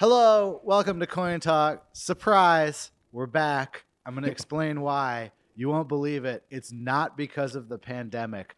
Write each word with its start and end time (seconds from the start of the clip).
Hello, 0.00 0.62
welcome 0.64 0.98
to 1.00 1.06
Coin 1.06 1.40
Talk. 1.40 1.84
Surprise, 1.92 2.90
we're 3.12 3.26
back. 3.26 3.84
I'm 4.06 4.14
going 4.14 4.24
to 4.24 4.30
explain 4.30 4.80
why. 4.80 5.30
You 5.54 5.68
won't 5.68 5.90
believe 5.90 6.24
it. 6.24 6.42
It's 6.48 6.72
not 6.72 7.18
because 7.18 7.54
of 7.54 7.68
the 7.68 7.76
pandemic. 7.76 8.56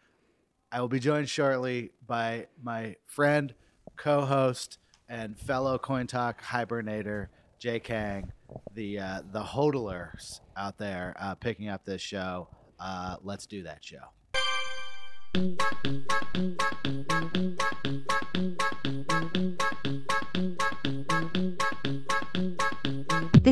I 0.70 0.80
will 0.80 0.86
be 0.86 1.00
joined 1.00 1.28
shortly 1.28 1.90
by 2.06 2.46
my 2.62 2.94
friend, 3.06 3.52
co 3.96 4.24
host, 4.24 4.78
and 5.08 5.36
fellow 5.36 5.78
Coin 5.78 6.06
Talk 6.06 6.40
hibernator, 6.40 7.26
Jay 7.58 7.80
Kang, 7.80 8.30
the, 8.74 9.00
uh, 9.00 9.22
the 9.32 9.42
hodlers 9.42 10.42
out 10.56 10.78
there 10.78 11.16
uh, 11.18 11.34
picking 11.34 11.68
up 11.68 11.84
this 11.84 12.00
show. 12.00 12.50
Uh, 12.78 13.16
let's 13.24 13.46
do 13.46 13.64
that 13.64 13.82
show. 13.82 13.98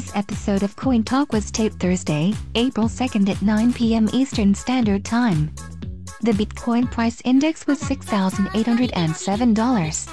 This 0.00 0.16
episode 0.16 0.62
of 0.62 0.76
Coin 0.76 1.04
Talk 1.04 1.30
was 1.30 1.50
taped 1.50 1.78
Thursday, 1.78 2.32
April 2.54 2.88
2nd 2.88 3.28
at 3.28 3.42
9 3.42 3.74
p.m. 3.74 4.08
Eastern 4.14 4.54
Standard 4.54 5.04
Time. 5.04 5.54
The 6.22 6.32
Bitcoin 6.32 6.90
price 6.90 7.20
index 7.22 7.66
was 7.66 7.82
$6,807. 7.82 10.08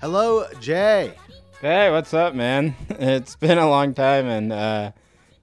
Hello, 0.00 0.46
Jay. 0.58 1.14
Hey, 1.60 1.92
what's 1.92 2.12
up, 2.12 2.34
man? 2.34 2.74
It's 2.98 3.36
been 3.36 3.58
a 3.58 3.70
long 3.70 3.94
time, 3.94 4.26
and 4.26 4.52
uh, 4.52 4.90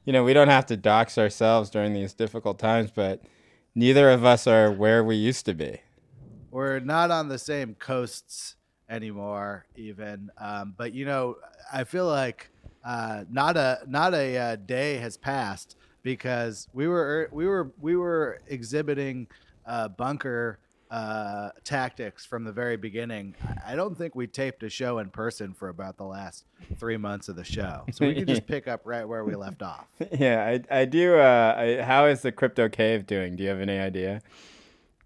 you 0.03 0.11
know 0.11 0.25
we 0.25 0.33
don't 0.33 0.49
have 0.49 0.65
to 0.65 0.75
dox 0.75 1.17
ourselves 1.17 1.69
during 1.69 1.93
these 1.93 2.13
difficult 2.13 2.59
times, 2.59 2.91
but 2.93 3.23
neither 3.73 4.09
of 4.09 4.25
us 4.25 4.47
are 4.47 4.69
where 4.69 5.01
we 5.01 5.15
used 5.15 5.45
to 5.45 5.53
be. 5.53 5.79
We're 6.51 6.81
not 6.81 7.09
on 7.09 7.29
the 7.29 7.39
same 7.39 7.75
coasts 7.75 8.57
anymore, 8.93 9.65
even. 9.75 10.29
Um, 10.37 10.73
but 10.77 10.93
you 10.93 11.05
know, 11.05 11.35
I 11.71 11.83
feel 11.83 12.07
like 12.07 12.49
uh, 12.85 13.25
not 13.29 13.57
a 13.57 13.79
not 13.87 14.13
a 14.13 14.37
uh, 14.37 14.55
day 14.57 14.97
has 14.97 15.17
passed 15.17 15.75
because 16.03 16.67
we 16.73 16.87
were 16.87 17.29
we 17.31 17.47
were 17.47 17.71
we 17.81 17.95
were 17.95 18.39
exhibiting 18.47 19.27
uh, 19.65 19.87
bunker 19.87 20.59
uh, 20.91 21.49
tactics 21.63 22.23
from 22.25 22.43
the 22.43 22.51
very 22.51 22.77
beginning. 22.77 23.33
I- 23.43 23.73
I 23.73 23.75
don't 23.75 23.97
think 23.97 24.13
we 24.13 24.27
taped 24.27 24.61
a 24.61 24.69
show 24.69 24.99
in 24.99 25.09
person 25.09 25.53
for 25.53 25.69
about 25.69 25.97
the 25.97 26.03
last 26.03 26.45
three 26.77 26.97
months 26.97 27.29
of 27.29 27.35
the 27.35 27.43
show, 27.45 27.85
so 27.91 28.05
we 28.05 28.13
can 28.13 28.27
just 28.27 28.45
pick 28.53 28.67
up 28.67 28.81
right 28.85 29.07
where 29.07 29.23
we 29.23 29.33
left 29.35 29.63
off. 29.63 29.87
yeah, 30.11 30.45
I, 30.69 30.81
I 30.81 30.85
do. 30.85 31.15
Uh, 31.15 31.55
I, 31.57 31.81
how 31.83 32.05
is 32.05 32.21
the 32.21 32.31
crypto 32.31 32.69
cave 32.69 33.07
doing? 33.07 33.35
Do 33.35 33.41
you 33.43 33.49
have 33.49 33.59
any 33.61 33.79
idea? 33.79 34.21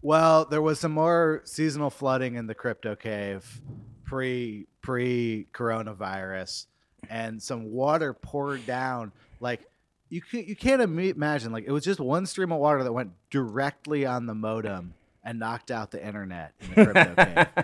Well, 0.02 0.46
there 0.46 0.62
was 0.62 0.80
some 0.80 0.92
more 0.92 1.42
seasonal 1.46 1.90
flooding 1.90 2.36
in 2.36 2.48
the 2.48 2.56
crypto 2.56 2.96
cave 2.96 3.62
pre 4.06 4.68
pre 4.82 5.48
coronavirus, 5.54 6.68
and 7.10 7.42
some 7.42 7.72
water 7.72 8.14
poured 8.14 8.66
down. 8.66 9.12
Like 9.40 9.62
you 10.10 10.22
can 10.22 10.46
you 10.46 10.56
can't 10.56 10.82
ima- 10.82 11.02
imagine. 11.04 11.52
Like 11.52 11.66
it 11.66 11.72
was 11.72 11.84
just 11.84 12.00
one 12.00 12.26
stream 12.26 12.52
of 12.52 12.60
water 12.60 12.84
that 12.84 12.94
went 12.94 13.12
directly 13.30 14.06
on 14.06 14.26
the 14.28 14.36
modem 14.36 14.94
and 15.24 15.40
knocked 15.40 15.72
out 15.72 15.92
the 15.92 16.06
internet 16.06 16.54
in 16.62 16.68
the 16.70 16.92
crypto 16.94 17.16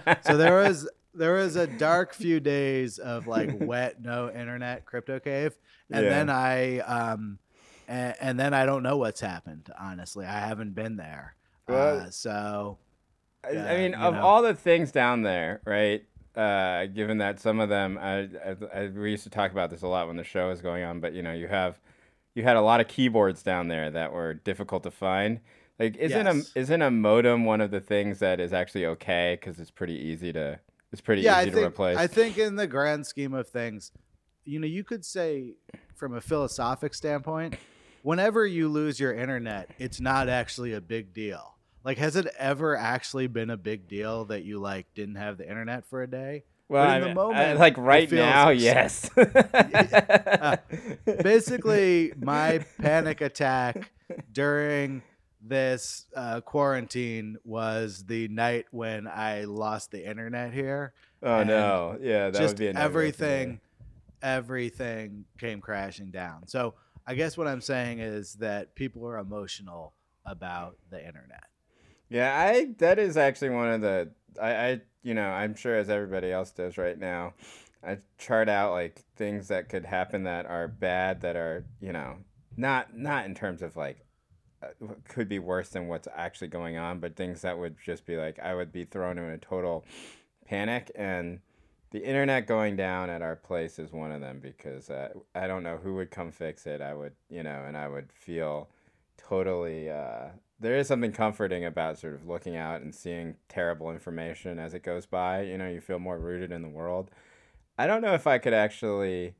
cave. 0.02 0.18
So 0.26 0.38
there 0.38 0.56
was 0.56 0.90
there 1.14 1.34
was 1.34 1.56
a 1.56 1.68
dark 1.68 2.14
few 2.16 2.40
days 2.40 2.98
of 2.98 3.28
like 3.28 3.52
wet, 3.60 4.02
no 4.02 4.30
internet 4.32 4.86
crypto 4.86 5.20
cave, 5.20 5.56
and 5.92 6.04
Yeah. 6.04 6.10
then 6.10 6.30
I 6.32 6.80
um, 6.80 7.38
and, 7.88 8.16
and 8.20 8.40
then 8.40 8.54
I 8.56 8.66
don't 8.66 8.82
know 8.84 8.98
what's 8.98 9.22
happened. 9.22 9.70
Honestly, 9.80 10.26
I 10.26 10.40
haven't 10.40 10.74
been 10.74 10.98
there. 10.98 11.36
Uh, 11.68 12.10
so 12.10 12.78
I- 13.44 13.52
Yeah, 13.52 13.66
I 13.72 13.78
mean, 13.78 13.94
of 13.94 14.14
know. 14.16 14.22
all 14.22 14.42
the 14.42 14.54
things 14.54 14.92
down 14.92 15.22
there, 15.22 15.62
right? 15.66 16.04
Uh, 16.36 16.88
given 16.88 17.20
that 17.20 17.40
some 17.40 17.60
of 17.60 17.70
them, 17.70 17.98
I, 18.02 18.28
I, 18.74 18.88
we 18.88 19.12
used 19.12 19.24
to 19.26 19.30
talk 19.30 19.52
about 19.52 19.70
this 19.70 19.82
a 19.84 19.88
lot 19.88 20.08
when 20.08 20.18
the 20.18 20.24
show 20.24 20.50
was 20.50 20.62
going 20.62 20.84
on, 20.84 21.00
but 21.00 21.14
you 21.14 21.22
know, 21.22 21.32
you 21.34 21.48
have, 21.48 21.80
you 22.34 22.42
had 22.44 22.56
a 22.56 22.62
lot 22.62 22.80
of 22.82 22.88
keyboards 22.88 23.44
down 23.44 23.68
there 23.68 23.92
that 23.92 24.12
were 24.12 24.34
difficult 24.34 24.82
to 24.84 24.92
find. 24.92 25.40
Like, 25.80 25.96
isn't 25.98 26.26
Yes. 26.26 26.52
a 26.56 26.60
isn't 26.60 26.82
a 26.82 26.90
modem 26.92 27.46
one 27.46 27.60
of 27.62 27.70
the 27.72 27.80
things 27.82 28.20
that 28.20 28.40
is 28.40 28.52
actually 28.54 28.86
okay 28.86 29.38
because 29.40 29.60
it's 29.60 29.72
pretty 29.72 29.94
easy 29.96 30.32
to 30.34 30.60
it's 30.92 31.02
pretty 31.02 31.24
yeah, 31.24 31.40
easy 31.42 31.42
I 31.42 31.46
to 31.50 31.56
think 31.58 31.68
replace. 31.68 31.98
I 31.98 32.08
think 32.08 32.38
in 32.38 32.56
the 32.56 32.68
grand 32.68 33.06
scheme 33.08 33.34
of 33.34 33.48
things, 33.50 33.92
you 34.46 34.60
know, 34.60 34.68
you 34.68 34.84
could 34.84 35.04
say 35.04 35.54
from 35.96 36.14
a 36.16 36.22
philosophic 36.22 36.94
standpoint, 36.94 37.56
whenever 38.04 38.46
you 38.46 38.70
lose 38.70 39.00
your 39.00 39.14
internet, 39.14 39.70
it's 39.80 40.00
not 40.00 40.30
actually 40.30 40.74
a 40.74 40.82
big 40.82 41.12
deal. 41.14 41.53
Like, 41.84 41.98
has 41.98 42.16
it 42.16 42.28
ever 42.40 42.76
actually 42.78 43.28
been 43.28 43.50
a 43.50 43.58
big 43.58 43.88
deal 43.88 44.26
that 44.26 44.44
you 44.44 44.60
like 44.60 44.88
didn't 44.96 45.16
have 45.16 45.38
the 45.38 45.48
internet 45.48 45.86
for 45.86 46.02
a 46.02 46.08
day? 46.08 46.44
well, 46.70 46.86
but 46.86 46.90
in 46.90 46.96
I 46.96 47.00
the 47.02 47.06
mean, 47.08 47.16
moment, 47.16 47.40
I- 47.40 47.54
like 47.54 47.78
right 47.78 48.10
now, 48.12 48.50
absurd. 48.50 48.62
yes. 48.62 49.10
Uh, 50.44 50.58
Basically, 51.22 52.14
my 52.18 52.60
panic 52.82 53.22
attack 53.22 53.92
during 54.32 55.02
this 55.42 56.06
uh, 56.16 56.42
quarantine 56.42 57.38
was 57.44 58.06
the 58.08 58.28
night 58.30 58.66
when 58.72 59.08
I 59.08 59.44
lost 59.44 59.92
the 59.92 60.08
internet 60.10 60.54
here. 60.54 60.94
oh 61.22 61.44
no, 61.44 61.98
yeah, 62.02 62.30
that 62.30 62.38
just 62.40 62.54
would 62.54 62.60
be 62.60 62.68
a 62.68 62.74
nightmare 62.74 62.82
for 62.84 62.98
me. 62.98 63.08
everything 63.08 63.60
everything 64.22 65.26
came 65.38 65.60
crashing 65.60 66.10
down 66.10 66.48
so 66.48 66.74
i 67.06 67.14
guess 67.14 67.38
what 67.38 67.46
i'm 67.46 67.60
saying 67.60 68.00
is 68.00 68.36
that 68.36 68.74
people 68.74 69.06
are 69.06 69.18
emotional 69.18 69.92
about 70.26 70.78
the 70.92 70.98
internet 70.98 71.44
Yeah, 72.14 72.38
I 72.40 72.68
that 72.78 73.00
is 73.00 73.18
actually 73.18 73.50
one 73.50 73.72
of 73.72 73.82
the 73.82 74.12
I, 74.40 74.56
I 74.56 74.82
you 75.02 75.16
know 75.16 75.28
I'm 75.28 75.56
sure 75.56 75.76
as 75.76 75.90
everybody 75.90 76.32
else 76.32 76.52
does 76.52 76.78
right 76.78 76.98
now, 76.98 77.34
I 77.84 77.98
chart 78.20 78.48
out 78.48 78.72
like 78.72 79.04
things 79.16 79.48
that 79.48 79.68
could 79.68 79.84
happen 79.84 80.24
that 80.26 80.46
are 80.46 80.68
bad 80.68 81.22
that 81.22 81.36
are 81.36 81.66
you 81.82 81.92
know 81.92 82.18
not 82.56 82.96
not 82.96 83.26
in 83.26 83.34
terms 83.34 83.64
of 83.64 83.76
like 83.76 84.06
uh, 84.62 84.68
could 85.10 85.28
be 85.28 85.40
worse 85.40 85.70
than 85.70 85.88
what's 85.88 86.08
actually 86.16 86.50
going 86.50 86.78
on, 86.78 87.00
but 87.00 87.16
things 87.16 87.42
that 87.42 87.58
would 87.58 87.78
just 87.84 88.06
be 88.06 88.16
like 88.16 88.38
I 88.38 88.54
would 88.54 88.72
be 88.72 88.84
thrown 88.84 89.18
in 89.18 89.32
a 89.32 89.40
total 89.40 89.84
panic 90.46 90.92
and 90.94 91.40
the 91.90 92.04
internet 92.04 92.46
going 92.46 92.76
down 92.76 93.10
at 93.10 93.24
our 93.24 93.36
place 93.36 93.80
is 93.80 93.92
one 93.92 94.12
of 94.12 94.22
them 94.22 94.40
because 94.40 94.92
uh, 94.92 95.10
I 95.34 95.48
don't 95.48 95.64
know 95.64 95.78
who 95.78 95.96
would 95.96 96.12
come 96.12 96.32
fix 96.32 96.68
it. 96.68 96.80
I 96.80 96.94
would 96.94 97.14
you 97.28 97.42
know 97.42 97.64
and 97.68 97.76
I 97.76 97.88
would 97.88 98.12
feel 98.14 98.70
totally 99.18 99.90
uh, 99.90 100.28
there 100.60 100.78
is 100.78 100.88
something 100.88 101.12
comforting 101.12 101.66
about 101.66 102.00
sort 102.00 102.16
of 102.16 102.28
looking 102.28 102.56
out 102.56 102.82
and 102.82 102.94
seeing 102.94 103.36
terrible 103.50 103.92
information 103.92 104.60
as 104.60 104.74
it 104.74 104.84
goes 104.84 105.06
by 105.06 105.42
you 105.42 105.58
know 105.58 105.68
you 105.68 105.82
feel 105.82 106.00
more 106.00 106.18
rooted 106.18 106.52
in 106.52 106.62
the 106.62 106.70
world. 106.70 107.12
I 107.78 107.88
don't 107.88 108.02
know 108.02 108.14
if 108.14 108.28
i 108.28 108.38
could 108.38 108.54
actually 108.54 109.36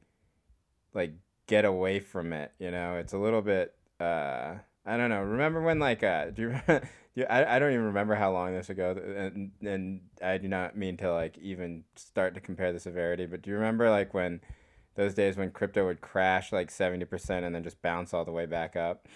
like 0.94 1.14
get 1.48 1.66
away 1.66 2.00
from 2.00 2.34
it 2.34 2.52
you 2.60 2.72
know? 2.72 2.96
It's 2.96 3.14
a 3.14 3.18
little 3.18 3.42
bit 3.42 3.74
uh 4.00 4.56
i 4.86 4.98
don't 4.98 5.10
know. 5.10 5.22
Remember 5.22 5.62
when 5.62 5.80
like 5.80 6.04
uh 6.04 6.32
do 6.32 6.42
you, 6.42 6.62
do 6.68 6.82
you 7.16 7.26
I, 7.26 7.56
I 7.56 7.60
don't 7.60 7.74
even 7.74 7.86
remember 7.86 8.16
how 8.16 8.32
long 8.32 8.54
this 8.54 8.70
ago 8.70 8.96
and 9.16 9.52
and 9.62 10.02
i 10.22 10.38
do 10.38 10.48
not 10.48 10.76
mean 10.76 10.98
to 10.98 11.14
like 11.14 11.38
even 11.38 11.84
start 11.96 12.34
to 12.36 12.42
compare 12.42 12.74
the 12.74 12.80
severity 12.80 13.26
but 13.28 13.42
do 13.42 13.52
you 13.52 13.56
remember 13.56 13.90
like 13.90 14.14
when 14.14 14.42
those 14.96 15.14
days 15.14 15.38
when 15.38 15.52
crypto 15.52 15.86
would 15.86 16.02
crash 16.02 16.52
like 16.52 16.70
70% 16.70 17.44
and 17.44 17.56
then 17.56 17.64
just 17.64 17.82
bounce 17.82 18.14
all 18.14 18.26
the 18.26 18.32
way 18.32 18.46
back 18.46 18.76
up? 18.76 19.08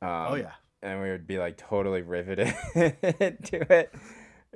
Um, 0.00 0.26
oh 0.28 0.34
yeah 0.34 0.52
and 0.82 1.00
we 1.02 1.10
would 1.10 1.26
be 1.26 1.38
like 1.38 1.56
totally 1.56 2.02
riveted 2.02 2.48
to 2.74 3.72
it. 3.72 3.94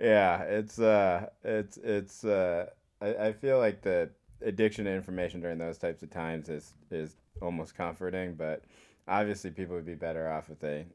Yeah, 0.00 0.42
it's 0.42 0.78
uh, 0.78 1.26
it's 1.44 1.76
it's 1.78 2.24
uh, 2.24 2.66
I, 3.00 3.14
I 3.28 3.32
feel 3.32 3.58
like 3.58 3.82
the 3.82 4.10
addiction 4.40 4.84
to 4.86 4.90
information 4.90 5.40
during 5.40 5.58
those 5.58 5.78
types 5.78 6.02
of 6.02 6.10
times 6.10 6.48
is 6.48 6.74
is 6.90 7.16
almost 7.40 7.74
comforting, 7.76 8.34
but 8.34 8.62
obviously 9.08 9.50
people 9.50 9.74
would 9.74 9.86
be 9.86 9.94
better 9.94 10.30
off 10.30 10.48
if 10.50 10.58
they 10.60 10.86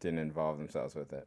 didn't 0.00 0.20
involve 0.20 0.58
themselves 0.58 0.94
with 0.94 1.12
it. 1.12 1.26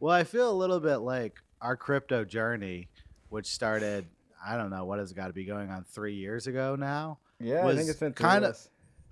well 0.00 0.14
i 0.14 0.24
feel 0.24 0.50
a 0.50 0.56
little 0.56 0.80
bit 0.80 0.96
like 0.96 1.34
our 1.60 1.76
crypto 1.76 2.24
journey 2.24 2.88
which 3.28 3.46
started 3.46 4.06
i 4.46 4.56
don't 4.56 4.70
know 4.70 4.86
what 4.86 4.98
has 4.98 5.12
got 5.12 5.26
to 5.26 5.34
be 5.34 5.44
going 5.44 5.68
on 5.70 5.84
three 5.84 6.14
years 6.14 6.46
ago 6.46 6.74
now 6.74 7.18
Yeah, 7.38 7.66
I 7.66 7.76
think 7.76 7.90
it's 7.90 8.00
been 8.00 8.14
kinda- 8.14 8.40
kinda. 8.40 8.56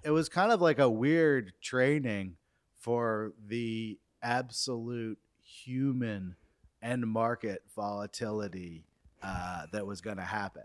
it 0.02 0.10
was 0.12 0.30
kind 0.30 0.50
of 0.50 0.62
like 0.62 0.78
a 0.78 0.88
weird 0.88 1.52
training 1.60 2.36
for 2.84 3.32
the 3.48 3.98
absolute 4.22 5.19
human 5.42 6.36
and 6.82 7.06
market 7.06 7.62
volatility 7.75 8.84
uh, 9.22 9.64
that 9.72 9.86
was 9.86 10.02
going 10.02 10.19
to 10.19 10.22
happen. 10.22 10.64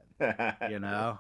you 0.69 0.79
know? 0.79 1.17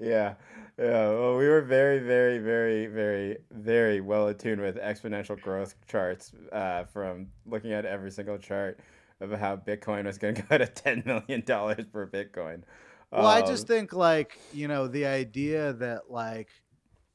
yeah, 0.00 0.34
yeah. 0.76 1.08
Well, 1.08 1.36
we 1.36 1.46
were 1.46 1.60
very, 1.60 2.00
very, 2.00 2.38
very, 2.38 2.86
very, 2.88 3.36
very 3.52 4.00
well 4.00 4.26
attuned 4.26 4.60
with 4.60 4.74
exponential 4.76 5.40
growth 5.40 5.76
charts 5.86 6.32
uh, 6.50 6.82
from 6.86 7.28
looking 7.46 7.72
at 7.72 7.84
every 7.84 8.10
single 8.10 8.38
chart 8.38 8.80
of 9.20 9.30
how 9.30 9.54
Bitcoin 9.56 10.04
was 10.06 10.18
going 10.18 10.34
to 10.40 10.42
go 10.42 10.58
to 10.58 10.66
ten 10.66 11.04
million 11.06 11.42
dollars 11.46 11.84
per 11.92 12.08
Bitcoin. 12.08 12.62
Well, 13.12 13.24
I 13.24 13.42
Um, 13.42 13.46
just 13.46 13.68
think 13.68 13.92
like 13.92 14.36
you 14.52 14.66
know 14.66 14.88
the 14.88 15.06
idea 15.06 15.74
that 15.74 16.10
like 16.10 16.48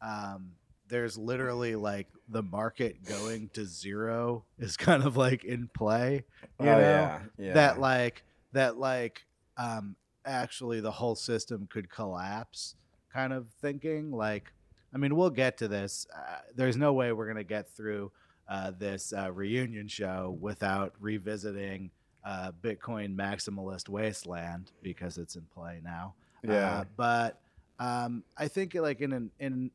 um, 0.01 0.51
there's 0.87 1.17
literally 1.17 1.75
like 1.75 2.07
the 2.29 2.43
market 2.43 3.03
going 3.05 3.49
to 3.53 3.65
zero 3.65 4.45
is 4.57 4.77
kind 4.77 5.03
of 5.03 5.17
like 5.17 5.43
in 5.43 5.69
play. 5.73 6.23
You 6.59 6.65
oh, 6.69 6.71
know 6.71 6.79
yeah, 6.79 7.19
yeah. 7.37 7.53
that 7.53 7.79
like 7.79 8.23
that 8.53 8.77
like 8.77 9.25
um, 9.57 9.95
actually 10.25 10.79
the 10.79 10.91
whole 10.91 11.15
system 11.15 11.67
could 11.69 11.89
collapse 11.89 12.75
kind 13.13 13.33
of 13.33 13.47
thinking. 13.61 14.11
Like, 14.11 14.51
I 14.93 14.97
mean, 14.97 15.15
we'll 15.15 15.29
get 15.29 15.57
to 15.59 15.67
this. 15.67 16.07
Uh, 16.15 16.37
there's 16.55 16.77
no 16.77 16.93
way 16.93 17.11
we're 17.11 17.25
going 17.25 17.37
to 17.37 17.43
get 17.43 17.69
through 17.69 18.11
uh, 18.47 18.71
this 18.77 19.13
uh, 19.13 19.31
reunion 19.31 19.87
show 19.87 20.37
without 20.39 20.93
revisiting 20.99 21.91
uh, 22.23 22.51
Bitcoin 22.61 23.15
maximalist 23.15 23.87
wasteland 23.87 24.71
because 24.81 25.17
it's 25.17 25.35
in 25.35 25.43
play 25.53 25.79
now. 25.83 26.13
Yeah. 26.43 26.79
Uh, 26.79 26.83
but 26.97 27.39
um, 27.79 28.23
I 28.37 28.47
think 28.47 28.73
like 28.75 29.01
in 29.01 29.13
an 29.13 29.31
in 29.39 29.71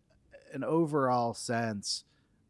an 0.52 0.64
overall 0.64 1.34
sense, 1.34 2.04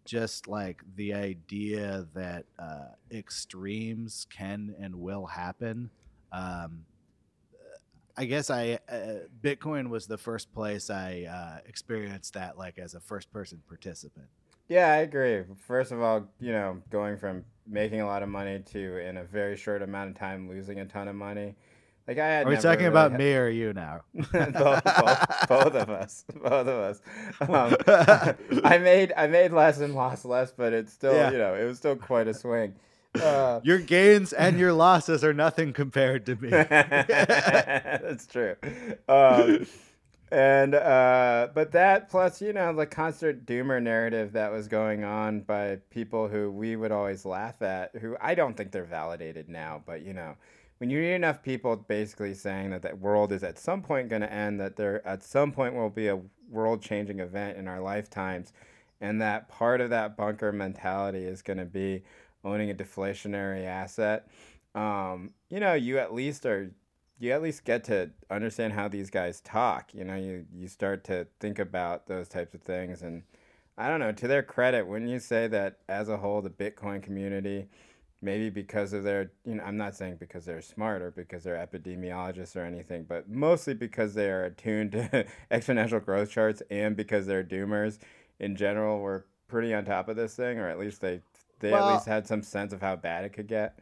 just 0.04 0.48
like 0.48 0.82
the 0.96 1.14
idea 1.14 2.06
that 2.14 2.44
uh, 2.58 2.88
extremes 3.10 4.26
can 4.30 4.74
and 4.80 4.94
will 4.94 5.26
happen. 5.26 5.90
Um, 6.32 6.84
I 8.16 8.24
guess 8.26 8.50
I 8.50 8.78
uh, 8.88 9.26
Bitcoin 9.40 9.88
was 9.88 10.06
the 10.06 10.18
first 10.18 10.52
place 10.52 10.90
I 10.90 11.26
uh, 11.30 11.60
experienced 11.66 12.34
that 12.34 12.58
like 12.58 12.78
as 12.78 12.94
a 12.94 13.00
first 13.00 13.32
person 13.32 13.62
participant. 13.66 14.26
Yeah, 14.68 14.92
I 14.92 14.98
agree. 14.98 15.42
First 15.66 15.90
of 15.90 16.00
all, 16.00 16.28
you 16.38 16.52
know, 16.52 16.82
going 16.90 17.16
from 17.16 17.44
making 17.66 18.02
a 18.02 18.06
lot 18.06 18.22
of 18.22 18.28
money 18.28 18.60
to 18.72 18.98
in 18.98 19.16
a 19.16 19.24
very 19.24 19.56
short 19.56 19.82
amount 19.82 20.10
of 20.10 20.16
time 20.16 20.48
losing 20.48 20.80
a 20.80 20.84
ton 20.84 21.08
of 21.08 21.16
money. 21.16 21.54
Like 22.10 22.18
I 22.18 22.26
had. 22.26 22.46
Are 22.48 22.50
we 22.50 22.56
talking 22.56 22.78
really 22.78 22.86
about 22.86 23.12
had- 23.12 23.20
me 23.20 23.36
or 23.36 23.48
you 23.48 23.72
now? 23.72 24.00
both, 24.14 24.32
both, 24.82 25.48
both 25.48 25.74
of 25.76 25.90
us, 25.90 26.24
both 26.34 26.66
of 26.66 26.68
us. 26.68 27.00
Um, 27.40 27.76
I 28.64 28.78
made 28.78 29.12
I 29.16 29.28
made 29.28 29.52
less 29.52 29.78
and 29.78 29.94
lost 29.94 30.24
less, 30.24 30.50
but 30.50 30.72
it's 30.72 30.92
still 30.92 31.14
Yeah. 31.14 31.30
you 31.30 31.38
know 31.38 31.54
it 31.54 31.62
was 31.62 31.78
still 31.78 31.94
quite 31.94 32.26
a 32.26 32.34
swing. 32.34 32.74
Uh, 33.14 33.60
Your 33.62 33.78
gains 33.78 34.32
and 34.32 34.58
your 34.58 34.72
losses 34.72 35.22
are 35.22 35.32
nothing 35.32 35.72
compared 35.72 36.26
to 36.26 36.34
me. 36.34 36.48
That's 36.50 38.26
true. 38.26 38.56
Um, 39.08 39.66
and 40.32 40.74
uh, 40.74 41.48
but 41.54 41.70
that 41.72 42.10
plus 42.10 42.42
you 42.42 42.52
know 42.52 42.72
the 42.74 42.86
constant 42.86 43.46
doomer 43.46 43.80
narrative 43.80 44.32
that 44.32 44.50
was 44.50 44.66
going 44.66 45.04
on 45.04 45.42
by 45.42 45.78
people 45.90 46.26
who 46.26 46.50
we 46.50 46.74
would 46.74 46.90
always 46.90 47.24
laugh 47.24 47.62
at, 47.62 47.94
who 47.94 48.16
I 48.20 48.34
don't 48.34 48.56
think 48.56 48.72
they're 48.72 48.82
validated 48.82 49.48
now, 49.48 49.80
but 49.86 50.02
you 50.04 50.12
know. 50.12 50.34
When 50.80 50.88
you 50.88 50.98
hear 50.98 51.14
enough 51.14 51.42
people 51.42 51.76
basically 51.76 52.32
saying 52.32 52.70
that 52.70 52.80
the 52.80 52.96
world 52.96 53.32
is 53.32 53.44
at 53.44 53.58
some 53.58 53.82
point 53.82 54.08
going 54.08 54.22
to 54.22 54.32
end, 54.32 54.58
that 54.60 54.76
there 54.76 55.06
at 55.06 55.22
some 55.22 55.52
point 55.52 55.74
will 55.74 55.90
be 55.90 56.08
a 56.08 56.18
world-changing 56.48 57.20
event 57.20 57.58
in 57.58 57.68
our 57.68 57.80
lifetimes, 57.82 58.54
and 58.98 59.20
that 59.20 59.50
part 59.50 59.82
of 59.82 59.90
that 59.90 60.16
bunker 60.16 60.52
mentality 60.52 61.24
is 61.24 61.42
going 61.42 61.58
to 61.58 61.66
be 61.66 62.02
owning 62.44 62.70
a 62.70 62.74
deflationary 62.74 63.66
asset, 63.66 64.26
um, 64.74 65.34
you 65.50 65.60
know, 65.60 65.74
you 65.74 65.98
at 65.98 66.14
least 66.14 66.46
are 66.46 66.70
you 67.18 67.32
at 67.32 67.42
least 67.42 67.66
get 67.66 67.84
to 67.84 68.10
understand 68.30 68.72
how 68.72 68.88
these 68.88 69.10
guys 69.10 69.42
talk. 69.42 69.92
You 69.92 70.04
know, 70.04 70.16
you 70.16 70.46
you 70.50 70.66
start 70.66 71.04
to 71.04 71.26
think 71.40 71.58
about 71.58 72.06
those 72.06 72.26
types 72.26 72.54
of 72.54 72.62
things, 72.62 73.02
and 73.02 73.22
I 73.76 73.88
don't 73.88 74.00
know. 74.00 74.12
To 74.12 74.26
their 74.26 74.42
credit, 74.42 74.86
wouldn't 74.86 75.10
you 75.10 75.18
say 75.18 75.46
that 75.48 75.80
as 75.90 76.08
a 76.08 76.16
whole, 76.16 76.40
the 76.40 76.48
Bitcoin 76.48 77.02
community, 77.02 77.68
maybe 78.22 78.50
because 78.50 78.92
of 78.92 79.02
their, 79.04 79.32
you 79.44 79.54
know, 79.54 79.62
I'm 79.64 79.76
not 79.76 79.96
saying 79.96 80.16
because 80.20 80.44
they're 80.44 80.60
smart 80.60 81.02
or 81.02 81.10
because 81.10 81.44
they're 81.44 81.56
epidemiologists 81.56 82.56
or 82.56 82.64
anything, 82.64 83.04
but 83.08 83.28
mostly 83.28 83.74
because 83.74 84.14
they 84.14 84.30
are 84.30 84.44
attuned 84.44 84.92
to 84.92 85.26
exponential 85.50 86.04
growth 86.04 86.30
charts 86.30 86.62
and 86.70 86.96
because 86.96 87.26
they're 87.26 87.44
doomers 87.44 87.98
in 88.38 88.56
general, 88.56 89.00
were 89.00 89.26
pretty 89.48 89.74
on 89.74 89.84
top 89.84 90.08
of 90.08 90.16
this 90.16 90.34
thing, 90.34 90.58
or 90.58 90.68
at 90.68 90.78
least 90.78 91.00
they 91.00 91.20
they 91.60 91.70
Well- 91.72 91.88
at 91.90 91.94
least 91.94 92.06
had 92.06 92.26
some 92.26 92.42
sense 92.42 92.72
of 92.72 92.80
how 92.80 92.96
bad 92.96 93.24
it 93.24 93.32
could 93.32 93.46
get. 93.48 93.78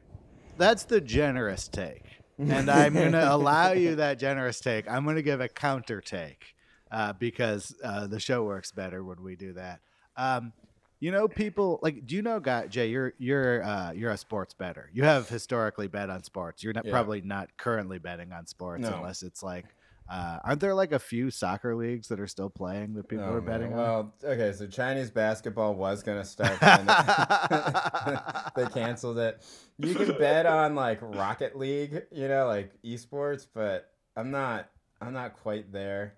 That's 0.57 0.85
the 0.85 1.01
generous 1.01 1.69
take. 1.69 2.03
And 2.39 2.69
I'm 2.71 2.95
going 2.95 3.13
to 3.13 3.33
allow 3.33 3.73
you 3.73 3.97
that 3.97 4.19
generous 4.19 4.61
take. 4.61 4.91
I'm 4.91 5.05
going 5.05 5.17
to 5.17 5.23
give 5.23 5.41
a 5.41 5.49
counter 5.49 6.01
take 6.01 6.57
uh, 6.91 7.13
because 7.13 7.75
uh, 7.85 8.07
the 8.09 8.19
show 8.19 8.43
works 8.45 8.73
better 8.73 9.05
when 9.05 9.23
we 9.23 9.37
do 9.37 9.53
that. 9.55 9.81
Um, 10.17 10.53
you 11.01 11.11
know, 11.13 11.29
people 11.29 11.79
like. 11.83 12.07
Do 12.07 12.15
you 12.17 12.23
know, 12.23 12.41
guy 12.41 12.67
Jay? 12.67 12.89
You're 12.89 13.13
you're 13.19 13.63
uh, 13.65 13.93
you're 13.93 14.11
a 14.11 14.17
sports 14.17 14.55
better. 14.55 14.91
You 14.93 15.05
have 15.05 15.29
historically 15.29 15.87
bet 15.89 16.11
on 16.11 16.23
sports. 16.25 16.63
You're 16.65 16.73
not, 16.73 16.85
Yeah. 16.85 16.93
probably 16.93 17.21
not 17.21 17.57
currently 17.57 17.99
betting 17.99 18.33
on 18.33 18.47
sports 18.47 18.83
No. 18.83 18.95
unless 18.97 19.23
it's 19.23 19.43
like. 19.43 19.67
Uh, 20.11 20.39
aren't 20.43 20.59
there 20.61 20.73
like 20.75 20.93
a 20.93 20.99
few 20.99 21.31
soccer 21.31 21.77
leagues 21.77 22.09
that 22.09 22.19
are 22.19 22.27
still 22.27 22.49
playing 22.49 22.95
that 22.95 23.07
people 23.09 23.27
Oh, 23.27 23.35
are 23.35 23.43
man. 23.43 23.45
betting 23.45 23.73
on? 23.75 23.79
Well, 23.79 24.15
okay, 24.25 24.53
so 24.55 24.67
Chinese 24.67 25.11
basketball 25.11 25.75
was 25.75 26.03
gonna 26.03 26.25
start. 26.25 26.57
and 26.63 26.89
they 28.57 28.65
canceled 28.73 29.19
it. 29.19 29.45
You 29.79 29.95
can 29.95 30.17
bet 30.17 30.47
on 30.47 30.75
like 30.75 30.99
Rocket 31.03 31.59
League, 31.59 32.05
you 32.11 32.27
know, 32.27 32.47
like 32.47 32.73
esports, 32.83 33.47
but 33.53 33.91
I'm 34.17 34.31
not. 34.31 34.71
I'm 35.01 35.13
not 35.13 35.35
quite 35.35 35.71
there. 35.73 36.15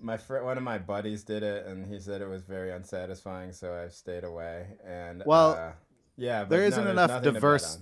My 0.00 0.16
fr- 0.16 0.38
one 0.42 0.56
of 0.58 0.62
my 0.62 0.78
buddies 0.78 1.24
did 1.24 1.42
it, 1.42 1.66
and 1.66 1.86
he 1.86 1.98
said 2.00 2.20
it 2.20 2.28
was 2.28 2.42
very 2.42 2.70
unsatisfying, 2.70 3.52
so 3.52 3.72
I've 3.74 3.94
stayed 3.94 4.24
away. 4.24 4.66
And 4.86 5.22
Well, 5.24 5.52
uh, 5.52 5.72
yeah, 6.16 6.42
but 6.42 6.50
there 6.50 6.60
no, 6.60 6.66
isn't 6.66 6.84
there's 6.84 6.92
enough 6.92 7.08
nothing 7.10 7.24
to 7.24 7.32
bet 7.32 7.34
diverse- 7.42 7.78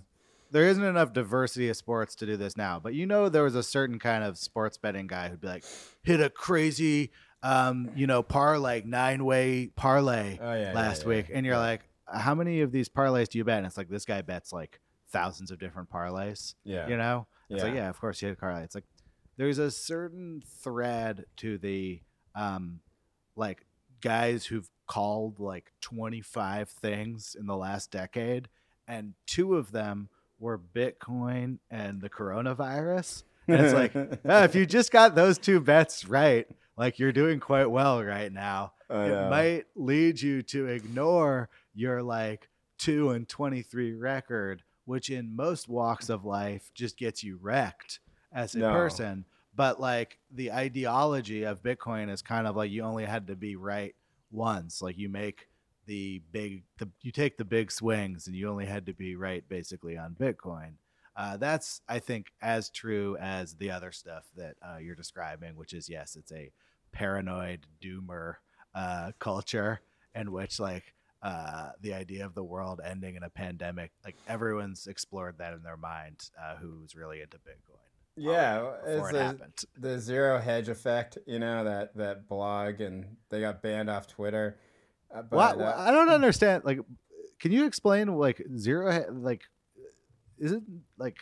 there 0.51 0.69
isn't 0.69 0.85
enough 0.85 1.13
diversity 1.13 1.69
of 1.69 1.77
sports 1.77 2.15
to 2.17 2.27
do 2.27 2.37
this 2.37 2.57
now. 2.57 2.79
But 2.79 2.95
you 2.95 3.07
know, 3.07 3.29
there 3.29 3.43
was 3.43 3.57
a 3.57 3.63
certain 3.63 3.99
kind 3.99 4.23
of 4.23 4.39
sports 4.39 4.77
betting 4.79 5.09
guy 5.09 5.29
who'd 5.29 5.41
be 5.41 5.49
like, 5.49 5.65
hit 6.05 6.21
a 6.21 6.31
crazy, 6.31 7.11
um, 7.43 7.91
you 7.97 8.07
know, 8.07 8.23
par 8.23 8.59
like 8.59 8.87
nine 8.87 9.25
way 9.25 9.71
parlay 9.75 10.39
Oh, 10.41 10.53
yeah, 10.55 10.61
yeah, 10.69 10.73
last 10.73 11.03
yeah, 11.03 11.09
week, 11.09 11.27
and 11.35 11.45
you're 11.45 11.57
yeah. 11.57 11.61
like, 11.61 11.89
how 12.07 12.35
many 12.37 12.61
of 12.61 12.71
these 12.71 12.89
parlays 12.89 13.29
do 13.29 13.39
you 13.39 13.45
bet? 13.45 13.59
And 13.59 13.67
it's 13.67 13.77
like 13.77 13.89
this 13.89 14.05
guy 14.05 14.23
bets 14.23 14.53
like 14.53 14.79
thousands 15.11 15.51
of 15.51 15.59
different 15.59 15.91
parlays. 15.91 16.55
Yeah, 16.63 16.87
You 16.89 16.97
know, 16.97 17.27
it's 17.51 17.63
like 17.63 17.73
Yeah. 17.75 17.83
yeah, 17.83 17.89
of 17.89 17.99
course 18.01 18.23
you 18.23 18.29
hit 18.29 18.37
a 18.39 18.41
parlay. 18.41 18.63
It's 18.63 18.75
like 18.77 18.85
there's 19.37 19.59
a 19.59 19.71
certain 19.71 20.43
thread 20.63 21.25
to 21.39 21.59
the 21.59 22.01
um, 22.35 22.81
like 23.37 23.65
guys 24.01 24.47
who've 24.47 24.69
called 24.87 25.41
like 25.41 25.73
25 25.81 26.69
things 26.69 27.37
in 27.39 27.47
the 27.47 27.57
last 27.57 27.91
decade, 27.91 28.49
and 28.87 29.15
two 29.27 29.57
of 29.57 29.73
them 29.73 30.09
were 30.39 30.59
Bitcoin 30.59 31.59
and 31.71 32.01
the 32.01 32.11
coronavirus. 32.11 33.25
And 33.49 33.61
it's 33.61 33.75
like, 33.75 33.95
ah, 34.29 34.45
if 34.45 34.55
you 34.55 34.67
just 34.67 34.91
got 34.93 35.15
those 35.15 35.39
two 35.39 35.61
bets 35.61 36.07
right, 36.07 36.47
like 36.77 36.99
you're 36.99 37.13
doing 37.13 37.41
quite 37.41 37.71
well 37.71 38.03
right 38.03 38.33
now. 38.33 38.73
I 38.91 39.05
it 39.05 39.09
know. 39.09 39.31
might 39.31 39.65
lead 39.75 40.21
you 40.21 40.43
to 40.43 40.67
ignore 40.67 41.49
your 41.75 42.03
like 42.03 42.49
two 42.79 43.11
and 43.11 43.29
23 43.29 43.95
record, 43.95 44.63
which 44.85 45.09
in 45.11 45.35
most 45.35 45.69
walks 45.69 46.09
of 46.09 46.25
life 46.25 46.71
just 46.75 46.99
gets 46.99 47.23
you 47.25 47.39
wrecked 47.41 48.01
as 48.35 48.55
a 48.55 48.59
No. 48.59 48.73
person. 48.73 49.25
But 49.57 49.81
like 49.81 50.19
the 50.31 50.53
ideology 50.53 51.45
of 51.45 51.63
Bitcoin 51.63 52.11
is 52.11 52.21
kind 52.23 52.47
of 52.47 52.57
like 52.57 52.71
you 52.71 52.83
only 52.83 53.05
had 53.05 53.29
to 53.29 53.37
be 53.37 53.55
right 53.57 53.95
once. 54.31 54.83
Like 54.83 54.99
you 54.99 55.09
make 55.09 55.49
the 55.87 56.21
big, 56.33 56.65
the, 56.79 56.89
you 57.03 57.13
take 57.13 57.37
the 57.39 57.45
big 57.45 57.71
swings 57.71 58.27
and 58.27 58.35
you 58.35 58.49
only 58.49 58.67
had 58.67 58.87
to 58.87 58.93
be 58.95 59.15
right 59.17 59.49
basically 59.49 59.97
on 59.97 60.15
Bitcoin. 60.19 60.73
Uh, 61.17 61.37
that's, 61.37 61.81
I 61.89 62.01
think, 62.01 62.33
as 62.43 62.69
true 62.71 63.17
as 63.21 63.55
the 63.55 63.71
other 63.71 63.93
stuff 63.93 64.25
that 64.37 64.57
uh, 64.61 64.79
you're 64.79 64.97
describing, 64.97 65.55
which 65.57 65.73
is 65.73 65.89
yes, 65.89 66.17
it's 66.17 66.33
a 66.33 66.51
paranoid 66.91 67.67
doomer 67.81 68.35
uh, 68.75 69.13
culture 69.21 69.81
in 70.17 70.33
which 70.33 70.59
like 70.59 70.93
uh, 71.23 71.71
the 71.81 71.95
idea 71.95 72.27
of 72.27 72.35
the 72.35 72.43
world 72.43 72.81
ending 72.85 73.15
in 73.15 73.23
a 73.23 73.31
pandemic, 73.31 73.93
like 74.05 74.17
everyone's 74.27 74.89
explored 74.89 75.39
that 75.39 75.53
in 75.55 75.63
their 75.63 75.77
mind. 75.77 76.31
Uh, 76.43 76.57
who's 76.57 76.97
really 76.97 77.21
into 77.23 77.37
Bitcoin? 77.39 77.79
Yeah, 78.17 78.73
it's 78.87 79.11
it 79.11 79.17
a- 79.17 79.81
the 79.81 79.99
zero 79.99 80.39
hedge 80.41 80.69
effect, 80.69 81.19
you 81.27 81.39
know 81.39 81.65
that 81.65 81.95
that 81.97 82.29
blog, 82.29 82.81
and 82.81 83.17
they 83.31 83.41
got 83.41 83.63
banned 83.63 83.91
off 83.91 84.07
Twitter. 84.07 84.59
Uh, 85.15 85.23
but, 85.23 85.59
What, 85.59 85.61
uh, 85.67 85.75
I 85.77 85.91
don't 85.91 86.09
understand. 86.09 86.65
Like, 86.65 86.81
can 87.39 87.53
you 87.53 87.67
explain 87.67 88.09
like 88.17 88.43
zero? 88.57 89.07
Like, 89.11 89.43
is 90.39 90.53
it 90.53 90.63
like 90.99 91.17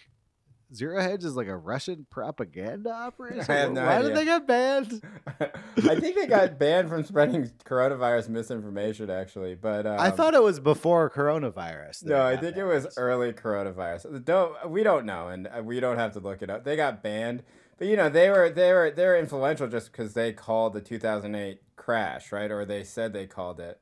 zero 0.74 1.00
hedge 1.00 1.24
is 1.24 1.36
like 1.36 1.46
a 1.48 1.56
Russian 1.56 2.06
propaganda 2.10 2.90
operation? 2.90 3.44
I 3.48 3.54
have 3.54 3.72
no 3.72 3.84
Why 3.84 3.96
idea. 3.98 4.08
did 4.08 4.16
they 4.16 4.24
get 4.24 4.46
banned? 4.46 5.02
I 5.38 6.00
think 6.00 6.16
they 6.16 6.26
got 6.26 6.58
banned 6.58 6.88
from 6.88 7.04
spreading 7.04 7.50
coronavirus 7.64 8.28
misinformation, 8.28 9.10
actually. 9.10 9.54
But 9.54 9.86
um, 9.86 9.98
I 10.00 10.10
thought 10.10 10.34
it 10.34 10.42
was 10.42 10.60
before 10.60 11.10
coronavirus. 11.10 12.04
no, 12.04 12.22
I 12.24 12.36
think 12.36 12.56
it 12.56 12.64
was 12.64 12.86
early 12.96 13.32
coronavirus. 13.32 14.24
Don't 14.24 14.70
we 14.70 14.82
don't 14.82 15.06
know, 15.06 15.28
and 15.28 15.46
uh, 15.48 15.62
we 15.62 15.80
don't 15.80 15.98
have 15.98 16.12
to 16.12 16.20
look 16.20 16.42
it 16.42 16.50
up. 16.50 16.64
They 16.64 16.76
got 16.76 17.02
banned, 17.02 17.42
but 17.78 17.86
you 17.88 17.96
know 17.96 18.08
they 18.08 18.30
were 18.30 18.50
they 18.50 18.72
were 18.72 18.90
they 18.90 19.06
were 19.06 19.16
influential 19.16 19.68
just 19.68 19.92
because 19.92 20.14
they 20.14 20.32
called 20.32 20.72
the 20.72 20.80
2008 20.80 21.60
crash, 21.76 22.32
right? 22.32 22.50
Or 22.50 22.64
they 22.64 22.84
said 22.84 23.12
they 23.12 23.26
called 23.26 23.60
it, 23.60 23.80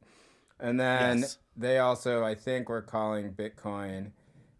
and 0.58 0.78
then 0.80 1.18
Yes. 1.20 1.38
they 1.56 1.78
also 1.78 2.24
I 2.24 2.34
think 2.34 2.68
were 2.68 2.82
calling 2.82 3.32
Bitcoin, 3.32 4.12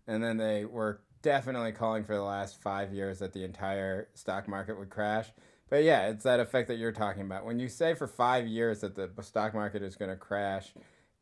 and 0.07 0.23
then 0.23 0.37
they 0.37 0.65
were 0.65 1.01
definitely 1.23 1.73
calling 1.73 2.05
for 2.05 2.15
the 2.15 2.23
last 2.23 2.61
five 2.61 2.93
years 2.93 3.19
that 3.19 3.33
the 3.33 3.45
entire 3.45 4.09
stock 4.15 4.49
market 4.49 4.79
would 4.79 4.91
crash. 4.91 5.29
But 5.69 5.85
yeah, 5.85 6.09
it's 6.09 6.25
that 6.25 6.41
effect 6.41 6.69
that 6.69 6.79
you're 6.79 6.93
talking 6.93 7.23
about. 7.23 7.45
When 7.45 7.61
you 7.61 7.69
say 7.69 7.95
for 7.95 8.07
five 8.09 8.47
years 8.47 8.81
that 8.81 8.97
the 8.97 9.11
stock 9.23 9.55
market 9.55 9.83
is 9.83 9.97
going 9.97 10.11
to 10.11 10.17
crash, 10.17 10.73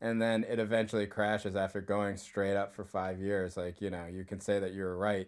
and 0.01 0.21
then 0.21 0.45
it 0.49 0.59
eventually 0.59 1.05
crashes 1.05 1.55
after 1.55 1.81
going 1.81 2.17
straight 2.17 2.55
up 2.55 2.73
for 2.73 2.85
five 2.85 3.19
years, 3.19 3.57
like, 3.57 3.81
you 3.81 3.89
know, 3.89 4.05
you 4.07 4.23
can 4.23 4.39
say 4.39 4.59
that 4.59 4.73
you're 4.73 4.95
right. 4.95 5.27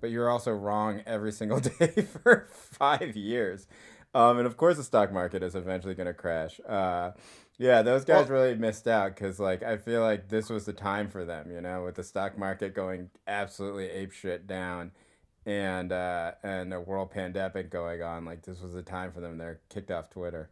but 0.00 0.10
you're 0.10 0.28
also 0.28 0.52
wrong 0.52 1.00
every 1.06 1.32
single 1.40 1.60
day 1.60 2.02
for 2.02 2.48
five 2.50 3.16
years. 3.16 3.66
Um, 4.14 4.38
and 4.38 4.46
of 4.46 4.58
course, 4.58 4.76
the 4.76 4.84
stock 4.84 5.10
market 5.12 5.42
is 5.42 5.54
eventually 5.54 5.94
going 5.94 6.06
to 6.06 6.14
crash. 6.14 6.60
Uh, 6.68 7.12
yeah, 7.62 7.82
those 7.82 8.04
guys 8.04 8.28
well, 8.28 8.40
really 8.40 8.56
missed 8.56 8.88
out 8.88 9.14
because, 9.14 9.38
like, 9.38 9.62
I 9.62 9.76
feel 9.76 10.00
like 10.02 10.28
this 10.28 10.50
was 10.50 10.64
the 10.64 10.72
time 10.72 11.08
for 11.08 11.24
them, 11.24 11.48
you 11.48 11.60
know, 11.60 11.84
with 11.84 11.94
the 11.94 12.02
stock 12.02 12.36
market 12.36 12.74
going 12.74 13.08
absolutely 13.28 13.88
ape 13.88 14.10
shit 14.10 14.48
down, 14.48 14.90
and 15.46 15.92
uh, 15.92 16.32
and 16.42 16.74
a 16.74 16.80
world 16.80 17.12
pandemic 17.12 17.70
going 17.70 18.02
on. 18.02 18.24
Like, 18.24 18.42
this 18.42 18.60
was 18.60 18.74
the 18.74 18.82
time 18.82 19.12
for 19.12 19.20
them. 19.20 19.38
They're 19.38 19.60
kicked 19.68 19.92
off 19.92 20.10
Twitter. 20.10 20.50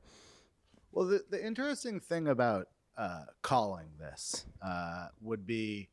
Well, 0.93 1.07
the 1.07 1.25
the 1.29 1.45
interesting 1.45 1.99
thing 1.99 2.29
about 2.29 2.69
uh, 2.97 3.25
calling 3.43 3.89
this 3.99 4.47
uh, 4.65 5.09
would 5.21 5.45
be, 5.45 5.89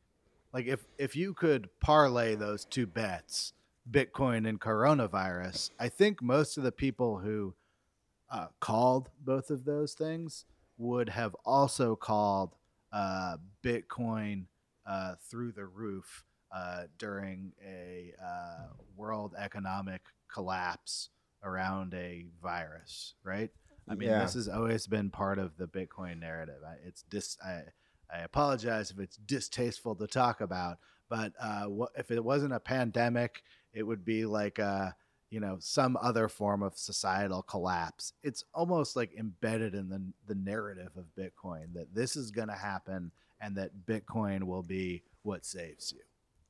like, 0.52 0.66
if 0.66 0.84
if 0.98 1.16
you 1.16 1.34
could 1.34 1.68
parlay 1.80 2.36
those 2.36 2.64
two 2.64 2.86
bets, 2.86 3.54
Bitcoin 3.90 4.48
and 4.48 4.60
coronavirus, 4.60 5.72
I 5.80 5.88
think 5.88 6.22
most 6.22 6.56
of 6.58 6.62
the 6.62 6.70
people 6.70 7.18
who 7.18 7.54
uh, 8.30 8.46
called 8.60 9.10
both 9.20 9.50
of 9.50 9.64
those 9.64 9.94
things 9.94 10.44
would 10.78 11.08
have 11.08 11.34
also 11.44 11.96
called 11.96 12.54
uh, 12.92 13.36
Bitcoin 13.62 14.44
uh, 14.86 15.14
through 15.28 15.52
the 15.52 15.66
roof 15.66 16.24
uh, 16.54 16.84
during 16.98 17.52
a 17.66 18.12
uh, 18.24 18.68
world 18.96 19.34
economic 19.38 20.00
collapse 20.32 21.10
around 21.42 21.94
a 21.94 22.26
virus, 22.42 23.14
right? 23.22 23.50
I 23.88 23.94
mean, 23.94 24.08
yeah. 24.08 24.22
this 24.22 24.34
has 24.34 24.48
always 24.48 24.86
been 24.86 25.10
part 25.10 25.38
of 25.38 25.56
the 25.56 25.66
Bitcoin 25.66 26.20
narrative. 26.20 26.60
It's 26.86 27.02
dis. 27.02 27.36
I, 27.44 27.62
I 28.12 28.20
apologize 28.20 28.90
if 28.90 28.98
it's 28.98 29.16
distasteful 29.16 29.94
to 29.96 30.06
talk 30.06 30.40
about, 30.40 30.78
but 31.08 31.32
uh, 31.40 31.64
what, 31.64 31.90
if 31.96 32.10
it 32.10 32.22
wasn't 32.22 32.54
a 32.54 32.60
pandemic, 32.60 33.42
it 33.72 33.82
would 33.82 34.04
be 34.04 34.24
like 34.24 34.58
a 34.58 34.94
you 35.30 35.40
know 35.40 35.56
some 35.60 35.96
other 36.00 36.28
form 36.28 36.62
of 36.62 36.76
societal 36.76 37.42
collapse 37.42 38.12
it's 38.22 38.44
almost 38.54 38.96
like 38.96 39.12
embedded 39.18 39.74
in 39.74 39.88
the, 39.88 40.02
the 40.26 40.34
narrative 40.34 40.90
of 40.96 41.04
bitcoin 41.16 41.72
that 41.74 41.94
this 41.94 42.16
is 42.16 42.30
going 42.30 42.48
to 42.48 42.54
happen 42.54 43.10
and 43.40 43.56
that 43.56 43.70
bitcoin 43.86 44.42
will 44.42 44.62
be 44.62 45.02
what 45.22 45.44
saves 45.44 45.92
you. 45.92 46.00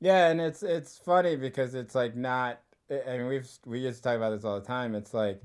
Yeah 0.00 0.28
and 0.28 0.40
it's 0.40 0.62
it's 0.62 0.99
funny 0.99 1.37
because 1.37 1.75
it's 1.75 1.94
like 1.94 2.14
not 2.14 2.61
i 2.90 3.18
mean 3.18 3.26
we've 3.26 3.49
we 3.66 3.80
used 3.80 3.99
to 3.99 4.02
talk 4.02 4.16
about 4.16 4.30
this 4.30 4.44
all 4.44 4.61
the 4.61 4.66
time 4.66 4.94
it's 4.94 5.12
like 5.12 5.42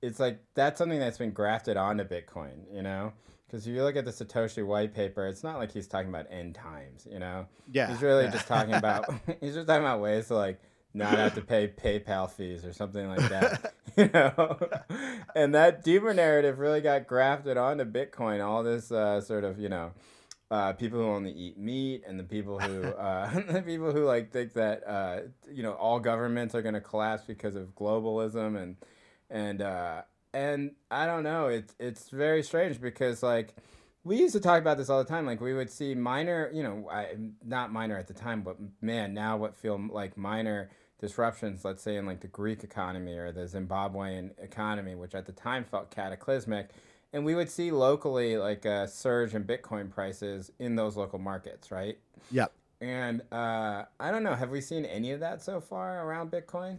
it's 0.00 0.18
like 0.18 0.40
that's 0.54 0.78
something 0.78 0.98
that's 0.98 1.18
been 1.18 1.30
grafted 1.30 1.76
onto 1.76 2.04
bitcoin 2.04 2.64
you 2.72 2.82
know? 2.82 3.12
Because 3.46 3.66
if 3.66 3.74
you 3.74 3.82
look 3.82 3.96
at 3.96 4.06
the 4.06 4.10
satoshi 4.10 4.66
white 4.66 4.94
paper 4.94 5.26
it's 5.26 5.44
not 5.44 5.58
like 5.58 5.70
he's 5.70 5.86
talking 5.86 6.08
about 6.08 6.26
end 6.30 6.56
times 6.56 7.06
you 7.08 7.20
know? 7.20 7.46
Yeah 7.70 7.88
he's 7.88 8.02
really 8.02 8.24
yeah. 8.24 8.30
just 8.30 8.48
talking 8.48 8.74
about 8.74 9.04
he's 9.40 9.54
just 9.54 9.68
talking 9.68 9.84
about 9.84 10.00
ways 10.00 10.26
to 10.26 10.34
like 10.34 10.60
not 10.94 11.14
have 11.14 11.34
to 11.34 11.40
pay 11.42 11.68
PayPal 11.68 12.30
fees 12.30 12.64
or 12.64 12.72
something 12.72 13.08
like 13.08 13.28
that. 13.28 13.74
you 13.96 14.10
know, 14.12 14.58
and 15.34 15.54
that 15.54 15.82
deeper 15.82 16.12
narrative 16.14 16.58
really 16.58 16.80
got 16.80 17.06
grafted 17.06 17.56
onto 17.56 17.84
Bitcoin. 17.84 18.44
All 18.44 18.62
this 18.62 18.90
uh, 18.92 19.20
sort 19.20 19.44
of 19.44 19.58
you 19.58 19.68
know. 19.68 19.92
Uh, 20.50 20.70
people 20.74 20.98
who 20.98 21.06
only 21.06 21.32
eat 21.32 21.56
meat 21.56 22.02
and 22.06 22.20
the 22.20 22.24
people 22.24 22.58
who 22.58 22.82
uh, 22.88 23.32
the 23.50 23.62
people 23.62 23.90
who 23.90 24.04
like 24.04 24.30
think 24.30 24.52
that 24.52 24.86
uh, 24.86 25.20
you 25.50 25.62
know 25.62 25.72
all 25.72 25.98
governments 25.98 26.54
are 26.54 26.60
going 26.60 26.74
to 26.74 26.80
collapse 26.80 27.24
because 27.24 27.56
of 27.56 27.74
globalism 27.74 28.62
and 28.62 28.76
and 29.30 29.62
uh, 29.62 30.02
and 30.34 30.72
I 30.90 31.06
don't 31.06 31.22
know 31.22 31.48
it's 31.48 31.74
it's 31.78 32.10
very 32.10 32.42
strange 32.42 32.82
because 32.82 33.22
like 33.22 33.54
we 34.04 34.18
used 34.18 34.34
to 34.34 34.40
talk 34.40 34.60
about 34.60 34.76
this 34.76 34.90
all 34.90 35.02
the 35.02 35.08
time 35.08 35.26
like 35.26 35.40
we 35.40 35.54
would 35.54 35.70
see 35.70 35.94
minor 35.94 36.50
you 36.52 36.62
know 36.62 36.88
I, 36.90 37.16
not 37.44 37.72
minor 37.72 37.96
at 37.96 38.08
the 38.08 38.14
time 38.14 38.42
but 38.42 38.56
man 38.80 39.14
now 39.14 39.36
what 39.36 39.56
feel 39.56 39.80
like 39.90 40.16
minor 40.16 40.70
disruptions, 41.02 41.64
let's 41.64 41.82
say 41.82 41.96
in 41.96 42.06
like 42.06 42.20
the 42.20 42.28
Greek 42.28 42.62
economy 42.62 43.14
or 43.14 43.32
the 43.32 43.42
Zimbabwean 43.42 44.30
economy, 44.40 44.94
which 44.94 45.14
at 45.14 45.26
the 45.26 45.32
time 45.32 45.64
felt 45.64 45.90
cataclysmic. 45.90 46.70
And 47.12 47.24
we 47.24 47.34
would 47.34 47.50
see 47.50 47.72
locally 47.72 48.38
like 48.38 48.64
a 48.64 48.86
surge 48.86 49.34
in 49.34 49.44
Bitcoin 49.44 49.90
prices 49.90 50.52
in 50.60 50.76
those 50.76 50.96
local 50.96 51.18
markets, 51.18 51.72
right? 51.72 51.98
Yep. 52.30 52.52
And 52.80 53.20
uh, 53.32 53.84
I 54.00 54.10
don't 54.12 54.22
know, 54.22 54.34
have 54.34 54.50
we 54.50 54.60
seen 54.60 54.84
any 54.84 55.10
of 55.10 55.20
that 55.20 55.42
so 55.42 55.60
far 55.60 56.06
around 56.06 56.30
Bitcoin? 56.30 56.78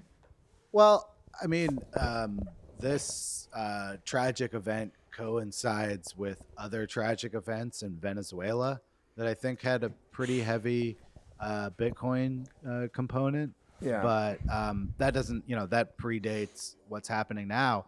Well, 0.72 1.14
I 1.42 1.48
mean, 1.48 1.80
um, 2.00 2.40
this 2.80 3.50
uh, 3.54 3.98
tragic 4.06 4.54
event 4.54 4.94
coincides 5.12 6.18
with 6.18 6.42
other 6.58 6.88
tragic 6.88 7.34
events 7.36 7.84
in 7.84 7.98
Venezuela 7.98 8.80
that 9.18 9.28
I 9.28 9.34
think 9.34 9.62
had 9.62 9.84
a 9.84 9.90
pretty 10.12 10.40
heavy 10.40 10.98
uh, 11.42 11.72
Bitcoin 11.78 12.48
uh, 12.68 12.88
component. 12.94 13.54
Yeah. 13.84 14.02
But 14.02 14.40
um, 14.52 14.94
that 14.98 15.14
doesn't, 15.14 15.44
you 15.48 15.56
know, 15.56 15.66
that 15.68 15.98
predates 15.98 16.76
what's 16.88 17.08
happening 17.08 17.48
now. 17.48 17.86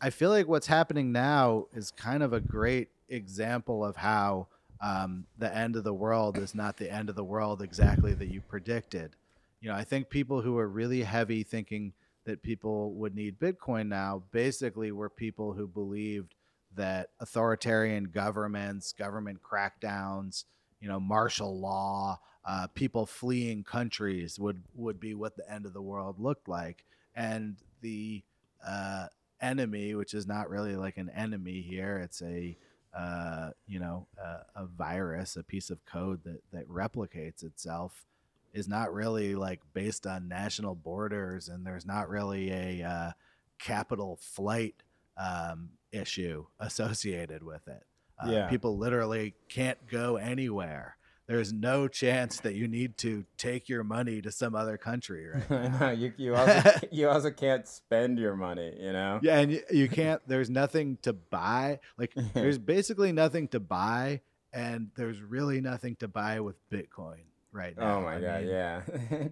I 0.00 0.10
feel 0.10 0.30
like 0.30 0.46
what's 0.46 0.66
happening 0.66 1.12
now 1.12 1.66
is 1.74 1.90
kind 1.90 2.22
of 2.22 2.32
a 2.32 2.40
great 2.40 2.88
example 3.08 3.84
of 3.84 3.96
how 3.96 4.48
um, 4.80 5.24
the 5.38 5.54
end 5.54 5.76
of 5.76 5.84
the 5.84 5.94
world 5.94 6.38
is 6.38 6.54
not 6.54 6.76
the 6.76 6.92
end 6.92 7.08
of 7.08 7.16
the 7.16 7.24
world 7.24 7.62
exactly 7.62 8.14
that 8.14 8.28
you 8.28 8.40
predicted. 8.40 9.16
You 9.60 9.70
know, 9.70 9.74
I 9.74 9.82
think 9.82 10.08
people 10.08 10.40
who 10.40 10.56
are 10.58 10.68
really 10.68 11.02
heavy 11.02 11.42
thinking 11.42 11.92
that 12.26 12.42
people 12.42 12.92
would 12.92 13.14
need 13.14 13.40
Bitcoin 13.40 13.88
now 13.88 14.22
basically 14.30 14.92
were 14.92 15.08
people 15.08 15.52
who 15.52 15.66
believed 15.66 16.34
that 16.76 17.08
authoritarian 17.18 18.04
governments, 18.04 18.92
government 18.92 19.40
crackdowns, 19.42 20.44
you 20.80 20.88
know, 20.88 21.00
martial 21.00 21.58
law, 21.58 22.18
uh, 22.44 22.66
people 22.68 23.06
fleeing 23.06 23.64
countries 23.64 24.38
would 24.38 24.62
would 24.74 24.98
be 25.00 25.14
what 25.14 25.36
the 25.36 25.50
end 25.50 25.66
of 25.66 25.72
the 25.72 25.82
world 25.82 26.18
looked 26.18 26.48
like, 26.48 26.84
and 27.14 27.56
the 27.80 28.22
uh, 28.66 29.06
enemy, 29.40 29.94
which 29.94 30.14
is 30.14 30.26
not 30.26 30.50
really 30.50 30.76
like 30.76 30.96
an 30.96 31.10
enemy 31.10 31.60
here, 31.60 31.98
it's 31.98 32.22
a 32.22 32.56
uh, 32.96 33.50
you 33.66 33.78
know 33.78 34.06
a, 34.18 34.62
a, 34.62 34.66
virus, 34.66 35.36
a 35.36 35.42
piece 35.42 35.70
of 35.70 35.84
code 35.84 36.22
that 36.24 36.40
that 36.52 36.68
replicates 36.68 37.44
itself, 37.44 38.06
is 38.54 38.68
not 38.68 38.92
really 38.92 39.34
like 39.34 39.60
based 39.74 40.06
on 40.06 40.28
national 40.28 40.74
borders, 40.74 41.48
and 41.48 41.66
there's 41.66 41.86
not 41.86 42.08
really 42.08 42.50
a 42.50 42.82
uh, 42.82 43.10
capital 43.58 44.18
flight 44.20 44.82
um, 45.16 45.70
issue 45.92 46.46
associated 46.60 47.42
with 47.42 47.66
it. 47.68 47.84
Uh, 48.22 48.30
yeah. 48.30 48.48
People 48.48 48.76
literally 48.76 49.34
can't 49.48 49.78
go 49.88 50.16
anywhere. 50.16 50.96
There's 51.28 51.52
no 51.52 51.88
chance 51.88 52.40
that 52.40 52.54
you 52.54 52.66
need 52.66 52.96
to 52.98 53.26
take 53.36 53.68
your 53.68 53.84
money 53.84 54.22
to 54.22 54.32
some 54.32 54.54
other 54.54 54.78
country 54.78 55.28
right 55.28 55.50
no 55.80 55.90
you, 55.90 56.12
you 56.16 56.34
also 56.34 56.70
you 56.90 57.06
also 57.06 57.30
can't 57.30 57.68
spend 57.68 58.18
your 58.18 58.34
money 58.34 58.74
you 58.80 58.92
know? 58.94 59.20
Yeah 59.22 59.38
and 59.40 59.52
you, 59.52 59.62
you 59.70 59.88
can't 59.90 60.22
there's 60.26 60.48
nothing 60.48 60.96
to 61.02 61.12
buy. 61.12 61.80
Like 61.98 62.14
there's 62.32 62.56
basically 62.58 63.12
nothing 63.12 63.46
to 63.48 63.60
buy 63.60 64.22
and 64.54 64.88
there's 64.96 65.20
really 65.20 65.60
nothing 65.60 65.96
to 65.96 66.08
buy 66.08 66.40
with 66.40 66.56
bitcoin 66.70 67.24
right 67.52 67.76
now 67.76 67.98
oh 67.98 68.00
my 68.00 68.16
I 68.16 68.20
god 68.20 68.40
mean, 68.40 68.50
yeah. 68.50 68.80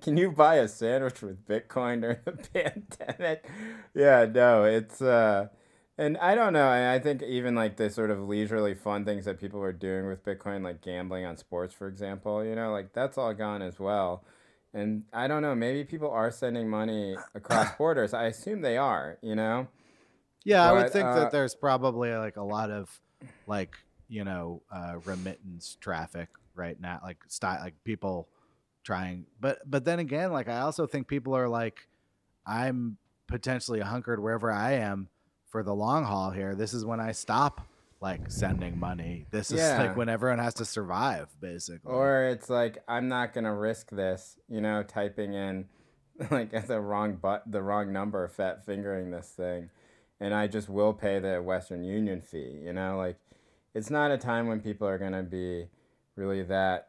Can 0.02 0.18
you 0.18 0.32
buy 0.32 0.56
a 0.56 0.68
sandwich 0.68 1.22
with 1.22 1.46
bitcoin 1.46 2.02
during 2.02 2.18
the 2.26 2.32
pandemic? 2.32 3.48
Yeah 3.94 4.26
no 4.26 4.64
it's 4.64 5.00
uh 5.00 5.48
and 5.98 6.18
I 6.18 6.34
don't 6.34 6.52
know. 6.52 6.68
I 6.68 6.98
think 6.98 7.22
even 7.22 7.54
like 7.54 7.76
the 7.76 7.88
sort 7.88 8.10
of 8.10 8.28
leisurely 8.28 8.74
fun 8.74 9.04
things 9.04 9.24
that 9.24 9.40
people 9.40 9.60
were 9.60 9.72
doing 9.72 10.06
with 10.06 10.24
Bitcoin, 10.24 10.62
like 10.62 10.82
gambling 10.82 11.24
on 11.24 11.36
sports, 11.36 11.72
for 11.74 11.88
example, 11.88 12.44
you 12.44 12.54
know, 12.54 12.70
like 12.70 12.92
that's 12.92 13.16
all 13.16 13.32
gone 13.32 13.62
as 13.62 13.78
well. 13.78 14.24
And 14.74 15.04
I 15.12 15.26
don't 15.26 15.40
know. 15.40 15.54
Maybe 15.54 15.84
people 15.84 16.10
are 16.10 16.30
sending 16.30 16.68
money 16.68 17.16
across 17.34 17.74
borders. 17.78 18.12
I 18.12 18.24
assume 18.24 18.60
they 18.60 18.76
are. 18.76 19.16
You 19.22 19.34
know. 19.34 19.68
Yeah, 20.44 20.68
but, 20.68 20.68
I 20.68 20.82
would 20.82 20.92
think 20.92 21.06
uh, 21.06 21.14
that 21.14 21.32
there's 21.32 21.54
probably 21.54 22.14
like 22.14 22.36
a 22.36 22.42
lot 22.42 22.70
of 22.70 23.00
like 23.46 23.74
you 24.08 24.24
know 24.24 24.62
uh, 24.70 24.96
remittance 25.04 25.78
traffic 25.80 26.28
right 26.54 26.78
now, 26.78 27.00
like 27.02 27.18
style, 27.28 27.60
like 27.62 27.74
people 27.84 28.28
trying. 28.84 29.24
But 29.40 29.60
but 29.64 29.86
then 29.86 29.98
again, 29.98 30.30
like 30.30 30.48
I 30.48 30.60
also 30.60 30.86
think 30.86 31.08
people 31.08 31.34
are 31.34 31.48
like, 31.48 31.88
I'm 32.46 32.98
potentially 33.28 33.80
hunkered 33.80 34.22
wherever 34.22 34.52
I 34.52 34.72
am 34.74 35.08
for 35.48 35.62
the 35.62 35.74
long 35.74 36.04
haul 36.04 36.30
here. 36.30 36.54
This 36.54 36.74
is 36.74 36.84
when 36.84 37.00
I 37.00 37.12
stop 37.12 37.66
like 38.00 38.30
sending 38.30 38.78
money. 38.78 39.26
This 39.30 39.50
is 39.50 39.58
yeah. 39.58 39.78
like 39.78 39.96
when 39.96 40.08
everyone 40.08 40.38
has 40.38 40.54
to 40.54 40.64
survive, 40.64 41.28
basically. 41.40 41.90
Or 41.90 42.24
it's 42.24 42.50
like 42.50 42.78
I'm 42.88 43.08
not 43.08 43.32
gonna 43.32 43.54
risk 43.54 43.90
this, 43.90 44.38
you 44.48 44.60
know, 44.60 44.82
typing 44.82 45.34
in 45.34 45.66
like 46.30 46.66
the 46.66 46.80
wrong 46.80 47.18
but 47.20 47.50
the 47.50 47.62
wrong 47.62 47.92
number, 47.92 48.26
fat 48.28 48.64
fingering 48.64 49.10
this 49.10 49.28
thing, 49.28 49.70
and 50.20 50.34
I 50.34 50.46
just 50.46 50.68
will 50.68 50.92
pay 50.92 51.18
the 51.18 51.42
Western 51.42 51.84
Union 51.84 52.20
fee. 52.20 52.60
You 52.62 52.72
know, 52.72 52.96
like 52.96 53.18
it's 53.74 53.90
not 53.90 54.10
a 54.10 54.18
time 54.18 54.46
when 54.46 54.60
people 54.60 54.86
are 54.86 54.98
gonna 54.98 55.22
be 55.22 55.66
really 56.16 56.42
that 56.44 56.88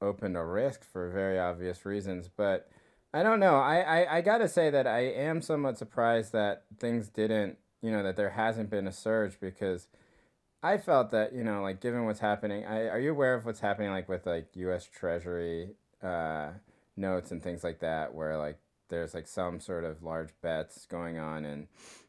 open 0.00 0.34
to 0.34 0.44
risk 0.44 0.84
for 0.84 1.10
very 1.10 1.38
obvious 1.38 1.84
reasons, 1.84 2.28
but. 2.34 2.68
I 3.14 3.22
don't 3.22 3.40
know. 3.40 3.56
I, 3.56 3.78
I, 3.78 4.16
I 4.16 4.20
gotta 4.20 4.46
say 4.46 4.68
that 4.68 4.86
I 4.86 4.98
am 4.98 5.40
somewhat 5.40 5.78
surprised 5.78 6.32
that 6.32 6.64
things 6.78 7.08
didn't 7.08 7.56
you 7.86 7.92
know 7.92 8.02
that 8.02 8.16
there 8.16 8.30
hasn't 8.30 8.68
been 8.70 8.86
a 8.86 8.92
surge 8.92 9.38
because 9.40 9.86
I 10.62 10.78
felt 10.78 11.10
that 11.10 11.32
you 11.32 11.44
know 11.44 11.62
like 11.62 11.80
given 11.80 12.04
what's 12.06 12.20
happening, 12.20 12.64
I, 12.64 12.88
are 12.88 12.98
you 12.98 13.12
aware 13.12 13.34
of 13.34 13.44
what's 13.44 13.60
happening 13.60 13.90
like 13.90 14.08
with 14.08 14.26
like 14.26 14.48
U.S. 14.54 14.88
Treasury 14.92 15.74
uh, 16.02 16.48
notes 16.96 17.30
and 17.30 17.42
things 17.42 17.62
like 17.62 17.80
that 17.80 18.14
where 18.14 18.36
like 18.36 18.58
there's 18.88 19.14
like 19.14 19.28
some 19.28 19.60
sort 19.60 19.84
of 19.84 20.02
large 20.02 20.30
bets 20.42 20.86
going 20.86 21.18
on 21.18 21.44
in 21.44 21.68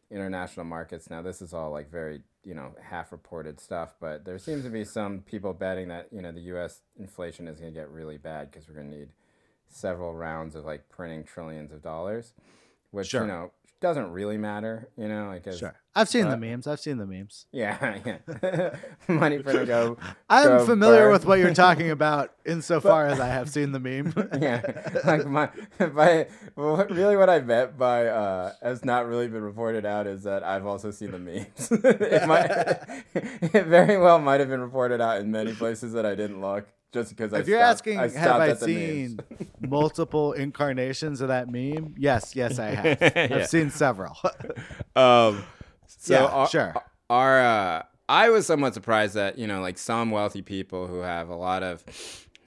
international 0.10 0.66
markets. 0.66 1.10
Now 1.10 1.22
this 1.22 1.42
is 1.42 1.54
all 1.54 1.72
like 1.72 1.92
very 1.92 2.22
you 2.44 2.54
know 2.56 2.72
half 2.82 3.12
reported 3.12 3.60
stuff, 3.60 3.96
but 4.00 4.26
there 4.26 4.40
seems 4.40 4.64
to 4.64 4.70
be 4.70 4.84
some 4.86 5.20
people 5.22 5.54
betting 5.54 5.90
that 5.90 6.08
you 6.12 6.22
know 6.22 6.32
the 6.32 6.42
U.S. 6.54 6.82
inflation 6.98 7.48
is 7.48 7.60
going 7.60 7.74
to 7.74 7.80
get 7.80 7.90
really 7.90 8.18
bad 8.18 8.50
because 8.50 8.68
we're 8.68 8.76
going 8.76 8.90
to 8.92 8.98
need 8.98 9.10
several 9.70 10.14
rounds 10.16 10.56
of 10.56 10.66
like 10.66 10.88
printing 10.90 11.24
trillions 11.26 11.72
of 11.74 11.82
dollars, 11.82 12.34
which 12.92 13.10
Sure. 13.10 13.22
you 13.22 13.28
know 13.28 13.52
doesn't 13.82 14.12
really 14.12 14.38
matter. 14.38 14.90
You 14.98 15.08
know, 15.08 15.28
like 15.28 15.52
Sure. 15.54 15.76
I've 15.96 16.10
seen 16.10 16.30
the 16.30 16.38
memes. 16.38 16.68
I've 16.68 16.80
seen 16.80 16.98
the 16.98 17.08
memes. 17.08 17.48
yeah, 17.52 17.98
yeah. 18.06 18.76
Money 19.08 19.42
for 19.42 19.52
to 19.54 19.66
go. 19.66 19.98
I'm 20.30 20.66
familiar 20.66 21.10
with 21.10 21.26
what 21.26 21.40
you're 21.40 21.54
talking 21.56 21.90
about 21.90 22.34
insofar 22.46 23.08
as 23.08 23.20
I 23.20 23.28
have 23.28 23.50
seen 23.50 23.72
the 23.72 23.80
meme. 23.80 24.14
yeah, 24.40 24.62
like 25.06 25.26
my 25.26 25.50
by 25.80 26.28
what- 26.56 26.92
really 26.92 27.18
what 27.18 27.30
I 27.30 27.40
meant 27.40 27.78
by 27.78 28.06
uh, 28.08 28.54
has 28.62 28.86
not 28.86 29.08
really 29.08 29.28
been 29.28 29.42
reported 29.44 29.86
out 29.86 30.06
is 30.06 30.24
that 30.24 30.44
I've 30.44 30.66
also 30.68 30.92
seen 30.92 31.12
the 31.12 31.20
memes. 31.20 31.70
it 31.72 32.28
might, 32.28 32.52
it 33.16 33.66
very 33.66 33.98
well 33.98 34.20
might 34.20 34.40
have 34.40 34.50
been 34.50 34.62
reported 34.62 35.02
out 35.02 35.20
in 35.20 35.32
many 35.32 35.54
places 35.54 35.94
that 35.94 36.06
I 36.06 36.14
didn't 36.14 36.42
look, 36.42 36.68
just 36.94 37.10
because 37.10 37.34
I. 37.34 37.40
if 37.40 37.48
you're 37.48 37.60
stopped- 37.60 37.72
asking, 37.88 38.00
I 38.00 38.08
have 38.10 38.42
I 38.42 38.54
seen 38.54 39.20
multiple 39.62 40.34
incarnations 40.34 41.22
of 41.22 41.28
that 41.30 41.50
meme? 41.50 41.96
Yes, 41.98 42.36
yes, 42.36 42.60
I 42.60 42.70
have. 42.70 42.98
Yeah. 43.16 43.28
I've 43.38 43.48
seen 43.48 43.70
several. 43.70 44.18
Um, 44.96 45.44
so 45.86 46.14
Yeah, 46.14 46.26
our, 46.26 46.48
sure. 46.50 46.74
Our, 47.10 47.40
uh, 47.40 47.84
I 48.10 48.30
was 48.30 48.48
somewhat 48.48 48.74
surprised 48.74 49.14
that 49.14 49.38
you 49.38 49.46
know, 49.48 49.62
like 49.62 49.78
some 49.78 50.10
wealthy 50.12 50.42
people 50.42 50.88
who 50.88 51.00
have 51.00 51.30
a 51.30 51.36
lot 51.36 51.62
of 51.62 51.84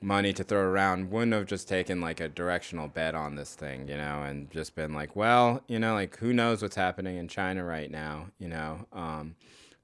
money 0.03 0.33
to 0.33 0.43
throw 0.43 0.61
around 0.63 1.11
wouldn't 1.11 1.33
have 1.35 1.47
just 1.47 1.69
taken 1.69 2.01
like 2.01 2.21
a 2.21 2.29
directional 2.29 2.89
bet 2.89 3.15
on 3.15 3.35
this 3.37 3.55
thing, 3.55 3.87
you 3.87 3.97
know, 3.97 4.23
and 4.23 4.51
just 4.51 4.75
been 4.75 4.95
like, 4.95 5.15
well, 5.15 5.63
you 5.69 5.79
know, 5.79 5.93
like 5.95 6.17
who 6.17 6.33
knows 6.33 6.63
what's 6.63 6.77
happening 6.77 7.17
in 7.19 7.29
China 7.29 7.65
right 7.65 7.91
now, 7.91 8.27
you 8.39 8.49
know, 8.49 8.87
um, 8.93 9.35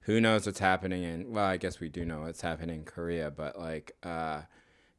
who 0.07 0.21
knows 0.21 0.47
what's 0.47 0.59
happening 0.59 1.03
in? 1.03 1.33
Well, 1.33 1.45
I 1.45 1.57
guess 1.57 1.79
we 1.79 1.89
do 1.89 2.05
know 2.05 2.23
what's 2.23 2.41
happening 2.41 2.79
in 2.79 2.85
Korea, 2.85 3.31
but 3.31 3.59
like. 3.59 3.95
Uh, 4.03 4.43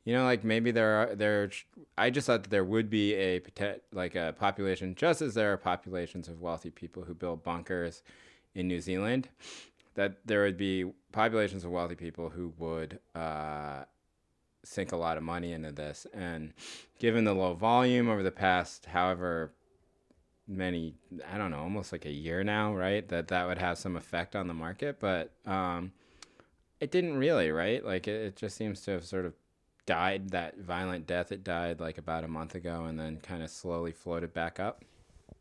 you 0.04 0.14
know, 0.14 0.24
like 0.24 0.46
maybe 0.46 0.72
there 0.72 1.02
are 1.02 1.16
there. 1.16 1.52
I 1.98 2.12
just 2.12 2.28
thought 2.28 2.44
that 2.44 2.50
there 2.50 2.64
would 2.64 2.90
be 2.90 3.14
a 3.16 3.42
like 3.92 4.16
a 4.16 4.34
population, 4.40 4.96
just 4.96 5.22
as 5.22 5.34
there 5.34 5.52
are 5.52 5.58
populations 5.58 6.30
of 6.30 6.40
wealthy 6.40 6.70
people 6.70 7.04
who 7.04 7.14
build 7.14 7.44
bunkers 7.44 8.04
in 8.56 8.70
New 8.70 8.80
Zealand, 8.80 9.28
that 9.96 10.20
there 10.26 10.44
would 10.44 10.56
be 10.56 10.86
populations 11.12 11.66
of 11.66 11.72
wealthy 11.72 11.96
people 11.96 12.30
who 12.30 12.54
would 12.58 13.00
uh, 13.16 13.84
sink 14.64 14.94
a 14.94 14.96
lot 14.96 15.18
of 15.18 15.24
money 15.24 15.52
into 15.52 15.74
this. 15.74 16.08
And 16.14 16.54
given 17.00 17.26
the 17.26 17.36
low 17.36 17.54
volume 17.54 18.08
over 18.08 18.24
the 18.24 18.32
past, 18.32 18.86
however 18.86 19.52
many, 20.48 20.96
I 21.32 21.38
don't 21.38 21.51
know, 21.51 21.60
almost 21.60 21.92
like 21.92 22.06
a 22.06 22.12
year 22.12 22.44
now, 22.44 22.74
right? 22.74 23.08
That 23.08 23.27
that 23.30 23.48
would 23.48 23.58
have 23.58 23.77
some 23.77 23.96
effect 23.96 24.36
on 24.36 24.48
the 24.48 24.54
market, 24.54 25.00
but 25.00 25.32
um, 25.46 25.92
it 26.80 26.92
didn't 26.92 27.18
really, 27.18 27.51
right? 27.51 27.84
Like 27.84 28.08
it, 28.08 28.22
it 28.22 28.36
just 28.36 28.56
seems 28.56 28.82
to 28.82 28.92
have 28.92 29.06
sort 29.06 29.25
of 29.25 29.34
died 29.86 30.32
that 30.32 30.60
violent 30.60 31.08
death 31.08 31.32
it 31.32 31.46
died 31.46 31.80
like 31.80 31.98
about 31.98 32.25
a 32.25 32.27
month 32.27 32.56
ago 32.56 32.84
and 32.86 33.00
then 33.00 33.18
kind 33.18 33.42
of 33.42 33.50
slowly 33.50 33.94
floated 33.94 34.34
back 34.34 34.60
up 34.60 34.84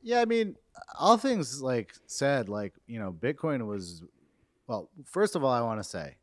Yeah, 0.02 0.20
I 0.20 0.24
mean, 0.24 0.54
all 0.98 1.16
things 1.16 1.60
like 1.60 1.94
said, 2.06 2.48
like 2.48 2.72
you 2.86 2.98
know, 2.98 3.12
Bitcoin 3.12 3.66
was. 3.66 4.02
Well, 4.68 4.88
first 5.04 5.36
of 5.36 5.44
all, 5.44 5.52
I 5.52 5.60
want 5.60 5.80
to 5.80 5.88
say, 5.88 6.16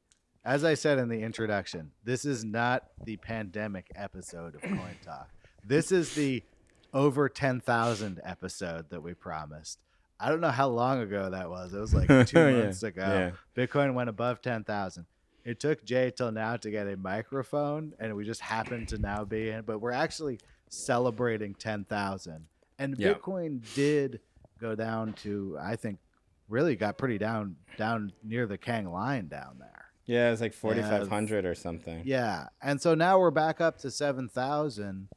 as 0.43 0.63
I 0.65 0.73
said 0.73 0.99
in 0.99 1.07
the 1.07 1.21
introduction, 1.21 1.91
this 2.03 2.25
is 2.25 2.43
not 2.43 2.83
the 3.05 3.17
pandemic 3.17 3.87
episode 3.95 4.55
of 4.55 4.61
Coin 4.61 4.97
Talk. 5.05 5.29
This 5.65 5.91
is 5.91 6.13
the 6.15 6.43
over 6.93 7.27
ten 7.29 7.59
thousand 7.59 8.21
episode 8.23 8.89
that 8.89 9.01
we 9.01 9.13
promised. 9.13 9.79
I 10.19 10.29
don't 10.29 10.41
know 10.41 10.51
how 10.51 10.67
long 10.69 11.01
ago 11.01 11.29
that 11.31 11.49
was. 11.49 11.73
It 11.73 11.79
was 11.79 11.93
like 11.93 12.07
two 12.27 12.39
Yeah, 12.39 12.51
months 12.63 12.83
ago. 12.83 13.01
yeah. 13.01 13.31
Bitcoin 13.65 13.93
went 13.93 14.09
above 14.09 14.41
ten 14.41 14.63
thousand. 14.63 15.05
It 15.43 15.59
took 15.59 15.83
Jay 15.83 16.09
till 16.15 16.31
now 16.31 16.55
to 16.55 16.71
get 16.71 16.87
a 16.87 16.95
microphone, 16.95 17.93
and 17.99 18.15
we 18.15 18.23
just 18.23 18.39
happened 18.39 18.87
to 18.89 18.97
now 18.97 19.25
be 19.25 19.49
in. 19.49 19.63
But 19.63 19.79
we're 19.79 19.91
actually 19.91 20.39
celebrating 20.69 21.53
ten 21.55 21.83
thousand, 21.85 22.45
and 22.79 22.97
Yeah. 22.97 23.13
Bitcoin 23.13 23.61
did 23.75 24.19
go 24.59 24.75
down 24.75 25.13
to 25.13 25.57
I 25.61 25.75
think 25.75 25.99
really 26.49 26.75
got 26.75 26.97
pretty 26.97 27.17
down 27.17 27.55
down 27.77 28.11
near 28.23 28.45
the 28.45 28.57
Kang 28.57 28.91
line 28.91 29.27
down 29.27 29.57
there. 29.59 29.85
yeah 30.05 30.27
it 30.27 30.31
was 30.31 30.41
like 30.41 30.53
4500 30.53 31.45
or 31.45 31.55
something 31.55 32.01
Yeah, 32.05 32.47
and 32.61 32.79
so 32.81 32.93
now 32.95 33.17
we're 33.19 33.31
back 33.31 33.59
up 33.61 33.77
to 33.79 33.91
seven 33.91 34.29
thousand. 34.29 35.09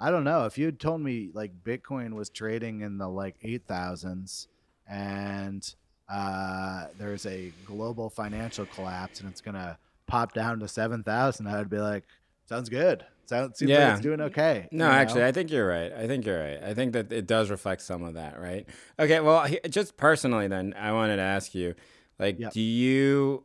I 0.00 0.10
don't 0.10 0.24
know 0.24 0.44
if 0.46 0.58
you 0.58 0.66
had 0.66 0.78
told 0.80 1.00
me 1.00 1.30
like 1.32 1.62
Bitcoin 1.62 2.14
was 2.14 2.30
trading 2.30 2.80
in 2.82 2.98
the 2.98 3.08
like 3.08 3.36
eight 3.42 3.62
thousands, 3.66 4.48
and 4.88 5.74
uh, 6.12 6.86
there's 6.98 7.24
a 7.26 7.54
global 7.64 8.10
financial 8.10 8.66
collapse 8.66 9.20
and 9.20 9.28
it's 9.28 9.40
gonna 9.40 9.78
pop 10.06 10.32
down 10.34 10.60
to 10.60 10.68
seven 10.68 11.02
thousand, 11.02 11.46
I 11.46 11.58
would 11.58 11.70
be 11.70 11.78
like, 11.78 12.04
sounds 12.46 12.68
good. 12.68 13.04
Sounds 13.26 13.58
seems 13.58 13.70
Yeah. 13.70 13.84
like 13.86 13.92
it's 13.94 14.02
doing 14.02 14.20
okay. 14.20 14.68
No, 14.70 14.84
you 14.84 14.90
know? 14.90 14.96
actually, 14.98 15.24
I 15.24 15.32
think 15.32 15.50
you're 15.50 15.66
right. 15.66 15.90
I 15.92 16.06
think 16.06 16.26
you're 16.26 16.38
right. 16.38 16.62
I 16.62 16.74
think 16.74 16.92
that 16.92 17.10
it 17.10 17.26
does 17.26 17.48
reflect 17.50 17.80
some 17.80 18.02
of 18.02 18.14
that, 18.14 18.38
right? 18.38 18.68
Okay, 18.98 19.20
well, 19.20 19.48
just 19.70 19.96
personally, 19.96 20.46
then 20.48 20.74
I 20.78 20.92
wanted 20.92 21.16
to 21.16 21.22
ask 21.22 21.54
you, 21.54 21.74
like, 22.18 22.38
Yep. 22.38 22.52
do 22.52 22.60
you, 22.60 23.44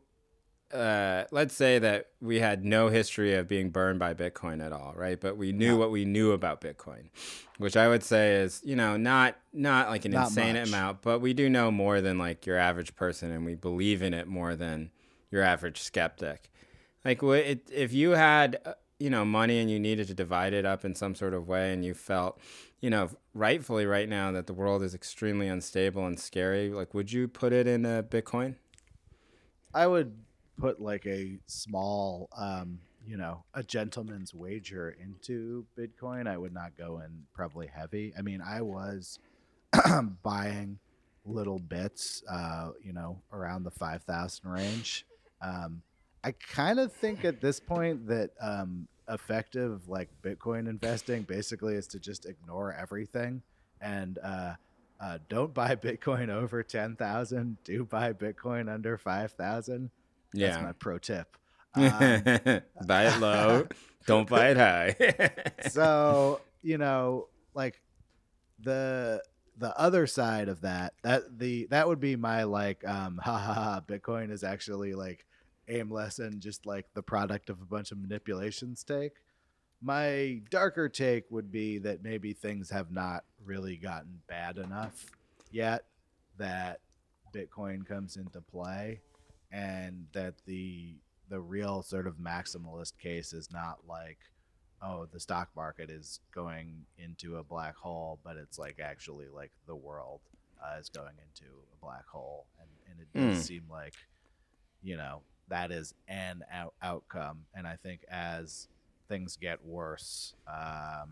uh, 0.74 1.24
let's 1.32 1.56
say 1.56 1.80
that 1.80 2.08
we 2.22 2.40
had 2.40 2.64
no 2.64 2.90
history 2.90 3.34
of 3.36 3.48
being 3.48 3.70
burned 3.70 4.00
by 4.00 4.14
Bitcoin 4.14 4.64
at 4.64 4.72
all, 4.72 4.94
right? 4.96 5.20
But 5.20 5.38
we 5.38 5.52
knew 5.52 5.74
Yeah. 5.74 5.80
what 5.80 5.92
we 5.92 6.06
knew 6.06 6.32
about 6.32 6.62
Bitcoin, 6.62 7.10
which 7.58 7.76
I 7.76 7.88
would 7.88 8.04
say 8.04 8.36
is, 8.36 8.62
you 8.64 8.76
know, 8.76 8.96
not 8.98 9.36
not 9.52 9.90
like 9.90 10.06
an 10.06 10.12
Not 10.12 10.28
insane 10.28 10.56
much. 10.56 10.68
amount, 10.68 11.02
but 11.02 11.20
we 11.20 11.34
do 11.34 11.50
know 11.50 11.72
more 11.72 12.02
than 12.02 12.18
like 12.18 12.46
your 12.46 12.58
average 12.58 12.96
person, 12.96 13.32
and 13.32 13.46
we 13.46 13.56
believe 13.56 14.02
in 14.02 14.14
it 14.14 14.28
more 14.28 14.56
than 14.56 14.92
your 15.32 15.42
average 15.44 15.82
skeptic. 15.82 16.52
Like, 17.06 17.24
it, 17.24 17.70
if 17.72 17.94
you 17.94 18.12
had, 18.12 18.60
uh, 18.66 18.74
you 19.00 19.10
know, 19.10 19.24
money 19.24 19.60
and 19.60 19.72
you 19.72 19.80
needed 19.80 20.08
to 20.08 20.14
divide 20.14 20.54
it 20.54 20.66
up 20.66 20.84
in 20.84 20.94
some 20.94 21.16
sort 21.16 21.34
of 21.34 21.48
way, 21.48 21.72
and 21.74 21.84
you 21.86 21.94
felt, 21.94 22.40
you 22.82 22.90
know, 22.90 23.10
rightfully 23.34 23.86
right 23.86 24.10
now 24.10 24.32
that 24.34 24.48
the 24.48 24.54
world 24.54 24.84
is 24.84 24.94
extremely 24.94 25.48
unstable 25.48 26.06
and 26.06 26.20
scary, 26.20 26.70
like, 26.70 26.94
would 26.94 27.12
you 27.12 27.28
put 27.28 27.54
it 27.54 27.66
in 27.68 27.86
a 27.86 28.04
Bitcoin? 28.04 28.56
I 29.74 29.88
would 29.88 30.18
put 30.60 30.82
like 30.82 31.06
a 31.06 31.40
small, 31.46 32.30
um, 32.38 32.80
you 33.06 33.18
know, 33.18 33.44
a 33.54 33.64
gentleman's 33.64 34.34
wager 34.34 34.96
into 35.02 35.66
Bitcoin. 35.78 36.28
I 36.28 36.38
would 36.38 36.54
not 36.54 36.78
go 36.78 37.00
in 37.00 37.24
probably 37.34 37.68
heavy. 37.68 38.14
I 38.18 38.22
mean, 38.22 38.42
I 38.42 38.62
was 38.62 39.20
buying 40.24 40.80
little 41.26 41.60
bits, 41.60 42.24
uh, 42.30 42.72
you 42.84 42.94
know, 42.94 43.22
around 43.32 43.64
the 43.64 43.72
5,000 43.72 44.50
range. 44.50 45.06
Um, 45.42 45.82
I 46.24 46.32
kind 46.32 46.80
of 46.80 46.92
think 46.92 47.24
at 47.24 47.40
this 47.40 47.60
point 47.60 48.08
that 48.08 48.32
um, 48.42 48.88
effective 49.10 49.88
like 49.88 50.10
Bitcoin 50.22 50.68
investing 50.68 51.24
basically 51.24 51.76
is 51.76 51.88
to 51.88 52.00
just 52.00 52.26
ignore 52.26 52.74
everything 52.74 53.42
and 53.82 54.20
uh, 54.24 54.54
uh, 55.00 55.18
don't 55.30 55.54
buy 55.54 55.76
Bitcoin 55.76 56.30
over 56.30 56.62
10,000. 56.62 57.58
Do 57.64 57.86
buy 57.86 58.14
Bitcoin 58.14 58.72
under 58.72 58.98
5,000. 58.98 59.90
That's 60.34 60.62
my 60.62 60.74
pro 60.74 60.98
tip. 60.98 61.36
Um, 61.76 62.24
buy 62.88 63.06
it 63.06 63.20
low, 63.20 63.68
don't 64.08 64.28
buy 64.28 64.50
it 64.50 64.58
high. 64.58 65.32
so 65.70 66.42
you 66.64 66.80
know 66.80 67.28
like 67.54 67.80
the 68.60 69.22
the 69.58 69.78
other 69.78 70.08
side 70.08 70.48
of 70.48 70.62
that 70.62 70.94
that 71.04 71.38
the 71.38 71.68
that 71.70 71.88
would 71.88 72.00
be 72.00 72.16
my 72.16 72.44
like 72.44 72.88
um 72.88 73.20
ha 73.22 73.38
ha 73.38 73.54
ha 73.54 73.82
bitcoin 73.86 74.32
is 74.32 74.44
actually 74.44 74.94
like 74.94 75.26
aimless 75.68 76.20
and 76.20 76.42
just 76.42 76.66
like 76.66 76.86
the 76.94 77.04
product 77.04 77.50
of 77.50 77.62
a 77.62 77.66
bunch 77.66 77.92
of 77.92 78.00
manipulations 78.00 78.84
take 78.84 79.12
my 79.82 80.42
darker 80.50 80.90
take 80.90 81.26
would 81.30 81.52
be 81.52 81.78
that 81.78 82.04
maybe 82.04 82.34
things 82.34 82.70
have 82.70 82.92
not 82.92 83.24
really 83.44 83.78
gotten 83.78 84.20
bad 84.28 84.58
enough 84.58 85.06
yet 85.52 85.84
that 86.38 86.80
bitcoin 87.36 87.86
comes 87.86 88.16
into 88.18 88.42
play 88.42 89.02
and 89.52 90.06
that 90.14 90.36
the 90.46 90.96
the 91.30 91.40
real 91.40 91.82
sort 91.84 92.08
of 92.08 92.16
maximalist 92.18 92.98
case 92.98 93.34
is 93.34 93.50
not 93.52 93.80
like 93.88 94.18
oh 94.82 95.06
the 95.12 95.20
stock 95.20 95.50
market 95.56 95.90
is 95.90 96.20
going 96.34 96.86
into 96.98 97.36
a 97.38 97.44
black 97.44 97.76
hole 97.76 98.18
but 98.24 98.36
it's 98.38 98.58
like 98.58 98.80
actually 98.82 99.28
like 99.28 99.52
the 99.68 99.76
world 99.76 100.22
uh, 100.62 100.78
is 100.80 100.90
going 100.90 101.14
into 101.26 101.50
a 101.74 101.86
black 101.86 102.06
hole. 102.08 102.46
And, 102.60 102.70
and 102.92 103.00
it 103.02 103.18
does 103.18 103.38
Hmm. 103.38 103.42
seem 103.44 103.64
like 103.70 103.94
you 104.82 104.98
know 104.98 105.22
that 105.50 105.72
is 105.72 105.94
an 106.08 106.44
out- 106.52 106.74
outcome. 106.82 107.46
And 107.56 107.66
i 107.68 107.76
think 107.76 108.02
as 108.10 108.68
things 109.08 109.38
get 109.38 109.66
worse 109.66 110.34
um 110.48 111.10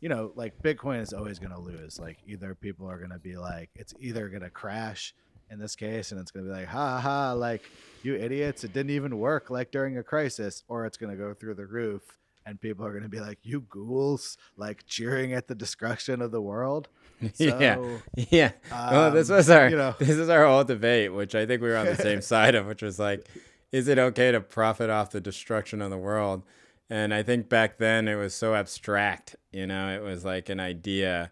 you 0.00 0.08
know 0.08 0.32
like 0.34 0.60
bitcoin 0.62 1.00
is 1.00 1.12
always 1.12 1.38
going 1.38 1.52
to 1.52 1.60
lose. 1.60 1.98
Like 2.00 2.18
either 2.26 2.54
people 2.54 2.90
are 2.90 2.98
going 2.98 3.10
to 3.10 3.18
be 3.18 3.36
like 3.36 3.70
it's 3.76 3.94
either 4.00 4.28
going 4.28 4.42
to 4.42 4.50
crash 4.50 5.14
in 5.52 5.58
this 5.58 5.76
case 5.76 6.10
and 6.10 6.20
it's 6.20 6.30
going 6.30 6.44
to 6.44 6.50
be 6.50 6.58
like 6.58 6.68
ha 6.68 6.98
ha 6.98 7.32
like 7.32 7.62
you 8.02 8.16
idiots 8.16 8.64
it 8.64 8.72
didn't 8.72 8.90
even 8.90 9.18
work 9.18 9.50
like 9.50 9.70
during 9.70 9.98
a 9.98 10.02
crisis 10.02 10.64
or 10.66 10.86
it's 10.86 10.96
going 10.96 11.10
to 11.10 11.16
go 11.16 11.34
through 11.34 11.54
the 11.54 11.66
roof 11.66 12.18
and 12.46 12.60
people 12.60 12.84
are 12.84 12.90
going 12.90 13.02
to 13.02 13.08
be 13.08 13.20
like, 13.20 13.38
"You 13.42 13.62
ghouls!" 13.62 14.36
like 14.56 14.86
cheering 14.86 15.32
at 15.32 15.48
the 15.48 15.54
destruction 15.54 16.20
of 16.22 16.30
the 16.30 16.40
world. 16.40 16.88
yeah, 17.36 17.74
So, 17.74 18.00
yeah. 18.14 18.52
well, 18.70 19.10
this 19.10 19.30
um, 19.30 19.36
was 19.36 19.50
our 19.50 19.68
you 19.68 19.76
know. 19.76 19.94
this 19.98 20.10
is 20.10 20.28
our 20.28 20.46
whole 20.46 20.64
debate, 20.64 21.12
which 21.12 21.34
I 21.34 21.46
think 21.46 21.62
we 21.62 21.68
were 21.68 21.76
on 21.76 21.86
the 21.86 21.96
same 21.96 22.20
side 22.32 22.54
of, 22.54 22.66
which 22.66 22.82
was 22.82 22.98
like, 22.98 23.28
is 23.70 23.88
it 23.88 23.98
okay 23.98 24.32
to 24.32 24.40
profit 24.40 24.90
off 24.90 25.10
the 25.10 25.20
destruction 25.20 25.80
of 25.80 25.90
the 25.90 25.98
world? 25.98 26.42
And 26.90 27.14
I 27.14 27.22
think 27.22 27.48
back 27.48 27.78
then 27.78 28.06
it 28.06 28.16
was 28.16 28.34
so 28.34 28.54
abstract, 28.54 29.36
you 29.50 29.66
know, 29.66 29.88
it 29.88 30.02
was 30.02 30.24
like 30.24 30.48
an 30.48 30.60
idea, 30.60 31.30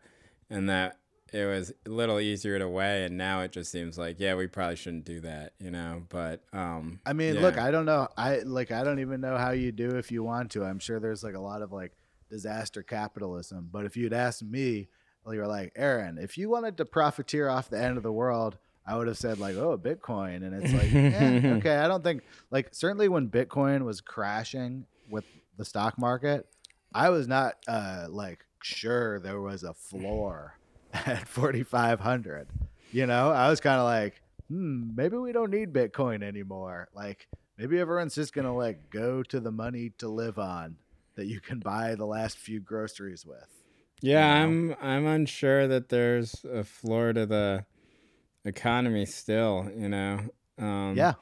and 0.48 0.68
that 0.68 0.99
it 1.32 1.46
was 1.46 1.72
a 1.86 1.88
little 1.88 2.20
easier 2.20 2.58
to 2.58 2.68
weigh. 2.68 3.04
And 3.04 3.16
now 3.16 3.40
it 3.42 3.52
just 3.52 3.70
seems 3.70 3.98
like, 3.98 4.18
yeah, 4.18 4.34
we 4.34 4.46
probably 4.46 4.76
shouldn't 4.76 5.04
do 5.04 5.20
that, 5.20 5.52
you 5.58 5.70
know. 5.70 6.02
But 6.08 6.42
um, 6.52 7.00
I 7.06 7.12
mean, 7.12 7.36
yeah. 7.36 7.40
look, 7.40 7.58
I 7.58 7.70
don't 7.70 7.86
know. 7.86 8.08
I 8.16 8.38
like 8.40 8.70
I 8.70 8.84
don't 8.84 9.00
even 9.00 9.20
know 9.20 9.36
how 9.36 9.50
you 9.50 9.72
do 9.72 9.96
if 9.96 10.10
you 10.10 10.22
want 10.22 10.50
to. 10.52 10.64
I'm 10.64 10.78
sure 10.78 11.00
there's 11.00 11.22
like 11.22 11.34
a 11.34 11.40
lot 11.40 11.62
of 11.62 11.72
like 11.72 11.92
disaster 12.28 12.82
capitalism. 12.82 13.68
But 13.70 13.84
if 13.86 13.96
you'd 13.96 14.12
asked 14.12 14.42
me, 14.42 14.88
well, 15.24 15.34
you're 15.34 15.46
like, 15.46 15.72
Aaron, 15.76 16.18
if 16.18 16.38
you 16.38 16.48
wanted 16.48 16.76
to 16.78 16.84
profiteer 16.84 17.48
off 17.48 17.68
the 17.68 17.82
end 17.82 17.96
of 17.96 18.02
the 18.02 18.12
world, 18.12 18.58
I 18.86 18.96
would 18.96 19.06
have 19.06 19.18
said 19.18 19.38
like, 19.38 19.56
oh, 19.56 19.78
Bitcoin. 19.78 20.36
And 20.44 20.54
it's 20.54 20.72
like, 20.72 20.94
eh, 20.94 21.48
okay, 21.58 21.76
I 21.76 21.88
don't 21.88 22.02
think 22.02 22.22
like 22.50 22.68
certainly 22.72 23.08
when 23.08 23.28
Bitcoin 23.28 23.84
was 23.84 24.00
crashing 24.00 24.86
with 25.08 25.24
the 25.56 25.64
stock 25.64 25.98
market, 25.98 26.46
I 26.94 27.10
was 27.10 27.28
not 27.28 27.56
uh 27.68 28.06
like 28.08 28.44
sure 28.62 29.20
there 29.20 29.40
was 29.40 29.62
a 29.62 29.74
floor 29.74 30.54
at 30.92 31.26
4500 31.28 32.48
you 32.92 33.06
know 33.06 33.30
i 33.30 33.48
was 33.48 33.60
kind 33.60 33.78
of 33.78 33.84
like 33.84 34.20
hmm 34.48 34.90
maybe 34.94 35.16
we 35.16 35.32
don't 35.32 35.50
need 35.50 35.72
bitcoin 35.72 36.22
anymore 36.22 36.88
like 36.94 37.28
maybe 37.56 37.78
everyone's 37.78 38.14
just 38.14 38.32
gonna 38.32 38.54
like 38.54 38.90
go 38.90 39.22
to 39.22 39.40
the 39.40 39.52
money 39.52 39.92
to 39.98 40.08
live 40.08 40.38
on 40.38 40.76
that 41.16 41.26
you 41.26 41.40
can 41.40 41.60
buy 41.60 41.94
the 41.94 42.06
last 42.06 42.38
few 42.38 42.60
groceries 42.60 43.24
with 43.26 43.46
Yeah, 44.00 44.32
you 44.32 44.40
know? 44.40 44.46
I'm 44.46 44.76
I'm 44.80 45.06
unsure 45.06 45.68
that 45.68 45.88
there's 45.88 46.44
a 46.44 46.64
floor 46.64 47.12
to 47.12 47.26
the 47.26 47.64
economy 48.44 49.06
still, 49.06 49.70
you 49.76 49.88
know. 49.88 50.20
Um, 50.58 50.94
yeah 50.96 51.14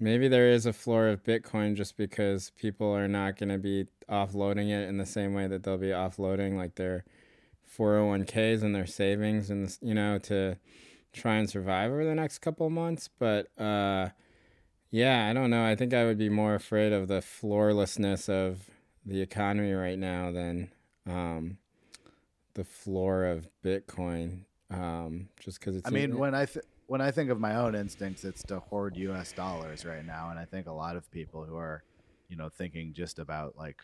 Maybe 0.00 0.26
there 0.26 0.50
is 0.50 0.66
a 0.66 0.72
floor 0.72 1.08
of 1.08 1.22
Bitcoin 1.22 1.76
just 1.76 1.96
because 1.96 2.50
people 2.50 2.92
are 2.92 3.08
not 3.08 3.38
going 3.38 3.50
to 3.50 3.58
be 3.58 3.86
offloading 4.08 4.68
it 4.70 4.88
in 4.88 4.98
the 4.98 5.06
same 5.06 5.34
way 5.34 5.46
that 5.46 5.62
they'll 5.62 5.78
be 5.78 5.88
offloading 5.88 6.56
like 6.56 6.74
their 6.74 7.04
401ks 7.78 8.62
and 8.62 8.74
their 8.74 8.86
savings 8.86 9.50
and 9.50 9.76
you 9.80 9.94
know 9.94 10.18
to 10.18 10.56
try 11.12 11.36
and 11.36 11.48
survive 11.48 11.90
over 11.90 12.04
the 12.04 12.14
next 12.14 12.38
couple 12.38 12.66
of 12.66 12.72
months, 12.72 13.08
but 13.18 13.48
uh 13.60 14.08
yeah, 14.90 15.28
I 15.28 15.32
don't 15.32 15.50
know. 15.50 15.64
I 15.64 15.74
think 15.74 15.92
I 15.92 16.04
would 16.04 16.18
be 16.18 16.28
more 16.28 16.54
afraid 16.54 16.92
of 16.92 17.08
the 17.08 17.20
floorlessness 17.20 18.28
of 18.28 18.70
the 19.04 19.20
economy 19.20 19.72
right 19.72 19.98
now 19.98 20.30
than 20.30 20.70
um 21.06 21.58
the 22.54 22.64
floor 22.64 23.24
of 23.24 23.48
Bitcoin 23.64 24.44
um 24.70 25.28
just 25.38 25.60
cuz 25.60 25.76
it's 25.76 25.86
i 25.86 25.90
mean 25.90 26.16
when 26.16 26.34
i 26.34 26.46
th- 26.46 26.64
when 26.86 27.00
i 27.00 27.10
think 27.10 27.30
of 27.30 27.38
my 27.38 27.54
own 27.56 27.74
instincts 27.74 28.24
it's 28.24 28.42
to 28.42 28.58
hoard 28.58 28.96
us 28.96 29.32
dollars 29.32 29.84
right 29.84 30.04
now 30.06 30.30
and 30.30 30.38
i 30.38 30.44
think 30.44 30.66
a 30.66 30.72
lot 30.72 30.96
of 30.96 31.10
people 31.10 31.44
who 31.44 31.56
are 31.56 31.84
you 32.28 32.36
know 32.36 32.48
thinking 32.48 32.92
just 32.94 33.18
about 33.18 33.56
like 33.56 33.82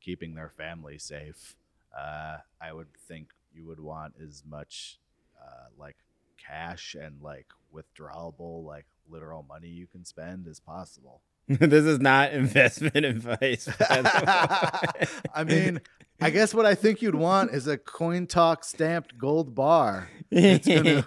keeping 0.00 0.34
their 0.34 0.48
family 0.48 0.98
safe 0.98 1.54
uh, 1.96 2.38
I 2.60 2.72
would 2.72 2.88
think 3.08 3.28
you 3.54 3.66
would 3.66 3.80
want 3.80 4.14
as 4.22 4.42
much 4.48 4.98
uh, 5.40 5.66
like 5.78 5.96
cash 6.38 6.94
and 7.00 7.20
like 7.22 7.46
withdrawable, 7.74 8.64
like 8.64 8.86
literal 9.08 9.42
money 9.48 9.68
you 9.68 9.86
can 9.86 10.04
spend 10.04 10.46
as 10.46 10.60
possible. 10.60 11.22
this 11.48 11.84
is 11.84 11.98
not 12.00 12.32
investment 12.42 13.04
advice. 13.04 13.68
by 13.78 14.02
the 14.02 14.94
way. 15.00 15.06
I 15.34 15.44
mean, 15.44 15.80
I 16.20 16.30
guess 16.30 16.54
what 16.54 16.64
I 16.66 16.74
think 16.76 17.02
you'd 17.02 17.16
want 17.16 17.50
is 17.50 17.66
a 17.66 17.76
coin 17.76 18.26
talk 18.28 18.62
stamped 18.64 19.18
gold 19.18 19.54
bar. 19.54 20.08
Gonna- 20.32 21.04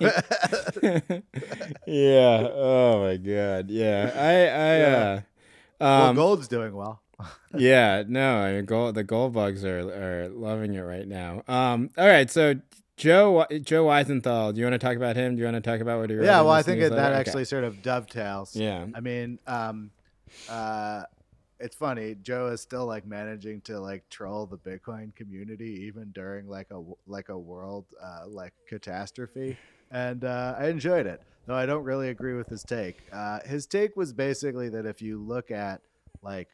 yeah. 1.87 2.47
Oh 2.53 3.01
my 3.03 3.17
god. 3.17 3.69
Yeah. 3.69 4.11
I 4.15 4.29
I 4.29 4.77
Yeah. 4.77 5.19
uh 5.19 5.21
well, 5.79 6.09
um 6.09 6.15
gold's 6.15 6.47
doing 6.47 6.75
well. 6.75 7.01
yeah, 7.57 8.03
no, 8.07 8.37
I 8.37 8.53
mean 8.53 8.65
gold 8.65 8.95
the 8.95 9.03
gold 9.03 9.33
bugs 9.33 9.63
are 9.63 9.79
are 9.79 10.29
loving 10.29 10.73
it 10.73 10.81
right 10.81 11.07
now. 11.07 11.43
Um 11.47 11.89
all 11.97 12.07
right, 12.07 12.29
so 12.29 12.55
Joe 12.97 13.45
Joe 13.61 13.85
Weisenthal, 13.85 14.53
do 14.53 14.59
you 14.59 14.65
want 14.65 14.79
to 14.79 14.85
talk 14.85 14.95
about 14.95 15.15
him? 15.15 15.35
Do 15.35 15.39
you 15.39 15.45
want 15.45 15.61
to 15.61 15.69
talk 15.69 15.81
about 15.81 15.99
what 15.99 16.09
he 16.09 16.15
wrote 16.15 16.25
Yeah, 16.25 16.41
well, 16.41 16.51
I 16.51 16.61
think 16.61 16.79
that 16.79 16.91
newsletter? 16.91 17.11
Okay. 17.11 17.19
actually 17.19 17.45
sort 17.45 17.63
of 17.63 17.81
dovetails. 17.81 18.55
Yeah. 18.55 18.85
I 18.95 18.99
mean, 19.01 19.39
um, 19.47 19.91
uh, 20.49 21.03
it's 21.59 21.75
funny. 21.75 22.15
Joe 22.21 22.47
is 22.47 22.61
still 22.61 22.85
like 22.85 23.05
managing 23.05 23.61
to 23.61 23.79
like 23.79 24.07
troll 24.09 24.45
the 24.45 24.57
Bitcoin 24.57 25.15
community 25.15 25.85
even 25.87 26.11
during 26.11 26.47
like 26.47 26.67
a 26.71 26.81
like 27.07 27.29
a 27.29 27.37
world 27.37 27.85
uh, 28.01 28.27
like 28.27 28.53
catastrophe, 28.67 29.57
and 29.91 30.23
uh, 30.23 30.55
I 30.57 30.67
enjoyed 30.67 31.05
it. 31.05 31.21
Though 31.47 31.55
I 31.55 31.65
don't 31.65 31.83
really 31.83 32.09
agree 32.09 32.33
with 32.33 32.47
his 32.47 32.63
take. 32.63 32.97
Uh, 33.11 33.39
his 33.45 33.65
take 33.67 33.95
was 33.95 34.13
basically 34.13 34.69
that 34.69 34.85
if 34.85 35.01
you 35.01 35.19
look 35.19 35.51
at 35.51 35.81
like 36.21 36.49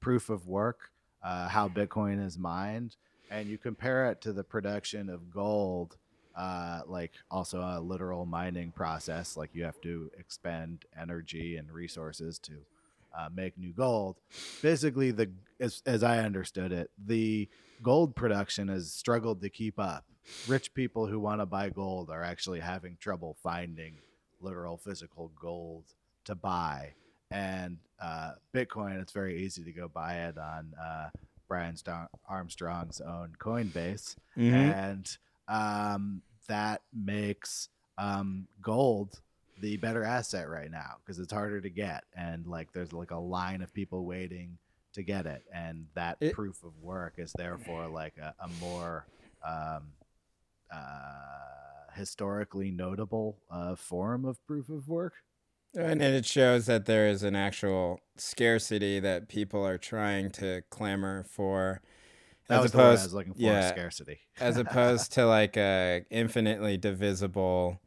proof 0.00 0.30
of 0.30 0.46
work, 0.46 0.90
uh, 1.22 1.48
how 1.48 1.68
Bitcoin 1.68 2.24
is 2.24 2.38
mined, 2.38 2.96
and 3.30 3.48
you 3.48 3.58
compare 3.58 4.10
it 4.10 4.20
to 4.22 4.32
the 4.32 4.44
production 4.44 5.08
of 5.08 5.30
gold 5.30 5.96
uh, 6.36 6.82
like 6.86 7.12
also 7.30 7.60
a 7.60 7.80
literal 7.80 8.26
mining 8.26 8.70
process. 8.70 9.36
Like 9.36 9.50
you 9.54 9.64
have 9.64 9.80
to 9.80 10.10
expend 10.18 10.84
energy 11.00 11.56
and 11.56 11.70
resources 11.70 12.38
to 12.40 12.52
uh, 13.16 13.28
make 13.34 13.56
new 13.56 13.72
gold. 13.72 14.16
Basically, 14.60 15.10
the 15.10 15.30
as, 15.58 15.82
as 15.86 16.02
I 16.02 16.18
understood 16.18 16.72
it, 16.72 16.90
the 17.02 17.48
gold 17.82 18.14
production 18.14 18.68
has 18.68 18.92
struggled 18.92 19.40
to 19.40 19.48
keep 19.48 19.78
up. 19.78 20.04
Rich 20.46 20.74
people 20.74 21.06
who 21.06 21.18
want 21.18 21.40
to 21.40 21.46
buy 21.46 21.70
gold 21.70 22.10
are 22.10 22.22
actually 22.22 22.60
having 22.60 22.98
trouble 23.00 23.36
finding 23.42 23.94
literal 24.40 24.76
physical 24.76 25.32
gold 25.40 25.84
to 26.26 26.34
buy. 26.34 26.92
And 27.30 27.78
uh, 28.00 28.32
Bitcoin, 28.54 29.00
it's 29.00 29.12
very 29.12 29.42
easy 29.42 29.64
to 29.64 29.72
go 29.72 29.88
buy 29.88 30.14
it 30.28 30.38
on 30.38 30.72
uh, 30.80 31.08
Brian 31.48 31.76
Star- 31.76 32.08
Armstrong's 32.28 33.00
own 33.00 33.32
Coinbase. 33.38 34.16
Mhm. 34.36 34.52
and 34.52 35.18
um, 35.48 36.22
that 36.48 36.82
makes 36.92 37.68
um, 37.98 38.46
gold 38.62 39.20
the 39.60 39.76
better 39.78 40.04
asset 40.04 40.48
right 40.50 40.70
now 40.70 40.96
because 41.00 41.18
it's 41.18 41.32
harder 41.32 41.60
to 41.62 41.70
get 41.70 42.04
and 42.14 42.46
like 42.46 42.70
there's 42.74 42.92
like 42.92 43.10
a 43.10 43.16
line 43.16 43.62
of 43.62 43.72
people 43.72 44.04
waiting 44.04 44.58
to 44.92 45.02
get 45.02 45.24
it. 45.26 45.42
And 45.52 45.86
that 45.94 46.18
It- 46.20 46.34
proof 46.34 46.62
of 46.62 46.72
work 46.82 47.14
is 47.16 47.32
therefore 47.32 47.86
like 47.88 48.18
a, 48.18 48.34
a 48.40 48.48
more 48.60 49.06
um, 49.44 49.84
uh, 50.70 51.92
historically 51.94 52.70
notable 52.70 53.36
uh, 53.50 53.74
form 53.76 54.24
of 54.24 54.44
proof 54.46 54.68
of 54.68 54.88
work 54.88 55.14
And 55.76 56.02
it 56.02 56.24
shows 56.26 56.66
that 56.66 56.86
there 56.86 57.06
is 57.08 57.22
an 57.22 57.36
actual 57.36 58.00
scarcity 58.16 58.98
that 59.00 59.28
people 59.28 59.66
are 59.66 59.78
trying 59.78 60.30
to 60.32 60.62
clamor 60.70 61.24
for. 61.24 61.80
that 62.48 62.56
as 62.58 62.62
was 62.62 62.72
the 62.72 62.78
I 62.78 62.82
opposed- 62.82 63.10
for 63.12 63.24
yeah, 63.36 63.68
scarcity 63.70 64.18
as 64.40 64.56
opposed 64.64 65.12
to 65.12 65.26
like 65.26 65.56
a 65.56 66.04
infinitely 66.10 66.76
divisible 66.76 67.80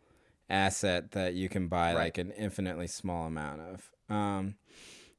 asset 0.50 1.12
that 1.12 1.34
you 1.34 1.48
can 1.50 1.68
buy 1.68 1.94
Right. 1.94 2.04
like 2.06 2.18
an 2.18 2.32
infinitely 2.32 2.88
small 2.88 3.26
amount 3.28 3.62
of. 3.62 3.92
Um, 4.16 4.56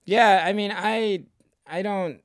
yeah, 0.05 0.43
I 0.47 0.53
mean, 0.53 0.73
I 0.75 1.25
I 1.67 1.83
don't 1.83 2.21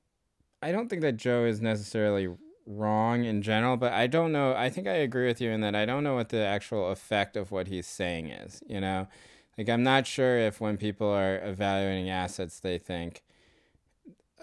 I 0.62 0.72
don't 0.72 0.90
think 0.90 1.02
that 1.04 1.18
Joe 1.18 1.46
is 1.46 1.62
necessarily 1.62 2.28
wrong 2.66 3.24
in 3.26 3.42
general, 3.44 3.78
but 3.78 3.94
I 3.94 4.08
don't 4.08 4.32
know. 4.32 4.54
I 4.56 4.70
think 4.70 4.88
I 4.88 4.94
agree 4.96 5.28
with 5.28 5.40
you 5.40 5.52
in 5.52 5.62
that 5.62 5.76
I 5.76 5.86
don't 5.86 6.04
know 6.04 6.16
what 6.16 6.30
the 6.30 6.40
actual 6.44 6.90
effect 6.92 7.38
of 7.38 7.52
what 7.52 7.68
he's 7.68 7.86
saying 7.88 8.28
is. 8.30 8.64
You 8.68 8.82
know, 8.82 9.08
like 9.58 9.70
I'm 9.70 9.84
not 9.84 10.08
sure 10.08 10.38
if 10.40 10.60
when 10.60 10.78
people 10.78 11.08
are 11.10 11.38
evaluating 11.44 12.10
assets, 12.10 12.60
they 12.60 12.78
think 12.78 13.24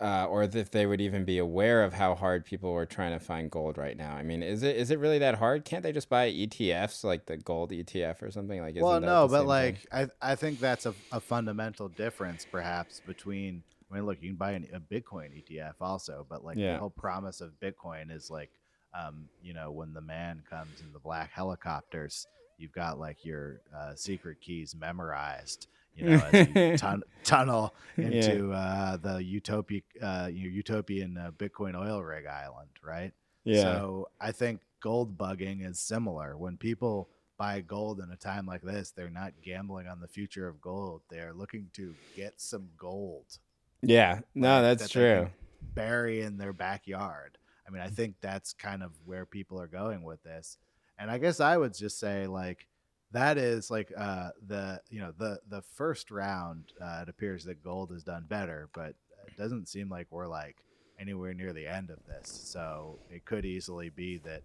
uh, 0.01 0.27
or 0.27 0.43
if 0.43 0.71
they 0.71 0.87
would 0.87 1.01
even 1.01 1.25
be 1.25 1.39
aware 1.39 1.85
of 1.85 1.93
how 1.93 2.15
hard 2.15 2.45
people 2.45 2.73
were 2.73 2.87
trying 2.87 3.13
to 3.13 3.25
find 3.25 3.51
gold 3.51 3.77
right 3.79 3.97
now. 3.97 4.15
I 4.15 4.23
mean, 4.23 4.43
is 4.43 4.63
it 4.63 4.77
is 4.77 4.91
it 4.91 4.99
really 4.99 5.19
that 5.19 5.37
hard? 5.37 5.65
Can't 5.65 5.83
they 5.83 5.93
just 5.93 6.09
buy 6.09 6.31
ETFs 6.31 7.05
like 7.05 7.27
the 7.27 7.37
gold 7.37 7.71
ETF 7.71 8.23
or 8.23 8.31
something? 8.31 8.61
Like, 8.61 8.75
well 8.77 9.01
no 9.01 9.29
but 9.29 9.47
like 9.47 9.77
thing? 9.93 10.09
I, 10.23 10.33
I 10.33 10.35
think 10.35 10.61
that's 10.61 10.87
a, 10.87 10.95
a 11.13 11.21
fundamental 11.21 11.89
difference 11.89 12.45
perhaps 12.45 13.01
between 13.01 13.63
i 13.91 13.95
mean 13.95 14.07
look 14.07 14.19
you 14.21 14.31
can 14.31 14.37
buy 14.37 14.53
an, 14.53 14.67
a 14.73 14.81
bitcoin 14.81 15.29
etf 15.41 15.75
also 15.81 16.27
but 16.29 16.45
like 16.45 16.57
Yeah. 16.57 16.75
the 16.75 16.79
whole 16.81 16.91
promise 16.91 17.41
of 17.41 17.53
bitcoin 17.63 18.11
is 18.11 18.31
like 18.31 18.51
um, 18.95 19.29
you 19.41 19.55
know 19.55 19.71
when 19.71 19.93
the 19.95 20.01
man 20.03 20.43
comes 20.49 20.81
in 20.83 20.93
the 20.93 20.99
black 20.99 21.31
helicopters 21.33 22.27
you've 22.63 22.73
got 22.73 22.99
like 22.99 23.25
your 23.25 23.61
uh, 23.77 23.95
secret 23.95 24.41
keys 24.41 24.75
memorized 24.75 25.67
you 25.97 26.07
know 26.07 26.23
as 26.33 26.49
you 26.49 26.77
tun- 26.79 27.03
tunnel 27.25 27.75
Yeah. 27.99 28.07
into 28.07 28.53
uh, 28.53 28.97
the 28.97 29.23
utopia 29.23 29.81
uh, 30.01 30.29
utopian 30.33 31.19
uh, 31.19 31.31
bitcoin 31.33 31.75
oil 31.75 32.03
rig 32.03 32.25
island 32.27 32.71
right 32.83 33.13
yeah, 33.45 33.63
so 33.63 34.09
I 34.21 34.31
think 34.31 34.61
gold 34.81 35.19
bugging 35.19 35.69
is 35.69 35.81
similar. 35.81 36.37
When 36.37 36.57
people 36.57 37.09
buy 37.37 37.61
gold 37.61 37.99
in 37.99 38.09
a 38.13 38.17
time 38.17 38.47
like 38.47 38.63
this, 38.63 38.93
they're 38.93 39.11
not 39.11 39.33
gambling 39.43 39.89
on 39.89 39.99
the 39.99 40.07
future 40.07 40.47
of 40.47 40.61
gold. 40.61 41.03
They 41.11 41.19
are 41.19 41.33
looking 41.33 41.67
to 41.73 41.93
get 42.15 42.41
some 42.41 42.69
gold. 42.79 43.27
yeah, 43.83 44.21
no, 44.37 44.55
like, 44.55 44.63
that's 44.79 44.83
that 44.85 44.91
true. 44.93 45.29
bury 45.75 46.21
in 46.21 46.39
their 46.39 46.53
backyard. 46.53 47.37
I 47.67 47.73
mean, 47.73 47.83
I 47.83 47.89
think 47.89 48.15
that's 48.21 48.53
kind 48.53 48.81
of 48.85 48.93
where 49.05 49.27
people 49.27 49.61
are 49.61 49.67
going 49.67 50.05
with 50.05 50.23
this. 50.23 50.57
And 51.03 51.11
I 51.11 51.19
guess 51.19 51.41
I 51.41 51.57
would 51.57 51.75
just 51.75 51.99
say 51.99 52.29
like 52.29 52.69
that 53.11 53.37
is 53.37 53.73
like 53.73 53.93
uh, 53.97 54.31
the 54.47 54.81
you 54.89 55.01
know 55.01 55.13
the 55.19 55.41
the 55.49 55.63
first 55.75 56.13
round. 56.13 56.67
Uh, 56.81 57.01
it 57.03 57.09
appears 57.09 57.45
that 57.45 57.65
gold 57.65 57.91
has 57.91 58.05
done 58.05 58.25
better, 58.29 58.69
but 58.73 58.95
it 59.27 59.37
doesn't 59.37 59.69
seem 59.69 59.89
like 59.89 60.07
we're 60.11 60.29
like 60.29 60.59
anywhere 61.01 61.35
near 61.35 61.53
the 61.53 61.67
end 61.67 61.91
of 61.91 61.99
this. 62.07 62.31
So 62.31 63.01
it 63.11 63.25
could 63.25 63.45
easily 63.45 63.91
be 63.91 64.19
that 64.19 64.45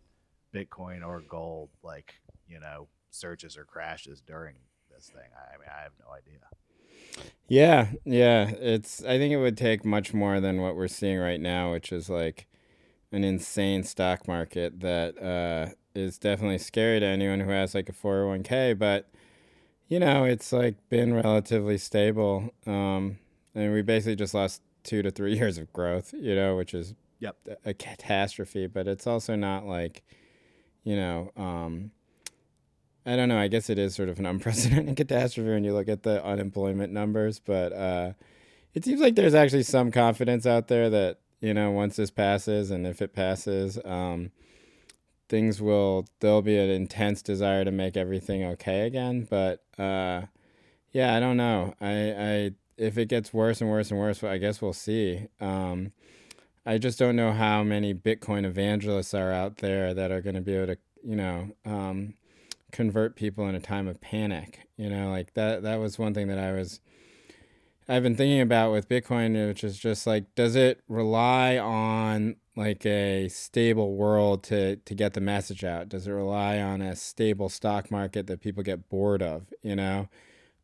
Bitcoin 0.52 1.06
or 1.06 1.22
gold, 1.22 1.70
like 1.84 2.16
you 2.50 2.60
know, 2.60 2.88
surges 3.12 3.56
or 3.56 3.64
crashes 3.64 4.22
during 4.22 4.56
this 4.92 5.12
thing. 5.12 5.30
I 5.36 5.60
mean, 5.60 5.70
I 5.70 5.84
have 5.84 5.94
no 6.04 6.12
idea. 6.12 7.30
Yeah, 7.48 7.90
yeah. 8.04 8.50
It's 8.50 9.04
I 9.04 9.20
think 9.20 9.32
it 9.32 9.38
would 9.38 9.58
take 9.58 9.86
much 9.86 10.12
more 10.12 10.40
than 10.40 10.60
what 10.62 10.76
we're 10.76 10.88
seeing 10.88 11.20
right 11.20 11.40
now, 11.40 11.72
which 11.74 11.92
is 11.92 12.10
like 12.10 12.48
an 13.12 13.24
insane 13.24 13.84
stock 13.84 14.28
market 14.28 14.80
that 14.80 15.22
uh, 15.22 15.74
is 15.98 16.18
definitely 16.18 16.60
scary 16.60 17.00
to 17.00 17.06
anyone 17.06 17.40
who 17.40 17.50
has 17.50 17.76
like 17.76 17.90
a 17.90 17.94
401k, 17.94 18.78
but 18.78 19.10
you 19.88 20.00
know, 20.00 20.26
it's 20.26 20.52
like 20.52 20.76
been 20.90 21.14
relatively 21.14 21.78
stable. 21.78 22.54
Um, 22.66 23.20
and 23.56 23.74
we 23.74 23.82
basically 23.82 24.16
just 24.16 24.34
lost 24.34 24.62
two 24.84 25.02
to 25.02 25.12
three 25.12 25.36
years 25.38 25.58
of 25.58 25.72
growth, 25.74 26.14
you 26.18 26.36
know, 26.36 26.56
which 26.56 26.74
is 26.74 26.94
yep. 27.20 27.38
a 27.66 27.74
catastrophe, 27.74 28.68
but 28.68 28.88
it's 28.88 29.08
also 29.08 29.36
not 29.36 29.66
like, 29.66 30.04
you 30.84 30.96
know, 30.96 31.32
um, 31.36 31.92
I 33.06 33.16
don't 33.16 33.30
know. 33.30 33.40
I 33.40 33.48
guess 33.48 33.70
it 33.70 33.80
is 33.80 33.96
sort 33.96 34.10
of 34.10 34.20
an 34.20 34.26
unprecedented 34.28 34.98
catastrophe 34.98 35.50
when 35.50 35.64
you 35.64 35.74
look 35.74 35.88
at 35.88 36.04
the 36.04 36.24
unemployment 36.26 36.92
numbers, 36.92 37.40
but 37.40 37.72
uh, 37.72 38.14
it 38.74 38.84
seems 38.84 39.00
like 39.00 39.16
there's 39.16 39.34
actually 39.34 39.64
some 39.64 39.92
confidence 39.92 40.46
out 40.46 40.68
there 40.68 40.90
that 40.90 41.20
you 41.40 41.54
know 41.54 41.72
once 41.72 41.96
this 41.96 42.12
passes, 42.12 42.70
and 42.70 42.86
if 42.86 43.02
it 43.02 43.14
passes, 43.14 43.80
um, 43.86 44.32
things 45.30 45.62
will 45.62 46.08
there'll 46.20 46.42
be 46.42 46.58
an 46.58 46.70
intense 46.70 47.22
desire 47.22 47.66
to 47.66 47.72
make 47.72 47.98
everything 47.98 48.44
okay 48.44 48.82
again. 48.88 49.28
But 49.30 49.64
uh, 49.78 50.24
yeah, 50.92 51.16
I 51.16 51.20
don't 51.20 51.38
know. 51.38 51.74
I, 51.82 51.92
I 51.92 52.52
if 52.78 52.98
it 52.98 53.10
gets 53.10 53.34
worse 53.34 53.62
and 53.62 53.70
worse 53.70 53.92
and 53.92 54.00
worse, 54.00 54.24
I 54.24 54.38
guess 54.38 54.62
we'll 54.62 54.74
see. 54.74 55.28
Um, 55.40 55.92
I 56.66 56.78
just 56.78 57.00
don't 57.00 57.16
know 57.16 57.32
how 57.32 57.64
many 57.64 57.94
Bitcoin 57.94 58.46
evangelists 58.46 59.14
are 59.14 59.32
out 59.32 59.58
there 59.58 59.94
that 59.94 60.12
are 60.12 60.22
going 60.22 60.36
to 60.36 60.42
be 60.42 60.54
able 60.54 60.76
to, 60.76 60.78
you 61.04 61.16
know, 61.16 61.52
um, 61.66 62.16
convert 62.72 63.16
people 63.16 63.48
in 63.48 63.56
a 63.56 63.60
time 63.60 63.88
of 63.88 64.02
panic. 64.02 64.68
You 64.76 64.90
know, 64.90 65.10
like 65.10 65.34
that 65.34 65.64
that 65.64 65.80
was 65.80 65.98
one 65.98 66.14
thing 66.14 66.28
that 66.28 66.40
I 66.40 66.52
was 66.52 66.80
I've 67.90 68.04
been 68.04 68.16
thinking 68.16 68.42
about 68.42 68.74
with 68.74 68.90
Bitcoin, 68.90 69.48
which 69.48 69.64
is 69.64 69.78
just 69.80 70.06
like, 70.06 70.36
does 70.36 70.56
it 70.56 70.82
rely 70.90 71.58
on 71.58 72.36
like 72.56 72.86
a 72.86 73.30
stable 73.30 73.96
world 73.96 74.44
to 74.46 74.76
to 74.78 74.96
get 74.96 75.14
the 75.14 75.22
message 75.22 75.64
out? 75.64 75.88
Does 75.90 76.06
it 76.06 76.12
rely 76.12 76.60
on 76.60 76.82
a 76.82 76.96
stable 76.96 77.48
stock 77.48 77.90
market 77.90 78.28
that 78.28 78.42
people 78.42 78.62
get 78.62 78.90
bored 78.90 79.22
of? 79.22 79.46
You 79.62 79.76
know, 79.78 80.10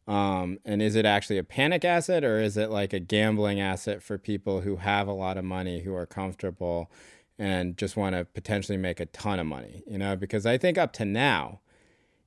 um, 0.07 0.59
and 0.65 0.81
is 0.81 0.95
it 0.95 1.05
actually 1.05 1.37
a 1.37 1.43
panic 1.45 1.85
asset 1.85 2.25
or 2.25 2.39
is 2.39 2.57
it 2.57 2.69
like 2.69 2.91
a 2.91 2.99
gambling 2.99 3.61
asset 3.61 4.03
for 4.03 4.17
people 4.17 4.61
who 4.61 4.77
have 4.77 5.07
a 5.07 5.13
lot 5.13 5.37
of 5.37 5.45
money 5.45 5.81
who 5.81 5.95
are 5.95 6.05
comfortable 6.05 6.91
and 7.39 7.77
just 7.77 7.95
want 7.95 8.15
to 8.15 8.25
potentially 8.25 8.77
make 8.77 8.99
a 8.99 9.05
ton 9.07 9.39
of 9.39 9.45
money? 9.45 9.83
You 9.87 9.97
know, 9.97 10.17
because 10.17 10.45
I 10.45 10.57
think 10.57 10.77
up 10.77 10.91
to 10.93 11.05
now 11.05 11.61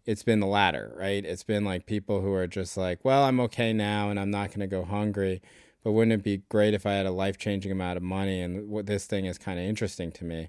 it's 0.07 0.23
been 0.23 0.41
the 0.41 0.47
latter, 0.47 0.93
right? 0.97 1.25
It's 1.25 1.43
been 1.43 1.65
like 1.65 1.85
people 1.85 2.21
who 2.21 2.33
are 2.33 2.47
just 2.47 2.77
like, 2.77 3.05
well, 3.05 3.25
I'm 3.25 3.41
okay 3.41 3.73
now 3.73 4.09
and 4.09 4.21
I'm 4.21 4.31
not 4.31 4.49
going 4.49 4.61
to 4.61 4.67
go 4.69 4.85
hungry. 4.85 5.43
But 5.83 5.93
wouldn't 5.93 6.13
it 6.13 6.23
be 6.23 6.43
great 6.49 6.75
if 6.75 6.87
I 6.87 6.93
had 6.93 7.07
a 7.07 7.11
life 7.11 7.39
changing 7.39 7.73
amount 7.73 7.97
of 7.97 8.03
money? 8.03 8.41
And 8.41 8.69
what 8.69 8.87
this 8.87 9.07
thing 9.07 9.27
is 9.27 9.37
kind 9.37 9.59
of 9.59 9.65
interesting 9.65 10.13
to 10.13 10.25
me. 10.25 10.49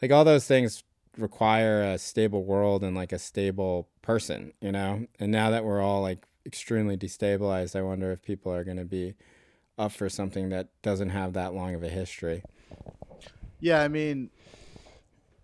Like 0.00 0.12
all 0.12 0.24
those 0.24 0.46
things 0.46 0.84
require 1.16 1.82
a 1.82 1.98
stable 1.98 2.44
world 2.44 2.84
and 2.84 2.94
like 2.94 3.12
a 3.12 3.18
stable 3.18 3.88
person, 4.02 4.52
you 4.60 4.72
know? 4.72 5.06
And 5.18 5.32
now 5.32 5.50
that 5.50 5.64
we're 5.64 5.80
all 5.80 6.02
like 6.02 6.24
extremely 6.44 6.96
destabilized, 6.96 7.76
I 7.76 7.82
wonder 7.82 8.12
if 8.12 8.22
people 8.22 8.52
are 8.52 8.64
going 8.64 8.76
to 8.76 8.84
be 8.84 9.14
up 9.78 9.92
for 9.92 10.08
something 10.08 10.50
that 10.50 10.68
doesn't 10.82 11.10
have 11.10 11.32
that 11.32 11.54
long 11.54 11.74
of 11.74 11.82
a 11.82 11.88
history. 11.88 12.42
Yeah, 13.60 13.80
I 13.80 13.88
mean, 13.88 14.30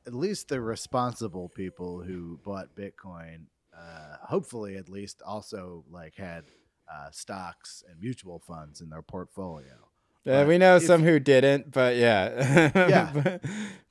at 0.06 0.14
least 0.14 0.48
the 0.48 0.60
responsible 0.60 1.48
people 1.48 2.02
who 2.02 2.38
bought 2.44 2.76
Bitcoin 2.76 3.46
uh, 3.84 4.16
hopefully 4.22 4.76
at 4.76 4.88
least 4.88 5.22
also 5.26 5.84
like 5.90 6.16
had 6.16 6.44
uh, 6.92 7.10
stocks 7.10 7.82
and 7.88 8.00
mutual 8.00 8.38
funds 8.38 8.80
in 8.80 8.88
their 8.88 9.02
portfolio. 9.02 9.88
Yeah, 10.24 10.46
we 10.46 10.56
know 10.56 10.76
if, 10.76 10.84
some 10.84 11.02
who 11.02 11.20
didn't, 11.20 11.70
but 11.70 11.96
yeah, 11.96 12.70
yeah. 12.88 13.10
but, 13.12 13.44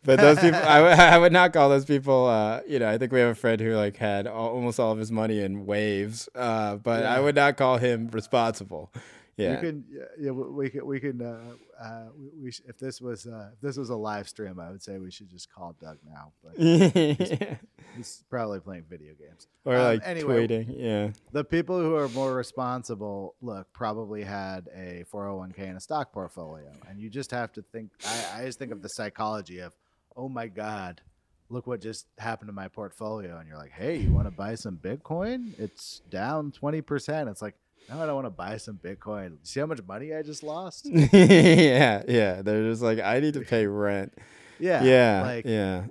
but, 0.04 0.20
those 0.20 0.40
people, 0.40 0.60
I, 0.60 0.78
w- 0.78 0.96
I 1.14 1.18
would 1.20 1.32
not 1.32 1.54
call 1.54 1.70
those 1.70 1.86
people. 1.86 2.26
Uh, 2.26 2.62
you 2.68 2.80
know, 2.80 2.90
I 2.90 2.98
think 2.98 3.12
we 3.12 3.20
have 3.20 3.30
a 3.30 3.36
friend 3.36 3.62
who 3.62 3.76
like 3.76 3.98
had 3.98 4.26
all, 4.26 4.50
almost 4.50 4.80
all 4.80 4.92
of 4.92 4.98
his 4.98 5.12
money 5.12 5.42
in 5.42 5.68
waves, 5.68 6.28
uh, 6.34 6.78
but 6.78 7.04
yeah. 7.04 7.16
I 7.16 7.20
would 7.20 7.36
not 7.36 7.56
call 7.58 7.78
him 7.78 8.10
responsible. 8.12 8.92
Yeah, 9.38 9.54
you 9.54 9.58
can. 9.58 9.86
Yeah, 10.20 10.32
we 10.32 10.70
can. 10.70 10.86
We 10.86 11.00
can. 11.00 11.22
Uh, 11.22 11.84
uh, 11.84 12.06
we, 12.16 12.44
we 12.44 12.52
sh- 12.52 12.62
if 12.68 12.78
this 12.78 13.02
was 13.02 13.26
uh, 13.26 13.50
if 13.54 13.62
this 13.62 13.78
was 13.78 13.90
a 13.90 13.96
live 13.96 14.30
stream, 14.30 14.60
I 14.60 14.70
would 14.70 14.84
say 14.84 15.00
we 15.00 15.10
should 15.10 15.30
just 15.30 15.52
call 15.52 15.76
Doug 15.82 15.98
now. 16.08 16.34
But 16.44 16.56
he's, 16.56 17.40
he's, 17.98 18.24
probably 18.30 18.60
playing 18.60 18.86
video 18.88 19.14
games 19.16 19.48
or 19.66 19.76
um, 19.76 19.84
like 19.84 20.02
anyway, 20.06 20.48
tweeting. 20.48 20.76
Yeah, 20.78 21.10
the 21.32 21.44
people 21.44 21.80
who 21.80 21.96
are 21.96 22.10
more 22.10 22.36
responsible, 22.36 23.34
look, 23.42 23.74
probably 23.74 24.24
had 24.24 24.70
a 24.76 25.04
401k 25.12 25.60
and 25.60 25.78
a 25.78 25.82
stock 25.82 26.14
portfolio, 26.14 26.72
and 26.88 27.00
you 27.00 27.10
just 27.10 27.32
have 27.32 27.52
to 27.54 27.64
think. 27.64 27.90
I, 28.06 28.42
I 28.42 28.46
just 28.46 28.60
think 28.60 28.72
of 28.72 28.84
the 28.84 28.90
psychology 28.90 29.60
of, 29.60 29.74
oh 30.16 30.30
my 30.30 30.48
god, 30.48 31.02
look 31.50 31.66
what 31.66 31.82
just 31.82 32.06
happened 32.20 32.50
to 32.50 32.54
my 32.54 32.68
portfolio, 32.68 33.40
and 33.40 33.48
you're 33.48 33.58
like, 33.58 33.72
hey, 33.72 33.98
you 33.98 34.12
want 34.12 34.28
to 34.28 34.32
buy 34.32 34.54
some 34.54 34.78
Bitcoin? 34.78 35.60
It's 35.60 36.04
down 36.12 36.52
twenty 36.52 36.82
percent. 36.82 37.30
It's 37.30 37.42
like 37.42 37.56
now 37.90 38.02
I 38.02 38.06
don't 38.06 38.16
want 38.16 38.26
to 38.28 38.32
buy 38.32 38.58
some 38.58 38.80
Bitcoin. 38.84 39.38
See 39.44 39.60
how 39.60 39.66
much 39.66 39.82
money 39.88 40.14
I 40.14 40.22
just 40.22 40.44
lost? 40.44 40.88
yeah, 40.90 42.04
yeah. 42.08 42.42
They're 42.42 42.70
just 42.70 42.82
like, 42.82 43.00
I 43.00 43.20
need 43.20 43.34
to 43.36 43.42
pay 43.42 43.68
rent. 43.68 44.14
Yeah, 44.60 44.84
yeah, 44.84 45.22
like, 45.22 45.46
yeah. 45.46 45.86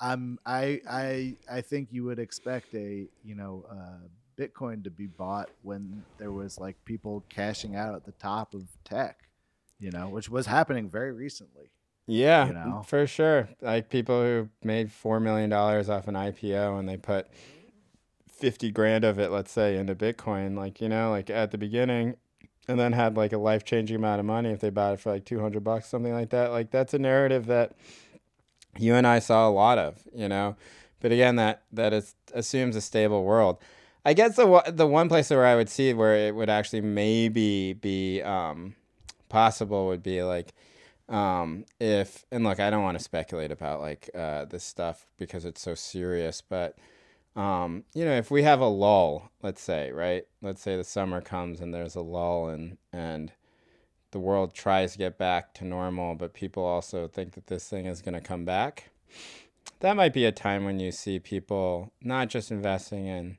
I'm, 0.00 0.38
I, 0.46 0.80
I, 0.88 1.36
I 1.50 1.60
think 1.60 1.88
you 1.92 2.04
would 2.04 2.18
expect 2.18 2.74
a, 2.74 3.06
you 3.22 3.34
know, 3.34 3.64
uh, 3.70 4.06
Bitcoin 4.38 4.82
to 4.84 4.90
be 4.90 5.06
bought 5.06 5.50
when 5.62 6.02
there 6.18 6.32
was 6.32 6.58
like 6.58 6.76
people 6.84 7.24
cashing 7.28 7.76
out 7.76 7.94
at 7.94 8.04
the 8.04 8.12
top 8.12 8.54
of 8.54 8.62
tech, 8.84 9.20
you 9.78 9.90
know, 9.90 10.08
which 10.08 10.28
was 10.28 10.46
happening 10.46 10.88
very 10.88 11.12
recently. 11.12 11.70
Yeah, 12.06 12.46
you 12.46 12.52
know? 12.52 12.82
for 12.86 13.06
sure. 13.06 13.48
Like 13.60 13.88
people 13.88 14.20
who 14.20 14.48
made 14.62 14.92
four 14.92 15.20
million 15.20 15.50
dollars 15.50 15.88
off 15.88 16.08
an 16.08 16.14
IPO 16.14 16.78
and 16.78 16.88
they 16.88 16.96
put 16.96 17.28
50 18.38 18.70
grand 18.70 19.04
of 19.04 19.18
it, 19.18 19.30
let's 19.30 19.52
say, 19.52 19.76
into 19.76 19.94
Bitcoin, 19.94 20.56
like, 20.56 20.80
you 20.80 20.88
know, 20.88 21.10
like 21.10 21.30
at 21.30 21.50
the 21.50 21.58
beginning, 21.58 22.16
and 22.68 22.78
then 22.78 22.92
had 22.92 23.16
like 23.16 23.32
a 23.32 23.38
life 23.38 23.64
changing 23.64 23.96
amount 23.96 24.20
of 24.20 24.26
money 24.26 24.50
if 24.50 24.60
they 24.60 24.70
bought 24.70 24.94
it 24.94 25.00
for 25.00 25.12
like 25.12 25.24
200 25.24 25.62
bucks, 25.62 25.86
something 25.86 26.12
like 26.12 26.30
that. 26.30 26.50
Like, 26.50 26.70
that's 26.70 26.94
a 26.94 26.98
narrative 26.98 27.46
that 27.46 27.72
you 28.78 28.94
and 28.94 29.06
I 29.06 29.18
saw 29.18 29.48
a 29.48 29.50
lot 29.50 29.78
of, 29.78 30.02
you 30.14 30.28
know. 30.28 30.56
But 31.00 31.12
again, 31.12 31.36
that 31.36 31.62
that 31.72 31.92
is, 31.92 32.14
assumes 32.32 32.76
a 32.76 32.80
stable 32.80 33.24
world. 33.24 33.58
I 34.06 34.14
guess 34.14 34.36
the 34.36 34.62
the 34.68 34.86
one 34.86 35.08
place 35.08 35.30
where 35.30 35.46
I 35.46 35.54
would 35.54 35.68
see 35.68 35.92
where 35.94 36.14
it 36.14 36.34
would 36.34 36.50
actually 36.50 36.80
maybe 36.80 37.74
be 37.74 38.22
um, 38.22 38.74
possible 39.28 39.86
would 39.88 40.02
be 40.02 40.22
like 40.22 40.54
um, 41.08 41.64
if 41.80 42.24
and 42.30 42.44
look, 42.44 42.60
I 42.60 42.70
don't 42.70 42.82
want 42.82 42.98
to 42.98 43.04
speculate 43.04 43.50
about 43.50 43.80
like 43.80 44.10
uh, 44.14 44.46
this 44.46 44.64
stuff 44.64 45.06
because 45.18 45.44
it's 45.44 45.60
so 45.60 45.74
serious, 45.74 46.40
but 46.40 46.76
um, 47.36 47.84
you 47.94 48.04
know, 48.04 48.16
if 48.16 48.30
we 48.30 48.42
have 48.44 48.60
a 48.60 48.66
lull, 48.66 49.30
let's 49.42 49.60
say, 49.60 49.90
right? 49.90 50.24
Let's 50.40 50.62
say 50.62 50.76
the 50.76 50.84
summer 50.84 51.20
comes 51.20 51.60
and 51.60 51.74
there's 51.74 51.96
a 51.96 52.00
lull 52.00 52.48
and 52.48 52.78
and 52.92 53.32
the 54.12 54.20
world 54.20 54.54
tries 54.54 54.92
to 54.92 54.98
get 54.98 55.18
back 55.18 55.52
to 55.54 55.64
normal, 55.64 56.14
but 56.14 56.34
people 56.34 56.64
also 56.64 57.08
think 57.08 57.32
that 57.32 57.48
this 57.48 57.68
thing 57.68 57.86
is 57.86 58.00
going 58.00 58.14
to 58.14 58.20
come 58.20 58.44
back. 58.44 58.90
That 59.80 59.96
might 59.96 60.12
be 60.12 60.24
a 60.24 60.30
time 60.30 60.64
when 60.64 60.78
you 60.78 60.92
see 60.92 61.18
people 61.18 61.92
not 62.00 62.28
just 62.28 62.52
investing 62.52 63.06
in 63.06 63.38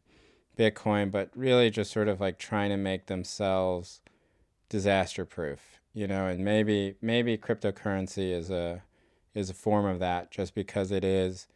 Bitcoin, 0.58 1.12
but 1.12 1.30
really 1.34 1.70
just 1.70 1.92
sort 1.92 2.10
of 2.10 2.20
like 2.20 2.38
trying 2.38 2.72
to 2.72 2.78
make 2.78 3.06
themselves 3.06 4.02
disaster 4.68 5.24
proof, 5.24 5.80
you 5.94 6.08
know, 6.08 6.28
and 6.28 6.44
maybe 6.44 6.96
maybe 7.02 7.38
cryptocurrency 7.38 8.32
is 8.32 8.50
a 8.50 8.84
is 9.34 9.50
a 9.50 9.54
form 9.54 9.86
of 9.86 10.00
that 10.00 10.30
just 10.30 10.54
because 10.54 10.92
it 10.92 11.06
is 11.06 11.48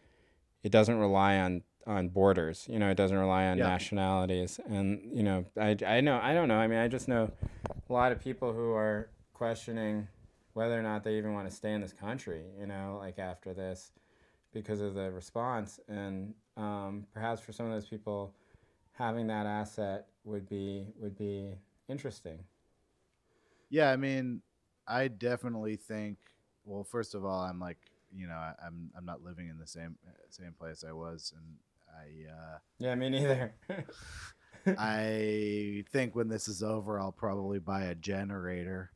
it 0.64 0.72
doesn't 0.72 0.98
rely 0.98 1.38
on 1.38 1.64
on 1.88 2.10
borders. 2.10 2.68
You 2.70 2.80
know, 2.80 2.90
it 2.90 2.96
doesn't 2.96 3.18
rely 3.18 3.48
on 3.48 3.58
yeah. 3.58 3.68
nationalities. 3.68 4.60
And 4.68 5.02
you 5.14 5.24
know, 5.24 5.46
I 5.60 5.76
I 5.86 6.02
know 6.02 6.20
I 6.22 6.34
don't 6.34 6.48
know. 6.48 6.58
I 6.58 6.68
mean, 6.68 6.80
I 6.80 6.88
just 6.88 7.08
know 7.08 7.32
a 7.90 7.94
lot 7.94 8.12
of 8.12 8.20
people 8.20 8.54
who 8.54 8.74
are 8.74 9.10
questioning 9.34 10.08
whether 10.54 10.78
or 10.78 10.84
not 10.84 11.04
they 11.04 11.18
even 11.18 11.34
want 11.34 11.50
to 11.50 11.56
stay 11.56 11.74
in 11.74 11.82
this 11.82 11.94
country. 11.94 12.44
You 12.60 12.68
know, 12.68 12.98
like 13.00 13.20
after 13.20 13.54
this, 13.54 13.92
because 14.54 14.82
of 14.82 14.94
the 14.94 15.12
response. 15.12 15.80
And 15.88 16.34
um, 16.58 17.06
perhaps 17.14 17.42
for 17.42 17.52
some 17.52 17.66
of 17.66 17.72
those 17.72 17.88
people, 17.88 18.34
having 18.94 19.28
that 19.28 19.46
asset 19.46 20.08
would 20.24 20.48
be 20.48 20.88
would 21.00 21.18
be 21.18 21.56
interesting. 21.88 22.40
Yeah, 23.70 23.92
I 23.92 23.98
mean, 23.98 24.42
I 24.88 25.08
definitely 25.08 25.76
think 25.76 26.18
well, 26.70 26.84
first 26.84 27.16
of 27.16 27.26
all, 27.26 27.42
I'm 27.42 27.60
like, 27.60 27.78
you 28.16 28.28
know, 28.28 28.34
I, 28.34 28.54
I'm 28.66 28.92
I'm 28.98 29.06
not 29.06 29.24
living 29.24 29.50
in 29.50 29.58
the 29.60 29.68
same 29.68 29.98
same 30.30 30.54
place 30.54 30.84
I 30.88 30.92
was, 30.92 31.34
and 31.36 31.58
I 31.90 32.32
uh, 32.32 32.58
Yeah, 32.80 32.96
me 32.96 33.10
neither. 33.10 33.54
I 34.78 35.86
think 35.92 36.16
when 36.16 36.28
this 36.28 36.48
is 36.48 36.62
over, 36.62 37.00
I'll 37.00 37.12
probably 37.12 37.60
buy 37.60 37.84
a 37.84 37.96
generator, 37.96 38.92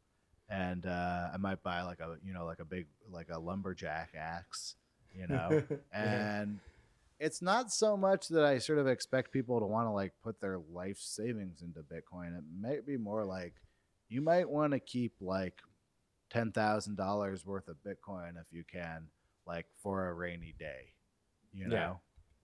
and 0.49 0.85
uh, 0.85 1.29
I 1.33 1.37
might 1.37 1.63
buy 1.63 1.83
like 1.83 1.99
a 1.99 2.17
you 2.23 2.33
know 2.33 2.45
like 2.45 2.59
a 2.59 2.65
big 2.65 2.87
like 3.11 3.29
a 3.31 3.39
lumberjack 3.39 4.13
axe, 4.17 4.75
you 5.13 5.27
know, 5.27 5.63
and 5.93 6.59
it's 7.19 7.41
not 7.41 7.71
so 7.71 7.95
much 7.95 8.27
that 8.29 8.43
I 8.43 8.57
sort 8.57 8.79
of 8.79 8.87
expect 8.87 9.31
people 9.31 9.59
to 9.59 9.65
want 9.65 9.87
to 9.87 9.91
like 9.91 10.13
put 10.23 10.41
their 10.41 10.59
life 10.73 10.97
savings 10.99 11.61
into 11.61 11.79
Bitcoin. 11.81 12.37
It 12.37 12.43
might 12.59 12.85
be 12.85 12.97
more 12.97 13.23
like 13.23 13.53
you 14.09 14.21
might 14.21 14.49
want 14.49 14.73
to 14.73 14.79
keep 14.79 15.13
like 15.21 15.55
ten 16.33 16.51
thousand 16.51 16.97
dollars 16.97 17.45
worth 17.45 17.67
of 17.67 17.77
Bitcoin 17.85 18.31
if 18.41 18.47
you 18.51 18.63
can, 18.69 19.07
like 19.45 19.67
for 19.81 20.07
a 20.09 20.13
rainy 20.13 20.53
day, 20.57 20.91
you 21.53 21.67
know, 21.67 21.75
Yeah. 21.75 21.93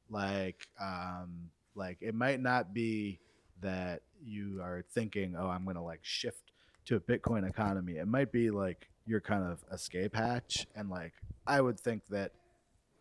like 0.10 0.68
um, 0.80 1.50
like 1.76 1.98
it 2.02 2.14
might 2.16 2.40
not 2.40 2.74
be 2.74 3.20
that 3.62 4.04
you 4.24 4.62
are 4.62 4.84
thinking, 4.94 5.36
oh, 5.38 5.48
I'm 5.48 5.66
gonna 5.66 5.84
like 5.84 6.02
shift 6.04 6.52
to 6.86 6.96
a 6.96 7.00
Bitcoin 7.00 7.48
economy. 7.50 7.98
It 7.98 8.08
might 8.08 8.32
be 8.32 8.52
like 8.52 8.90
your 9.06 9.20
kind 9.22 9.44
of 9.44 9.64
escape 9.74 10.16
hatch, 10.16 10.68
and 10.76 10.90
like 10.90 11.14
I 11.48 11.62
would 11.62 11.80
think 11.80 12.04
that 12.10 12.34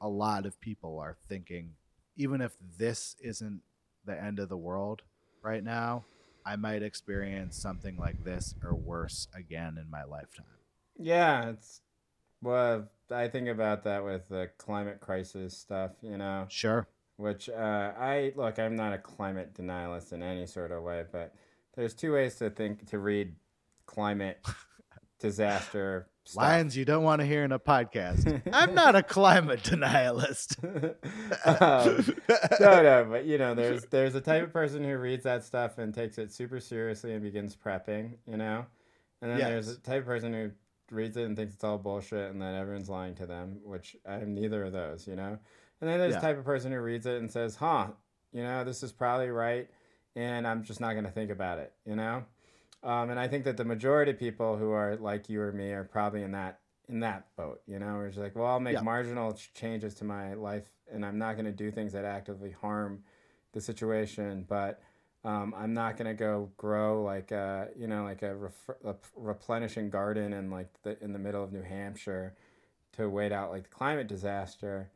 a 0.01 0.09
lot 0.09 0.47
of 0.47 0.61
people 0.61 0.99
are 0.99 1.17
thinking, 1.29 1.75
even 2.17 2.41
if 2.41 2.57
this 2.79 3.15
isn't 3.21 3.61
the 4.07 4.21
end 4.21 4.39
of 4.39 4.49
the 4.49 4.57
world 4.57 5.03
right 5.43 5.63
now, 5.63 6.05
I 6.47 6.57
might 6.57 6.83
experience 6.83 7.57
something 7.61 7.97
like 7.99 8.25
this 8.25 8.55
or 8.65 8.75
worse 8.75 9.29
again 9.35 9.77
in 9.77 9.91
my 9.91 10.05
lifetime. 10.05 10.47
Yeah, 10.99 11.51
it's 11.51 11.81
well, 12.43 12.89
I 13.11 13.29
think 13.29 13.49
about 13.49 13.85
that 13.85 14.05
with 14.05 14.29
the 14.29 14.51
climate 14.59 15.01
crisis 15.01 15.57
stuff, 15.57 15.93
you 16.03 16.17
know. 16.17 16.47
Sure. 16.49 16.87
which 17.17 17.49
uh, 17.49 17.93
I 17.99 18.33
look. 18.37 18.59
I'm 18.59 18.77
not 18.77 18.93
a 18.93 18.99
climate 18.99 19.55
denialist 19.55 20.13
in 20.13 20.23
any 20.23 20.47
sort 20.47 20.73
of 20.73 20.83
way, 20.83 21.05
but 21.11 21.35
there's 21.75 21.95
two 21.95 22.13
ways 22.13 22.37
to 22.37 22.51
think 22.51 22.87
to 22.91 22.99
read 22.99 23.35
climate 23.87 24.45
disaster 25.19 26.09
stuff. 26.25 26.43
Lines 26.43 26.77
you 26.77 26.85
don't 26.85 27.03
want 27.03 27.21
to 27.21 27.27
hear 27.27 27.43
in 27.45 27.53
a 27.53 27.59
podcast. 27.59 28.43
I'm 28.53 28.75
not 28.75 28.95
a 28.95 29.03
climate 29.03 29.63
denialist. 29.63 30.63
um, 31.45 32.15
no, 32.61 32.83
no, 32.83 33.07
but 33.11 33.25
you 33.25 33.39
know, 33.39 33.55
there's 33.55 33.85
there's 33.87 34.15
a 34.15 34.21
type 34.21 34.45
of 34.45 34.53
person 34.53 34.85
who 34.85 34.97
reads 34.99 35.25
that 35.25 35.45
stuff 35.45 35.79
and 35.79 35.93
takes 35.93 36.19
it 36.19 36.33
super 36.33 36.61
seriously 36.61 37.15
and 37.15 37.23
begins 37.23 37.57
prepping, 37.57 38.13
you 38.27 38.37
know, 38.37 38.67
and 39.23 39.31
then 39.31 39.39
there's 39.39 39.69
a 39.69 39.79
type 39.79 40.01
of 40.01 40.07
person 40.07 40.33
who 40.33 40.51
reads 40.91 41.17
it 41.17 41.25
and 41.25 41.37
thinks 41.37 41.55
it's 41.55 41.65
all 41.65 41.79
bullshit 41.79 42.31
and 42.31 42.41
that 42.43 42.55
everyone's 42.55 42.89
lying 42.89 43.15
to 43.17 43.27
them, 43.27 43.61
which 43.65 43.97
I'm 44.07 44.35
neither 44.35 44.65
of 44.65 44.73
those, 44.73 45.07
you 45.07 45.17
know. 45.17 45.39
And 45.81 45.89
then 45.91 45.99
there's 45.99 46.15
Yeah. 46.15 46.19
a 46.19 46.23
type 46.23 46.39
of 46.39 46.45
person 46.45 46.73
who 46.73 46.81
reads 46.81 47.07
it 47.07 47.19
and 47.21 47.31
says, 47.31 47.57
"Huh, 47.57 47.89
you 48.33 48.43
know, 48.43 48.65
this 48.65 48.83
is 48.83 48.93
probably 48.93 49.31
right," 49.31 49.71
and 50.17 50.47
I'm 50.47 50.63
just 50.65 50.81
not 50.81 50.93
going 50.93 51.05
to 51.05 51.11
think 51.11 51.31
about 51.31 51.59
it, 51.59 51.73
you 51.85 51.95
know. 51.97 52.25
Um, 52.83 53.11
and 53.11 53.19
I 53.19 53.27
think 53.29 53.45
that 53.45 53.57
the 53.57 53.65
majority 53.65 54.13
of 54.13 54.19
people 54.19 54.57
who 54.57 54.71
are 54.71 54.97
like 54.97 55.29
you 55.29 55.41
or 55.43 55.53
me 55.53 55.73
are 55.73 55.85
probably 55.85 56.23
in 56.23 56.33
that 56.33 56.61
in 56.89 57.01
that 57.01 57.27
boat, 57.37 57.61
you 57.67 57.79
know, 57.79 57.97
where 57.97 58.07
it's 58.07 58.17
like, 58.17 58.35
well, 58.35 58.47
I'll 58.47 58.61
make 58.61 58.73
Yeah. 58.75 58.81
marginal 58.81 59.35
ch- 59.35 59.53
changes 59.53 59.95
to 59.97 60.05
my 60.05 60.33
life, 60.35 60.71
and 60.91 61.05
I'm 61.05 61.19
not 61.19 61.35
going 61.35 61.45
to 61.45 61.53
do 61.53 61.71
things 61.71 61.93
that 61.93 62.07
actively 62.07 62.51
harm 62.51 63.05
the 63.53 63.61
situation, 63.61 64.45
but 64.49 64.81
um, 65.25 65.55
I'm 65.57 65.75
not 65.75 65.97
going 65.97 66.09
to 66.09 66.15
go 66.15 66.51
grow 66.57 67.03
like 67.03 67.31
a, 67.33 67.69
you 67.77 67.87
know, 67.87 68.05
like 68.05 68.23
a, 68.23 68.35
ref- 68.37 68.71
a 68.85 68.95
replenishing 69.17 69.91
garden 69.91 70.33
in 70.33 70.51
like 70.51 70.69
the 70.83 71.03
in 71.03 71.13
the 71.13 71.19
middle 71.19 71.43
of 71.43 71.53
New 71.53 71.63
Hampshire 71.63 72.35
to 72.93 73.09
wait 73.09 73.33
out 73.33 73.51
like 73.51 73.65
the 73.65 73.69
climate 73.71 74.09
disaster. 74.09 74.91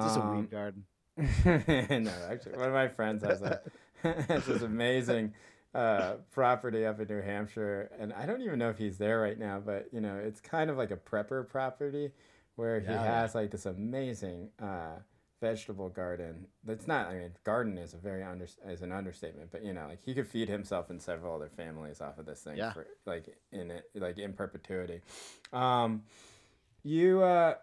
Just 0.00 0.04
this 0.04 0.16
a 0.16 0.22
Um, 0.22 0.22
weed 0.22 0.50
garden? 0.50 0.84
no, 1.44 2.12
actually, 2.30 2.56
one 2.56 2.68
of 2.68 2.74
my 2.74 2.88
friends 2.88 3.22
has 3.22 3.42
a 3.42 3.60
has 4.02 4.46
this 4.46 4.62
amazing 4.62 5.34
uh, 5.74 6.14
property 6.32 6.86
up 6.86 7.00
in 7.00 7.08
New 7.08 7.22
Hampshire, 7.22 7.90
and 7.98 8.12
I 8.12 8.26
don't 8.26 8.42
even 8.42 8.58
know 8.58 8.70
if 8.70 8.78
he's 8.78 8.98
there 8.98 9.20
right 9.20 9.38
now, 9.38 9.60
but 9.64 9.88
you 9.92 10.00
know, 10.00 10.16
it's 10.16 10.40
kind 10.40 10.70
of 10.70 10.76
like 10.78 10.90
a 10.90 10.96
prepper 10.96 11.48
property 11.48 12.10
where 12.56 12.80
he 12.80 12.94
Yeah. 12.94 12.98
has 12.98 13.34
like 13.34 13.50
this 13.50 13.66
amazing 13.66 14.50
uh, 14.60 14.96
vegetable 15.42 15.88
garden. 15.90 16.46
That's 16.64 16.86
not, 16.86 17.08
I 17.08 17.14
mean, 17.18 17.32
garden 17.42 17.76
is 17.76 17.92
a 17.92 17.96
very 17.98 18.22
under 18.22 18.46
is 18.66 18.80
an 18.80 18.92
understatement, 18.92 19.50
but 19.50 19.64
you 19.64 19.72
know, 19.74 19.86
like 19.88 20.00
he 20.02 20.14
could 20.14 20.26
feed 20.28 20.48
himself 20.48 20.88
and 20.88 21.02
several 21.02 21.34
other 21.34 21.50
families 21.54 22.00
off 22.00 22.16
of 22.18 22.26
this 22.26 22.40
thing 22.42 22.56
Yeah. 22.56 22.72
for 22.72 22.86
like 23.04 23.26
in 23.50 23.70
it, 23.72 23.90
like 23.94 24.18
in 24.18 24.32
perpetuity. 24.32 25.00
Um, 25.52 26.04
you, 26.84 27.22
uh, 27.22 27.56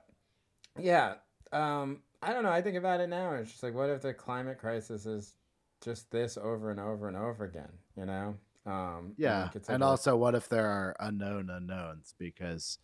yeah. 0.77 1.15
Um, 1.53 2.01
I 2.21 2.33
don't 2.33 2.43
know. 2.43 2.51
I 2.51 2.61
think 2.61 2.75
about 2.75 2.99
it 2.99 3.07
now. 3.07 3.31
and 3.31 3.41
It's 3.41 3.51
just 3.51 3.63
like, 3.63 3.73
what 3.73 3.89
if 3.89 4.01
the 4.01 4.13
climate 4.13 4.59
crisis 4.59 5.05
is 5.05 5.33
just 5.81 6.11
this 6.11 6.37
over 6.37 6.69
and 6.71 6.79
over 6.81 7.07
and 7.07 7.15
over 7.17 7.45
again? 7.45 7.71
You 7.95 8.05
know? 8.05 8.35
Um, 8.65 9.13
Yeah. 9.17 9.49
it's 9.55 9.69
like 9.69 9.75
and 9.75 9.83
also, 9.83 10.17
what 10.17 10.35
if 10.35 10.49
there 10.49 10.67
are 10.67 10.95
unknown 10.99 11.49
unknowns? 11.49 12.13
Because 12.19 12.77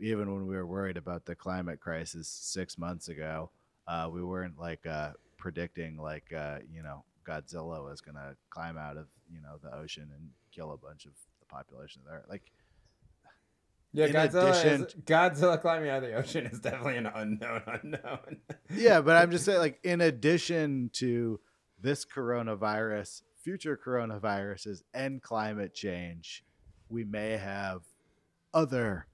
even 0.00 0.32
when 0.34 0.46
we 0.48 0.56
were 0.56 0.66
worried 0.66 0.96
about 0.96 1.26
the 1.26 1.36
climate 1.36 1.78
crisis 1.78 2.26
six 2.28 2.76
months 2.76 3.08
ago, 3.08 3.50
uh, 3.86 4.08
we 4.12 4.22
weren't 4.22 4.58
like 4.58 4.86
uh, 4.86 5.10
predicting 5.36 5.96
like 5.96 6.32
uh, 6.32 6.58
you 6.72 6.82
know 6.82 7.04
Godzilla 7.26 7.84
was 7.84 8.00
gonna 8.00 8.36
climb 8.50 8.76
out 8.76 8.96
of 8.96 9.06
you 9.32 9.40
know 9.40 9.58
the 9.62 9.74
ocean 9.76 10.08
and 10.14 10.30
kill 10.54 10.72
a 10.72 10.76
bunch 10.76 11.06
of 11.06 11.12
the 11.40 11.46
population 11.46 12.02
there. 12.06 12.24
Like 12.28 12.52
yeah, 13.92 14.08
Godzilla, 14.08 14.50
addition 14.50 14.84
is, 14.84 14.94
Godzilla 15.04 15.60
climbing 15.60 15.90
out 15.90 16.02
of 16.02 16.08
the 16.08 16.16
ocean 16.16 16.46
is 16.46 16.60
definitely 16.60 16.96
an 16.96 17.06
unknown 17.06 17.62
unknown. 17.82 18.38
yeah, 18.74 19.00
but 19.02 19.16
I'm 19.16 19.30
just 19.30 19.44
saying, 19.44 19.58
like, 19.58 19.80
in 19.84 20.00
addition 20.00 20.90
to 20.94 21.40
this 21.80 22.06
coronavirus, 22.06 23.22
future 23.42 23.78
coronaviruses, 23.82 24.82
and 24.94 25.20
climate 25.20 25.74
change, 25.74 26.42
we 26.88 27.04
may 27.04 27.32
have 27.32 27.82
other 28.54 29.06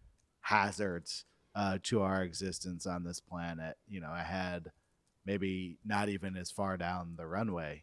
hazards 0.42 1.24
uh, 1.59 1.77
to 1.83 2.01
our 2.03 2.23
existence 2.23 2.87
on 2.87 3.03
this 3.03 3.18
planet. 3.18 3.77
You 3.88 4.01
know, 4.01 4.11
I 4.11 4.23
had 4.23 4.71
maybe 5.27 5.77
not 5.85 6.09
even 6.09 6.37
as 6.37 6.53
far 6.53 6.77
down 6.77 7.14
the 7.16 7.27
runway 7.27 7.83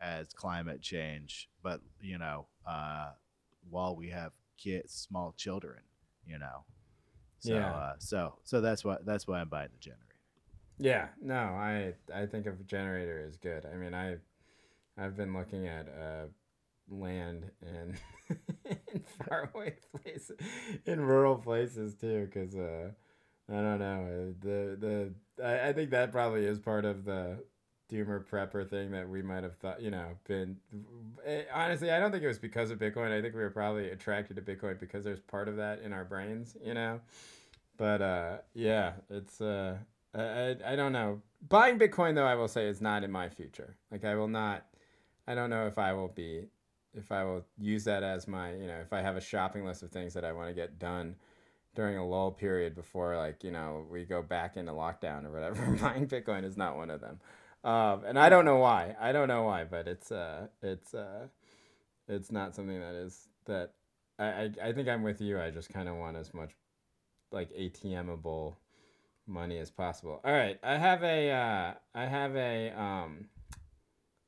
as 0.00 0.32
climate 0.32 0.82
change, 0.82 1.48
but 1.62 1.80
you 2.00 2.18
know, 2.18 2.48
uh, 2.66 3.12
while 3.70 3.94
we 3.94 4.10
have 4.10 4.32
kids, 4.58 4.92
small 4.92 5.34
children, 5.36 5.82
you 6.26 6.40
know. 6.40 6.64
So, 7.38 7.54
Yeah. 7.54 7.70
uh, 7.70 7.92
so, 8.00 8.34
so 8.42 8.60
that's 8.60 8.84
why 8.84 8.96
that's 9.04 9.28
why 9.28 9.40
I'm 9.40 9.48
buying 9.48 9.68
the 9.72 9.78
generator. 9.78 10.06
Yeah, 10.78 11.08
no, 11.22 11.36
I 11.36 11.94
I 12.12 12.26
think 12.26 12.46
a 12.46 12.52
generator 12.66 13.24
is 13.24 13.36
good. 13.36 13.64
I 13.72 13.76
mean, 13.76 13.94
I 13.94 14.16
I've 14.98 15.16
been 15.16 15.32
looking 15.32 15.68
at 15.68 15.86
uh, 15.88 16.26
land 16.90 17.52
in, 17.62 17.96
in 18.64 19.02
faraway 19.28 19.74
places, 19.92 20.36
in 20.86 21.00
rural 21.00 21.36
places 21.36 21.94
too, 21.94 22.26
because 22.26 22.56
uh, 22.56 22.90
I 23.52 23.56
don't 23.56 23.78
know. 23.78 24.34
The 24.40 24.76
the 25.36 25.44
I, 25.44 25.68
I 25.68 25.72
think 25.72 25.90
that 25.90 26.10
probably 26.10 26.44
is 26.44 26.58
part 26.58 26.84
of 26.84 27.04
the 27.04 27.38
doomer 27.92 28.24
prepper 28.24 28.68
thing 28.68 28.90
that 28.90 29.06
we 29.06 29.20
might 29.20 29.42
have 29.42 29.56
thought 29.56 29.82
you 29.82 29.90
know 29.90 30.06
been 30.26 30.56
eh, 31.26 31.42
honestly 31.52 31.90
i 31.90 32.00
don't 32.00 32.10
think 32.10 32.24
it 32.24 32.28
was 32.28 32.38
because 32.38 32.70
of 32.70 32.78
bitcoin. 32.78 33.12
I 33.12 33.20
think 33.20 33.34
we 33.34 33.42
were 33.42 33.50
probably 33.50 33.90
attracted 33.90 34.36
to 34.36 34.42
bitcoin 34.42 34.80
because 34.80 35.04
there's 35.04 35.20
part 35.20 35.46
of 35.46 35.56
that 35.56 35.80
in 35.82 35.92
our 35.92 36.04
brains 36.04 36.56
you 36.64 36.72
know? 36.72 37.00
But 37.76 38.00
uh 38.00 38.36
yeah 38.54 38.92
it's 39.10 39.40
uh 39.40 39.76
I, 40.14 40.56
I 40.64 40.76
don't 40.76 40.92
know. 40.92 41.20
Buying 41.48 41.78
bitcoin 41.78 42.14
though 42.14 42.26
i 42.26 42.34
will 42.34 42.48
say 42.48 42.66
is 42.66 42.80
not 42.80 43.04
in 43.04 43.10
my 43.10 43.28
future. 43.28 43.76
Like 43.90 44.04
i 44.04 44.14
will 44.14 44.28
not 44.28 44.64
i 45.26 45.34
don't 45.34 45.50
know 45.50 45.66
if 45.66 45.76
i 45.76 45.92
will 45.92 46.08
be 46.08 46.46
if 46.94 47.12
i 47.12 47.24
will 47.24 47.44
use 47.58 47.84
that 47.84 48.02
as 48.02 48.26
my 48.26 48.54
you 48.54 48.66
know 48.66 48.78
if 48.80 48.92
i 48.92 49.02
have 49.02 49.16
a 49.16 49.20
shopping 49.20 49.66
list 49.66 49.82
of 49.82 49.90
things 49.90 50.14
that 50.14 50.24
i 50.24 50.32
want 50.32 50.48
to 50.48 50.54
get 50.54 50.78
done 50.78 51.14
during 51.74 51.96
a 51.96 52.06
lull 52.06 52.30
period 52.30 52.74
before 52.74 53.16
like 53.16 53.42
you 53.44 53.50
know 53.50 53.86
we 53.90 54.04
go 54.04 54.22
back 54.22 54.56
into 54.56 54.72
lockdown 54.72 55.24
or 55.24 55.30
whatever. 55.32 55.76
Buying 55.80 56.06
bitcoin 56.06 56.44
is 56.44 56.56
not 56.56 56.76
one 56.76 56.90
of 56.90 57.00
them. 57.00 57.20
Um, 57.64 58.02
and 58.04 58.18
i 58.18 58.28
don't 58.28 58.44
know 58.44 58.56
why. 58.58 58.96
I 59.00 59.12
don't 59.12 59.28
know 59.28 59.44
why 59.44 59.64
but 59.64 59.86
it's 59.86 60.10
uh 60.12 60.48
it's 60.62 60.94
uh 60.94 61.28
it's 62.08 62.32
not 62.32 62.54
something 62.54 62.80
that 62.80 62.94
is 62.94 63.28
that 63.46 63.72
i 64.18 64.24
i, 64.26 64.50
I 64.64 64.72
think 64.72 64.88
i'm 64.88 65.02
with 65.02 65.20
you. 65.20 65.40
I 65.40 65.50
just 65.50 65.72
kind 65.72 65.88
of 65.88 65.96
want 65.96 66.16
as 66.16 66.34
much 66.34 66.50
like 67.30 67.50
atmable 67.52 68.56
money 69.26 69.58
as 69.58 69.70
possible. 69.70 70.20
All 70.24 70.32
right. 70.32 70.58
I 70.62 70.76
have 70.76 71.02
a 71.04 71.30
uh 71.30 71.74
i 71.94 72.04
have 72.06 72.34
a 72.36 72.70
um 72.70 73.28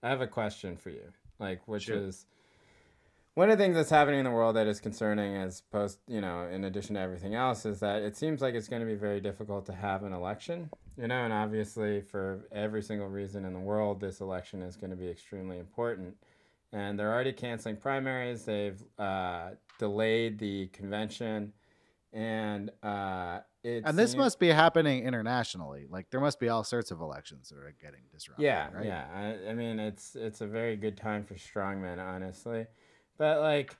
i 0.02 0.08
have 0.08 0.20
a 0.20 0.26
question 0.28 0.76
for 0.76 0.90
you 0.90 1.12
like 1.40 1.66
which 1.66 1.84
Sure. 1.84 1.96
is 1.96 2.26
one 3.34 3.50
of 3.50 3.58
the 3.58 3.64
things 3.64 3.74
that's 3.74 3.90
happening 3.90 4.20
in 4.20 4.24
the 4.24 4.30
world 4.30 4.54
that 4.56 4.66
is 4.66 4.80
concerning 4.80 5.36
as 5.36 5.60
post 5.60 5.98
you 6.06 6.20
know 6.20 6.42
in 6.48 6.64
addition 6.64 6.94
to 6.94 7.00
everything 7.00 7.34
else 7.34 7.66
is 7.66 7.80
that 7.80 8.02
it 8.02 8.16
seems 8.16 8.40
like 8.40 8.54
it's 8.54 8.68
going 8.68 8.80
to 8.80 8.86
be 8.86 8.94
very 8.94 9.20
difficult 9.20 9.66
to 9.66 9.72
have 9.72 10.02
an 10.04 10.12
election 10.12 10.70
you 10.96 11.08
know 11.08 11.24
and 11.24 11.32
obviously 11.32 12.00
for 12.00 12.46
every 12.52 12.82
single 12.82 13.08
reason 13.08 13.44
in 13.44 13.52
the 13.52 13.58
world 13.60 14.00
this 14.00 14.20
election 14.20 14.62
is 14.62 14.76
going 14.76 14.90
to 14.90 14.96
be 14.96 15.08
extremely 15.08 15.58
important 15.58 16.14
and 16.72 16.98
they're 16.98 17.12
already 17.12 17.32
canceling 17.32 17.76
primaries 17.76 18.44
they've 18.44 18.82
uh, 18.98 19.50
delayed 19.78 20.38
the 20.38 20.66
convention 20.68 21.52
and 22.12 22.70
uh, 22.84 23.40
it 23.64 23.82
And 23.84 23.98
this 23.98 24.12
seems- 24.12 24.18
must 24.18 24.38
be 24.38 24.46
happening 24.48 25.02
internationally. 25.04 25.86
Like 25.90 26.10
there 26.10 26.20
must 26.20 26.38
be 26.38 26.48
all 26.48 26.62
sorts 26.62 26.92
of 26.92 27.00
elections 27.00 27.48
that 27.48 27.58
are 27.58 27.74
getting 27.82 28.02
disrupted. 28.12 28.44
Yeah, 28.44 28.70
right? 28.72 28.84
yeah. 28.86 29.06
I, 29.12 29.50
I 29.50 29.54
mean, 29.54 29.80
it's 29.80 30.14
it's 30.14 30.40
a 30.40 30.46
very 30.46 30.76
good 30.76 30.96
time 30.96 31.24
for 31.24 31.34
strongmen, 31.34 31.98
honestly. 31.98 32.66
But 33.18 33.40
like, 33.40 33.76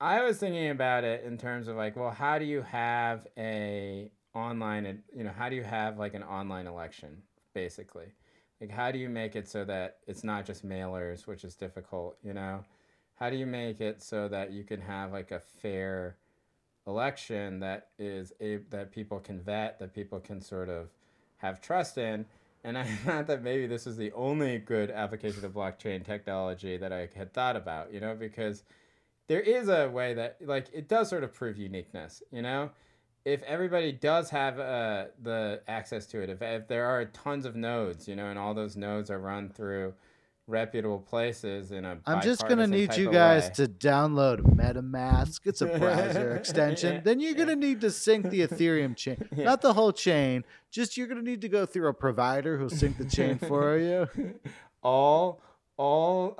I 0.00 0.22
was 0.22 0.38
thinking 0.38 0.70
about 0.70 1.04
it 1.04 1.24
in 1.24 1.36
terms 1.38 1.68
of 1.68 1.76
like, 1.76 1.96
well, 1.96 2.10
how 2.10 2.38
do 2.38 2.44
you 2.44 2.62
have 2.62 3.26
a 3.36 4.10
online, 4.34 5.02
you 5.14 5.24
know, 5.24 5.32
how 5.36 5.48
do 5.48 5.56
you 5.56 5.64
have 5.64 5.98
like 5.98 6.14
an 6.14 6.22
online 6.22 6.66
election, 6.66 7.22
basically? 7.54 8.12
Like, 8.60 8.70
how 8.70 8.90
do 8.90 8.98
you 8.98 9.08
make 9.08 9.36
it 9.36 9.48
so 9.48 9.64
that 9.64 9.98
it's 10.06 10.24
not 10.24 10.46
just 10.46 10.66
mailers, 10.66 11.26
which 11.26 11.44
is 11.44 11.54
difficult, 11.54 12.16
you 12.22 12.32
know? 12.32 12.64
How 13.16 13.30
do 13.30 13.36
you 13.36 13.46
make 13.46 13.80
it 13.80 14.02
so 14.02 14.28
that 14.28 14.52
you 14.52 14.62
can 14.62 14.80
have 14.80 15.12
like 15.12 15.32
a 15.32 15.40
fair 15.40 16.16
election 16.86 17.60
that 17.60 17.88
is 17.98 18.32
a 18.40 18.58
that 18.70 18.92
people 18.92 19.18
can 19.18 19.40
vet, 19.40 19.78
that 19.80 19.92
people 19.92 20.20
can 20.20 20.40
sort 20.40 20.68
of 20.68 20.88
have 21.38 21.60
trust 21.60 21.98
in? 21.98 22.26
And 22.64 22.76
I 22.76 22.84
thought 23.04 23.26
that 23.26 23.42
maybe 23.42 23.66
this 23.66 23.86
is 23.86 23.96
the 23.96 24.12
only 24.12 24.58
good 24.58 24.90
application 24.90 25.44
of 25.44 25.52
blockchain 25.52 26.04
technology 26.04 26.76
that 26.76 26.92
I 26.92 27.08
had 27.14 27.32
thought 27.32 27.56
about, 27.56 27.92
you 27.92 28.00
know, 28.00 28.14
because 28.14 28.62
there 29.28 29.40
is 29.40 29.68
a 29.68 29.88
way 29.88 30.14
that, 30.14 30.36
like, 30.40 30.68
it 30.72 30.88
does 30.88 31.08
sort 31.08 31.24
of 31.24 31.32
prove 31.32 31.58
uniqueness, 31.58 32.22
you 32.30 32.42
know? 32.42 32.70
If 33.24 33.42
everybody 33.42 33.92
does 33.92 34.30
have 34.30 34.58
uh, 34.58 35.06
the 35.22 35.60
access 35.68 36.06
to 36.06 36.22
it, 36.22 36.30
if, 36.30 36.40
if 36.40 36.66
there 36.66 36.86
are 36.86 37.04
tons 37.06 37.44
of 37.44 37.54
nodes, 37.54 38.08
you 38.08 38.16
know, 38.16 38.26
and 38.26 38.38
all 38.38 38.54
those 38.54 38.76
nodes 38.76 39.10
are 39.10 39.18
run 39.18 39.50
through 39.50 39.92
reputable 40.48 40.98
places 40.98 41.70
in 41.70 41.84
a 41.84 41.98
I'm 42.06 42.20
just 42.22 42.48
gonna 42.48 42.66
need 42.66 42.96
you 42.96 43.12
guys 43.12 43.44
way. 43.44 43.50
to 43.56 43.68
download 43.68 44.40
MetaMask. 44.40 45.40
It's 45.44 45.60
a 45.60 45.66
browser 45.66 46.34
extension. 46.40 47.02
Then 47.04 47.20
you're 47.20 47.34
gonna 47.34 47.54
need 47.54 47.80
to 47.82 47.90
sync 47.90 48.30
the 48.30 48.40
Ethereum 48.46 48.96
chain, 48.96 49.28
Yeah. 49.36 49.44
not 49.44 49.60
the 49.62 49.74
whole 49.74 49.92
chain. 49.92 50.44
Just 50.72 50.96
you're 50.96 51.06
gonna 51.06 51.22
need 51.22 51.42
to 51.42 51.48
go 51.48 51.66
through 51.66 51.88
a 51.88 51.94
provider 51.94 52.56
who'll 52.58 52.70
sync 52.70 52.96
the 52.98 53.04
chain 53.04 53.38
for 53.38 53.76
you. 53.78 54.08
all 54.82 55.40
all 55.76 56.34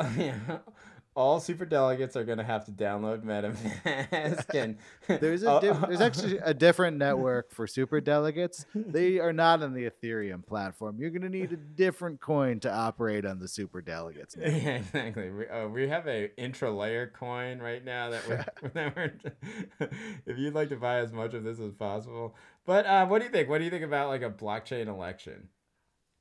all 1.18 1.40
super 1.40 1.64
delegates 1.64 2.14
are 2.14 2.22
gonna 2.22 2.44
have 2.44 2.64
to 2.64 2.70
download 2.70 3.24
MetaMask 3.24 4.54
and 4.54 4.78
There's 5.20 5.42
a 5.42 5.58
diff- 5.60 5.80
there's 5.80 6.00
actually 6.00 6.38
a 6.38 6.54
different 6.54 6.96
network 6.96 7.50
for 7.50 7.66
super 7.66 8.00
delegates. 8.00 8.64
They 8.72 9.18
are 9.18 9.32
not 9.32 9.60
on 9.60 9.74
the 9.74 9.90
Ethereum 9.90 10.46
platform. 10.46 10.96
You're 11.00 11.10
gonna 11.10 11.28
need 11.28 11.50
a 11.50 11.56
different 11.56 12.20
coin 12.20 12.60
to 12.60 12.72
operate 12.72 13.26
on 13.26 13.40
the 13.40 13.48
super 13.48 13.82
delegates. 13.82 14.36
yeah, 14.40 14.46
exactly. 14.46 15.30
We, 15.30 15.48
uh, 15.48 15.66
we 15.66 15.88
have 15.88 16.06
a 16.06 16.30
intra-layer 16.40 17.08
coin 17.08 17.58
right 17.58 17.84
now 17.84 18.10
that 18.10 18.28
we're, 18.28 18.44
that 18.74 18.96
we're 18.96 19.12
if 20.24 20.38
you'd 20.38 20.54
like 20.54 20.68
to 20.68 20.76
buy 20.76 20.98
as 20.98 21.12
much 21.12 21.34
of 21.34 21.42
this 21.42 21.58
as 21.58 21.72
possible. 21.72 22.36
But 22.64 22.86
uh, 22.86 23.06
what 23.06 23.18
do 23.18 23.24
you 23.24 23.32
think? 23.32 23.48
What 23.48 23.58
do 23.58 23.64
you 23.64 23.70
think 23.70 23.84
about 23.84 24.08
like 24.08 24.22
a 24.22 24.30
blockchain 24.30 24.86
election? 24.86 25.48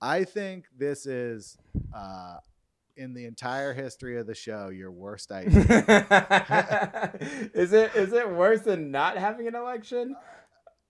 I 0.01 0.23
think 0.23 0.65
this 0.75 1.05
is, 1.05 1.57
uh, 1.95 2.37
in 2.97 3.13
the 3.13 3.25
entire 3.25 3.73
history 3.73 4.17
of 4.17 4.27
the 4.27 4.35
show, 4.35 4.69
your 4.69 4.91
worst 4.91 5.31
idea. 5.31 5.59
is 7.53 7.73
it 7.73 7.95
is 7.95 8.13
it 8.13 8.29
worse 8.29 8.61
than 8.61 8.91
not 8.91 9.17
having 9.17 9.47
an 9.47 9.55
election? 9.55 10.15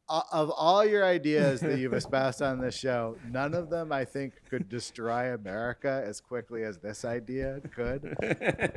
O- 0.10 0.24
of 0.32 0.50
all 0.52 0.86
your 0.86 1.04
ideas 1.04 1.60
that 1.60 1.80
you've 1.80 1.94
espoused 1.94 2.42
on 2.42 2.60
this 2.62 2.78
show, 2.78 3.18
none 3.30 3.54
of 3.54 3.70
them 3.70 3.92
I 3.92 4.06
think 4.06 4.34
could 4.50 4.70
destroy 4.70 5.34
America 5.34 6.02
as 6.06 6.22
quickly 6.22 6.64
as 6.64 6.78
this 6.78 7.04
idea 7.04 7.60
could. 7.76 8.16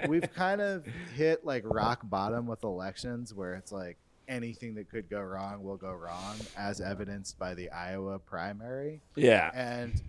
We've 0.08 0.32
kind 0.34 0.60
of 0.60 0.84
hit 1.14 1.44
like 1.44 1.62
rock 1.66 2.00
bottom 2.02 2.46
with 2.48 2.64
elections 2.64 3.32
where 3.32 3.54
it's 3.54 3.70
like 3.70 3.96
anything 4.26 4.74
that 4.74 4.90
could 4.90 5.08
go 5.08 5.20
wrong 5.20 5.62
will 5.62 5.76
go 5.76 5.92
wrong, 5.92 6.36
as 6.56 6.80
evidenced 6.80 7.38
by 7.38 7.54
the 7.54 7.70
Iowa 7.70 8.18
primary. 8.18 9.00
yeah. 9.16 9.50
And, 9.54 10.00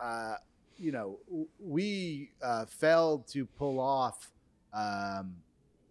uh, 0.00 0.34
you 0.78 0.92
know, 0.92 1.18
we 1.58 2.30
uh, 2.42 2.66
failed 2.66 3.26
to 3.28 3.46
pull 3.46 3.80
off, 3.80 4.32
um, 4.72 5.36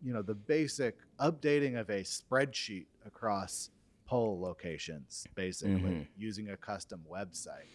you 0.02 0.14
know, 0.14 0.22
the 0.22 0.36
basic 0.36 0.96
updating 1.20 1.80
of 1.80 1.90
a 1.90 2.02
spreadsheet 2.04 2.86
across 3.06 3.70
poll 4.06 4.40
locations, 4.40 5.26
basically 5.36 5.92
Mhm. 5.92 6.08
using 6.18 6.50
a 6.50 6.58
custom 6.58 7.02
website. 7.10 7.68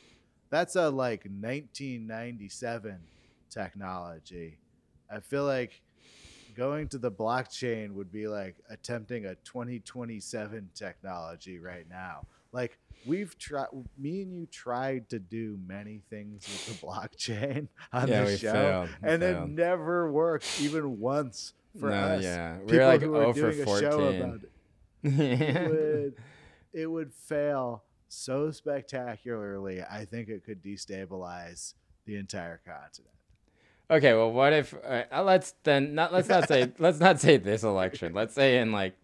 That's 0.50 0.76
a 0.76 0.88
like 0.90 1.24
1997 1.28 2.98
technology. 3.48 4.58
I 5.11 5.20
feel 5.20 5.44
like 5.44 5.82
going 6.54 6.88
to 6.88 6.98
the 6.98 7.11
blockchain 7.11 7.92
would 7.92 8.11
be 8.12 8.26
like 8.28 8.56
attempting 8.68 9.26
a 9.26 9.34
2027 9.36 10.70
technology 10.74 11.58
right 11.58 11.88
now. 11.88 12.26
Like 12.52 12.78
we've 13.07 13.36
tried, 13.38 13.68
me 13.98 14.22
and 14.22 14.32
you 14.32 14.46
tried 14.46 15.09
to 15.11 15.18
do 15.18 15.59
many 15.66 16.03
things 16.11 16.46
with 16.46 16.80
the 16.80 16.86
blockchain 16.86 17.68
on 17.92 18.09
yeah, 18.09 18.24
the 18.24 18.36
show, 18.36 18.53
failed. 18.53 18.88
And 19.03 19.22
it 19.22 19.48
never 19.48 20.11
worked 20.11 20.61
even 20.61 20.98
once 20.98 21.55
for 21.78 21.90
no, 21.90 21.96
us. 21.96 22.22
yeah, 22.22 22.57
People 22.59 22.78
we're 22.78 22.86
like 22.86 23.01
who 23.03 23.16
oh 23.16 23.32
for 23.32 23.53
doing 23.53 23.61
a 23.61 23.64
show 23.64 23.64
fourteen. 23.90 24.22
about 24.22 24.40
it 24.42 24.51
it 25.03 25.68
would 25.70 26.14
it 26.72 26.86
would 26.86 27.12
fail 27.12 27.84
so 28.09 28.51
spectacularly. 28.51 29.82
I 29.82 30.05
think 30.05 30.28
it 30.28 30.44
could 30.44 30.62
destabilize 30.62 31.74
the 32.07 32.16
entire 32.16 32.61
continent. 32.64 33.14
Okay, 33.90 34.14
well, 34.14 34.30
what 34.30 34.53
if 34.53 34.74
uh, 34.74 35.05
uh, 35.12 35.22
let's 35.22 35.55
then 35.64 35.94
not 35.94 36.12
let's 36.12 36.28
not 36.28 36.48
say 36.48 36.72
let's 36.78 37.01
not 37.01 37.20
say 37.20 37.36
this 37.36 37.62
election. 37.62 38.12
Let's 38.12 38.34
say 38.34 38.59
in 38.59 38.72
like 38.72 38.94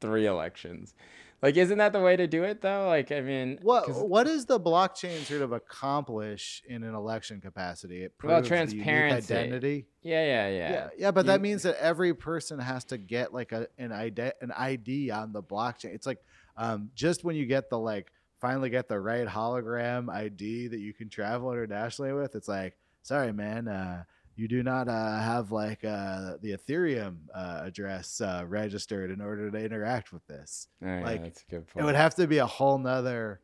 three 0.00 0.26
elections. 0.26 0.94
Like, 1.42 1.56
isn't 1.56 1.78
that 1.78 1.92
the 1.92 2.00
way 2.00 2.16
to 2.16 2.26
do 2.26 2.42
it 2.44 2.60
though? 2.62 2.86
Like, 2.88 3.12
I 3.12 3.20
mean, 3.20 3.58
What 3.62 3.88
what 4.08 4.24
does 4.24 4.46
the 4.46 4.58
blockchain 4.58 5.22
sort 5.24 5.42
of 5.42 5.52
accomplish 5.52 6.62
in 6.66 6.82
an 6.82 6.94
election 6.94 7.40
capacity? 7.40 8.02
It 8.04 8.14
Well, 8.22 8.40
proves 8.42 8.72
unique 8.72 8.84
transparency. 8.86 9.34
identity. 9.34 9.86
Yeah, 10.02 10.24
yeah, 10.24 10.48
yeah. 10.48 10.70
Yeah, 10.70 10.88
yeah, 10.98 11.10
but 11.10 11.26
that 11.26 11.34
You- 11.40 11.40
means 11.42 11.62
that 11.64 11.76
every 11.80 12.14
person 12.14 12.58
has 12.58 12.84
to 12.86 12.98
get 12.98 13.32
like 13.34 13.52
a 13.52 13.68
an 13.78 13.92
ID 13.92 14.32
an 14.40 14.50
ID 14.52 15.10
on 15.10 15.32
the 15.32 15.42
blockchain. 15.42 15.94
It's 15.94 16.06
like 16.06 16.22
um, 16.56 16.90
just 16.94 17.22
when 17.22 17.36
you 17.36 17.44
get 17.46 17.68
the 17.70 17.78
like 17.78 18.10
finally 18.40 18.70
get 18.70 18.88
the 18.88 18.98
right 18.98 19.26
hologram 19.28 20.10
ID 20.10 20.68
that 20.68 20.78
you 20.80 20.92
can 20.94 21.08
travel 21.08 21.52
internationally 21.52 22.12
with, 22.12 22.34
it's 22.34 22.48
like, 22.48 22.76
sorry, 23.02 23.32
man, 23.32 23.66
uh, 23.68 24.04
you 24.36 24.48
do 24.48 24.62
not 24.62 24.88
uh, 24.88 25.18
have 25.18 25.50
like 25.50 25.84
uh, 25.84 26.34
the 26.42 26.52
Ethereum 26.52 27.16
uh, 27.34 27.62
address 27.64 28.20
uh, 28.20 28.44
registered 28.46 29.10
in 29.10 29.20
order 29.20 29.50
to 29.50 29.58
interact 29.58 30.12
with 30.12 30.26
this. 30.26 30.68
Oh, 30.82 30.86
yeah, 30.86 31.00
like, 31.00 31.22
that's 31.22 31.42
a 31.42 31.50
good 31.50 31.66
It 31.74 31.82
would 31.82 31.94
have 31.94 32.14
to 32.16 32.26
be 32.26 32.38
a 32.38 32.46
whole 32.46 32.78
nother 32.78 33.40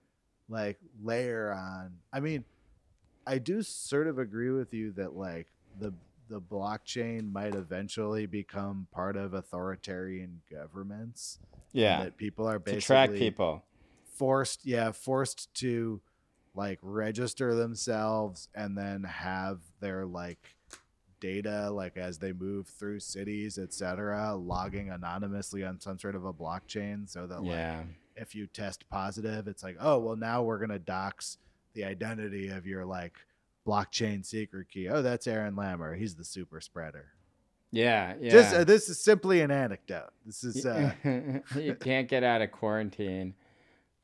like 0.49 0.79
layer 1.03 1.53
on. 1.53 1.95
I 2.13 2.21
mean, 2.21 2.45
I 3.27 3.39
do 3.39 3.63
sort 3.63 4.07
of 4.07 4.19
agree 4.19 4.51
with 4.51 4.75
you 4.75 4.93
that 4.93 5.17
like 5.17 5.49
the 5.81 5.95
the 6.29 6.41
blockchain 6.41 7.33
might 7.33 7.55
eventually 7.55 8.27
become 8.27 8.87
part 8.93 9.17
of 9.17 9.35
authoritarian 9.35 10.41
governments. 10.51 11.39
yeah, 11.73 12.05
that 12.05 12.17
people 12.17 12.47
are 12.47 12.59
basically 12.59 12.81
to 12.81 12.87
track 12.87 13.13
people. 13.13 13.65
forced, 14.15 14.67
yeah, 14.67 14.93
forced 14.93 15.53
to 15.55 16.01
like 16.55 16.79
register 16.83 17.55
themselves 17.55 18.49
and 18.55 18.77
then 18.77 19.05
have 19.05 19.61
their 19.81 20.05
like 20.05 20.57
data 21.23 21.71
like 21.71 21.97
as 21.97 22.19
they 22.19 22.33
move 22.33 22.67
through 22.67 22.99
cities 22.99 23.57
etc 23.57 24.35
logging 24.35 24.91
anonymously 24.91 25.63
on 25.65 25.79
some 25.81 25.97
sort 25.97 26.17
of 26.17 26.25
a 26.25 26.33
blockchain 26.33 27.09
so 27.09 27.27
that 27.29 27.43
like 27.43 27.87
if 28.17 28.35
you 28.35 28.47
test 28.47 28.89
positive, 28.89 29.49
it's 29.49 29.63
like, 29.63 29.77
oh, 29.81 29.99
well, 29.99 30.17
now 30.17 30.43
we're 30.43 30.59
gonna 30.59 30.79
dox 30.79 31.39
the 31.75 31.85
identity 31.85 32.49
of 32.49 32.67
your 32.67 32.85
like 32.85 33.15
blockchain 33.67 34.25
secret 34.25 34.69
key. 34.69 34.89
Oh, 34.89 35.03
that's 35.03 35.27
Aaron 35.27 35.55
Lammer. 35.55 35.97
He's 35.97 36.15
the 36.15 36.25
super 36.25 36.61
spreader. 36.61 37.07
yeah, 37.71 38.15
yeah. 38.21 38.31
Just 38.31 38.55
uh, 38.55 38.65
this 38.65 38.89
is 38.89 39.01
simply 39.01 39.41
an 39.41 39.51
anecdote. 39.51 40.11
This 40.27 40.45
is, 40.45 40.67
uh, 40.67 40.93
you 41.57 41.75
can't 41.75 42.09
get 42.09 42.23
out 42.23 42.43
of 42.43 42.53
quarantine. 42.53 43.35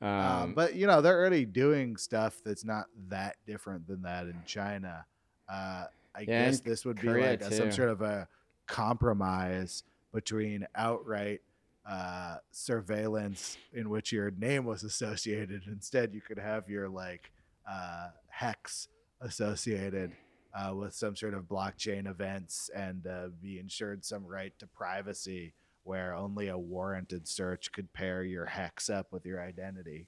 Um, 0.01 0.11
uh, 0.11 0.47
but 0.47 0.75
you 0.75 0.87
know, 0.87 1.01
they're 1.01 1.19
already 1.19 1.45
doing 1.45 1.97
stuff 1.97 2.41
that's 2.45 2.65
not 2.65 2.87
that 3.09 3.37
different 3.47 3.87
than 3.87 4.03
that 4.03 4.25
in 4.25 4.37
China. 4.47 5.05
Uh, 5.49 5.87
I 6.19 6.23
Yeah, 6.23 6.47
guess 6.47 6.61
this 6.61 6.85
would 6.85 7.01
be 7.01 7.09
like 7.09 7.43
a, 7.43 7.53
some 7.53 7.71
sort 7.71 7.91
of 7.91 8.03
a 8.03 8.27
compromise 8.67 9.85
between 10.13 10.67
outright 10.75 11.41
uh, 11.89 12.39
surveillance 12.51 13.57
in 13.73 13.89
which 13.89 14.13
your 14.13 14.31
name 14.33 14.65
was 14.65 14.83
associated. 14.83 15.63
Instead, 15.67 16.13
you 16.13 16.21
could 16.21 16.39
have 16.39 16.69
your 16.69 16.89
like 16.89 17.31
uh, 17.71 18.09
hex 18.29 18.89
associated 19.21 20.13
uh, 20.55 20.75
with 20.75 20.93
some 20.95 21.15
sort 21.15 21.35
of 21.35 21.45
blockchain 21.45 22.09
events 22.09 22.69
and 22.75 23.07
uh, 23.07 23.29
be 23.41 23.59
ensured 23.59 24.05
some 24.05 24.27
right 24.27 24.53
to 24.59 24.67
privacy 24.67 25.55
where 25.85 26.15
only 26.15 26.49
a 26.49 26.59
warranted 26.59 27.27
search 27.27 27.73
could 27.73 27.93
pair 27.93 28.23
your 28.23 28.45
hex 28.45 28.91
up 28.91 29.13
with 29.13 29.25
your 29.25 29.41
identity. 29.41 30.07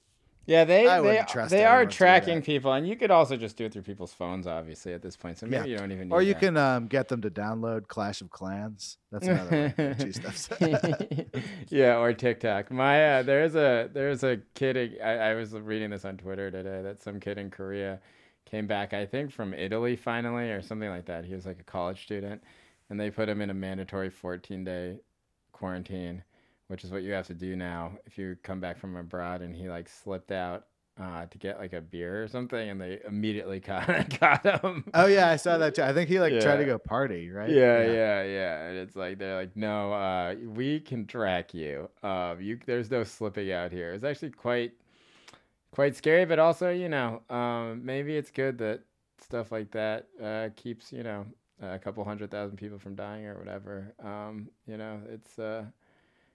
Yeah, 0.50 0.64
they 0.64 0.88
I 0.88 1.00
they, 1.00 1.24
they 1.48 1.64
are 1.64 1.76
anyone 1.76 1.86
to 1.86 1.86
do 1.86 1.96
tracking 1.96 2.42
people, 2.42 2.72
and 2.72 2.84
you 2.88 2.96
could 2.96 3.12
also 3.12 3.36
just 3.36 3.56
do 3.56 3.66
it 3.66 3.72
through 3.72 3.82
people's 3.82 4.12
phones, 4.12 4.48
obviously, 4.48 4.92
at 4.92 5.00
this 5.00 5.16
point. 5.16 5.38
So 5.38 5.46
maybe 5.46 5.68
Yeah. 5.68 5.72
you 5.74 5.78
don't 5.78 5.92
even. 5.92 6.08
Need 6.08 6.12
Or 6.12 6.22
you 6.22 6.34
that. 6.34 6.40
can 6.40 6.56
um, 6.56 6.88
get 6.88 7.06
them 7.06 7.22
to 7.22 7.30
download 7.30 7.86
Clash 7.86 8.20
of 8.20 8.30
Clans. 8.30 8.98
That's 9.12 9.28
another 9.28 9.50
way 9.78 9.94
to 9.94 9.94
do 9.94 10.10
stuff. 10.12 10.48
yeah, 11.68 11.98
or 11.98 12.12
TikTok. 12.12 12.72
My 12.72 13.18
uh, 13.18 13.22
there's 13.22 13.54
a 13.54 13.90
there's 13.92 14.24
a 14.24 14.38
kid. 14.54 14.98
I, 15.00 15.30
I 15.30 15.34
was 15.34 15.52
reading 15.52 15.90
this 15.90 16.04
on 16.04 16.16
Twitter 16.16 16.50
today 16.50 16.82
that 16.82 17.00
some 17.00 17.20
kid 17.20 17.38
in 17.38 17.50
Korea 17.50 18.00
came 18.44 18.66
back. 18.66 18.92
I 18.92 19.06
think 19.06 19.30
from 19.30 19.54
Italy 19.54 19.94
finally, 19.94 20.50
or 20.50 20.62
something 20.62 20.90
like 20.90 21.06
that. 21.06 21.24
He 21.24 21.34
was 21.36 21.46
like 21.46 21.60
a 21.60 21.64
college 21.64 22.02
student, 22.02 22.42
and 22.88 22.98
they 22.98 23.08
put 23.12 23.28
him 23.28 23.40
in 23.40 23.50
a 23.50 23.54
mandatory 23.54 24.10
14 24.10 24.64
day 24.64 24.96
quarantine, 25.52 26.24
which 26.70 26.84
is 26.84 26.92
what 26.92 27.02
you 27.02 27.10
have 27.12 27.26
to 27.26 27.34
do 27.34 27.56
now 27.56 27.90
if 28.06 28.16
you 28.16 28.36
come 28.44 28.60
back 28.60 28.78
from 28.78 28.94
abroad. 28.96 29.42
And 29.42 29.54
he 29.54 29.68
like 29.68 29.88
slipped 29.88 30.30
out. 30.32 30.66
Uh, 31.00 31.24
to 31.24 31.38
get 31.38 31.58
like 31.58 31.72
a 31.72 31.80
beer 31.80 32.22
or 32.22 32.28
something, 32.28 32.68
and 32.68 32.78
they 32.78 32.98
immediately 33.06 33.58
caught, 33.58 33.86
got 34.20 34.44
him. 34.62 34.84
oh 34.92 35.06
yeah, 35.06 35.30
I 35.30 35.36
saw 35.36 35.56
that 35.56 35.74
too. 35.74 35.82
I 35.82 35.94
think 35.94 36.10
he 36.10 36.20
like 36.20 36.38
tried 36.40 36.58
to 36.58 36.66
go 36.66 36.76
party, 36.76 37.30
right? 37.30 37.48
Yeah, 37.48 37.84
yeah, 37.84 38.22
yeah. 38.22 38.66
And 38.66 38.76
it's 38.76 38.96
like 38.96 39.18
they're 39.18 39.36
like, 39.36 39.56
no, 39.56 39.94
uh, 39.94 40.34
we 40.44 40.78
can 40.80 41.06
track 41.06 41.54
you. 41.54 41.88
Um, 42.02 42.42
you 42.42 42.58
there's 42.66 42.90
no 42.90 43.04
slipping 43.04 43.50
out 43.50 43.72
here. 43.72 43.94
It's 43.94 44.04
actually 44.04 44.32
quite 44.32 44.72
quite 45.70 45.96
scary, 45.96 46.26
but 46.26 46.38
also, 46.38 46.68
you 46.70 46.90
know, 46.90 47.22
um, 47.30 47.80
maybe 47.82 48.14
it's 48.16 48.30
good 48.30 48.58
that 48.58 48.80
stuff 49.22 49.50
like 49.52 49.70
that 49.70 50.08
uh, 50.22 50.48
keeps, 50.54 50.92
you 50.92 51.02
know, 51.02 51.24
a 51.62 51.78
couple 51.78 52.04
hundred 52.04 52.30
thousand 52.30 52.58
people 52.58 52.78
from 52.78 52.94
dying 52.94 53.24
or 53.24 53.38
whatever. 53.38 53.94
Um, 54.04 54.50
you 54.66 54.76
know, 54.76 55.00
it's 55.08 55.38
uh 55.38 55.64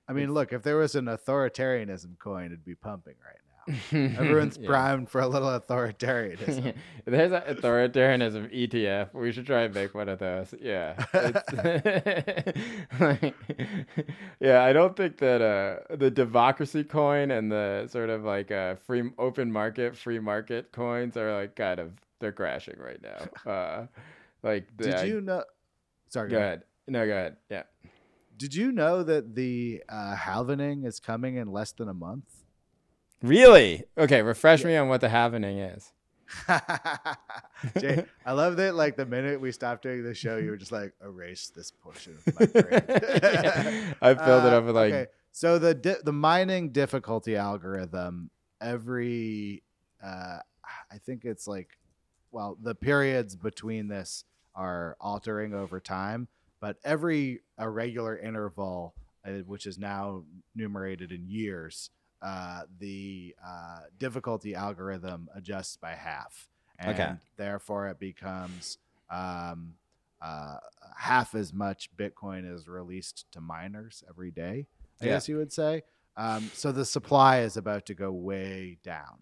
I 0.07 0.13
mean, 0.13 0.33
look, 0.33 0.53
if 0.53 0.63
there 0.63 0.77
was 0.77 0.95
an 0.95 1.05
authoritarianism 1.05 2.19
coin, 2.19 2.47
it'd 2.47 2.63
be 2.63 2.75
pumping 2.75 3.15
right 3.25 3.35
now. 3.35 3.41
Everyone's 4.19 4.59
yeah. 4.61 4.67
primed 4.67 5.09
for 5.09 5.21
a 5.21 5.27
little 5.27 5.47
authoritarianism. 5.59 6.75
There's 7.05 7.31
an 7.31 7.41
authoritarianism 7.41 8.53
ETF. 8.53 9.13
We 9.15 9.31
should 9.31 9.47
try 9.47 9.63
and 9.63 9.73
make 9.73 9.95
one 9.95 10.07
of 10.09 10.19
those. 10.19 10.53
Yeah. 10.61 10.93
Like- 12.99 13.35
yeah, 14.39 14.63
I 14.63 14.71
don't 14.73 14.95
think 14.95 15.17
that 15.17 15.41
uh, 15.41 15.95
the 15.95 16.11
democracy 16.11 16.83
coin 16.83 17.31
and 17.31 17.51
the 17.51 17.87
sort 17.91 18.09
of 18.09 18.23
like 18.23 18.51
uh, 18.51 18.75
free 18.75 19.09
open 19.17 19.51
market, 19.51 19.97
free 19.97 20.19
market 20.19 20.71
coins 20.71 21.17
are 21.17 21.41
like 21.41 21.55
kind 21.55 21.79
of 21.79 21.91
they're 22.19 22.31
crashing 22.31 22.77
right 22.79 23.01
now. 23.01 23.51
Uh, 23.51 23.87
like 24.43 24.65
the, 24.77 24.91
Did 24.91 25.07
you 25.07 25.21
know? 25.21 25.43
Sorry, 26.09 26.29
go 26.29 26.37
ahead? 26.37 26.63
No, 26.87 27.05
go 27.05 27.11
ahead. 27.11 27.37
Yeah. 27.49 27.63
Did 28.37 28.53
you 28.53 28.71
know 28.71 29.03
that 29.03 29.35
the 29.35 29.81
uh, 29.87 30.15
halvening 30.15 30.85
is 30.85 30.99
coming 30.99 31.35
in 31.35 31.51
less 31.51 31.71
than 31.71 31.87
a 31.87 31.93
month? 31.93 32.25
Really? 33.21 33.83
Okay, 33.97 34.21
refresh 34.21 34.63
me 34.63 34.75
on 34.75 34.87
what 34.89 35.01
the 35.01 35.09
happening 35.09 35.57
is. 35.59 35.91
Jay, 37.79 38.05
I 38.25 38.31
love 38.33 38.57
that. 38.57 38.75
Like 38.75 38.95
the 38.97 39.05
minute 39.05 39.39
we 39.39 39.51
stopped 39.51 39.83
doing 39.83 40.03
the 40.03 40.13
show, 40.13 40.37
you 40.37 40.49
were 40.49 40.57
just 40.57 40.71
like, 40.71 40.93
erase 41.03 41.51
this 41.55 41.71
portion 41.71 42.17
of 42.25 42.39
my 42.39 42.45
brain. 42.47 42.81
I 44.01 44.13
filled 44.15 44.45
it 44.45 44.53
Uh, 44.53 44.57
up 44.57 44.65
with 44.65 44.75
like 44.75 44.93
okay. 44.93 45.07
So 45.31 45.59
the 45.59 45.73
di- 45.73 45.95
the 46.03 46.13
mining 46.13 46.71
difficulty 46.71 47.35
algorithm 47.35 48.29
every 48.61 49.63
uh, 50.03 50.39
I 50.91 50.97
think 51.05 51.25
it's 51.25 51.47
like 51.47 51.77
well 52.31 52.57
the 52.61 52.73
periods 52.75 53.35
between 53.35 53.87
this 53.87 54.23
are 54.55 54.95
altering 55.01 55.53
over 55.53 55.79
time, 55.79 56.27
but 56.65 56.77
every 56.83 57.41
irregular 57.59 58.17
interval, 58.17 58.95
uh, 59.23 59.33
which 59.45 59.67
is 59.67 59.77
now 59.77 60.23
numerated 60.55 61.11
in 61.11 61.29
years, 61.29 61.91
uh, 62.23 62.63
the 62.79 63.35
uh, 63.45 63.81
difficulty 63.99 64.55
algorithm 64.55 65.29
adjusts 65.35 65.77
by 65.77 65.91
half, 65.93 66.49
and 66.79 66.89
Okay. 66.99 67.13
therefore 67.37 67.87
it 67.89 67.99
becomes 67.99 68.79
um, 69.11 69.75
uh, 70.19 70.57
half 70.97 71.35
as 71.35 71.53
much 71.53 71.95
Bitcoin 71.95 72.51
is 72.51 72.67
released 72.67 73.27
to 73.33 73.39
miners 73.39 74.03
every 74.09 74.31
day. 74.31 74.65
I 74.99 75.05
Yeah. 75.05 75.11
guess 75.11 75.29
you 75.29 75.37
would 75.37 75.53
say. 75.53 75.83
Um, 76.17 76.49
so 76.51 76.71
the 76.71 76.83
supply 76.85 77.41
is 77.41 77.57
about 77.57 77.85
to 77.85 77.93
go 77.93 78.11
way 78.11 78.79
down, 78.83 79.19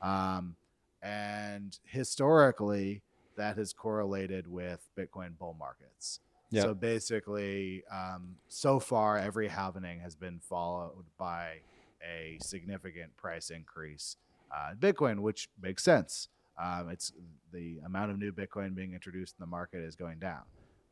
um, 0.00 0.54
and 1.02 1.76
historically 1.86 3.02
that 3.36 3.56
has 3.56 3.72
correlated 3.72 4.46
with 4.46 4.88
Bitcoin 4.96 5.36
bull 5.36 5.56
markets. 5.58 6.20
So 6.62 6.74
basically, 6.74 7.84
um, 7.90 8.36
so 8.48 8.78
far 8.78 9.18
every 9.18 9.48
halvening 9.48 10.00
has 10.00 10.14
been 10.14 10.40
followed 10.40 11.04
by 11.18 11.60
a 12.02 12.38
significant 12.42 13.16
price 13.16 13.50
increase 13.50 14.16
uh, 14.54 14.72
in 14.72 14.78
Bitcoin, 14.78 15.20
which 15.20 15.48
makes 15.60 15.82
sense. 15.82 16.28
Um, 16.62 16.88
it's 16.90 17.12
the 17.52 17.78
amount 17.84 18.10
of 18.10 18.18
new 18.18 18.32
Bitcoin 18.32 18.74
being 18.74 18.92
introduced 18.92 19.34
in 19.38 19.42
the 19.42 19.46
market 19.48 19.82
is 19.82 19.96
going 19.96 20.18
down. 20.18 20.42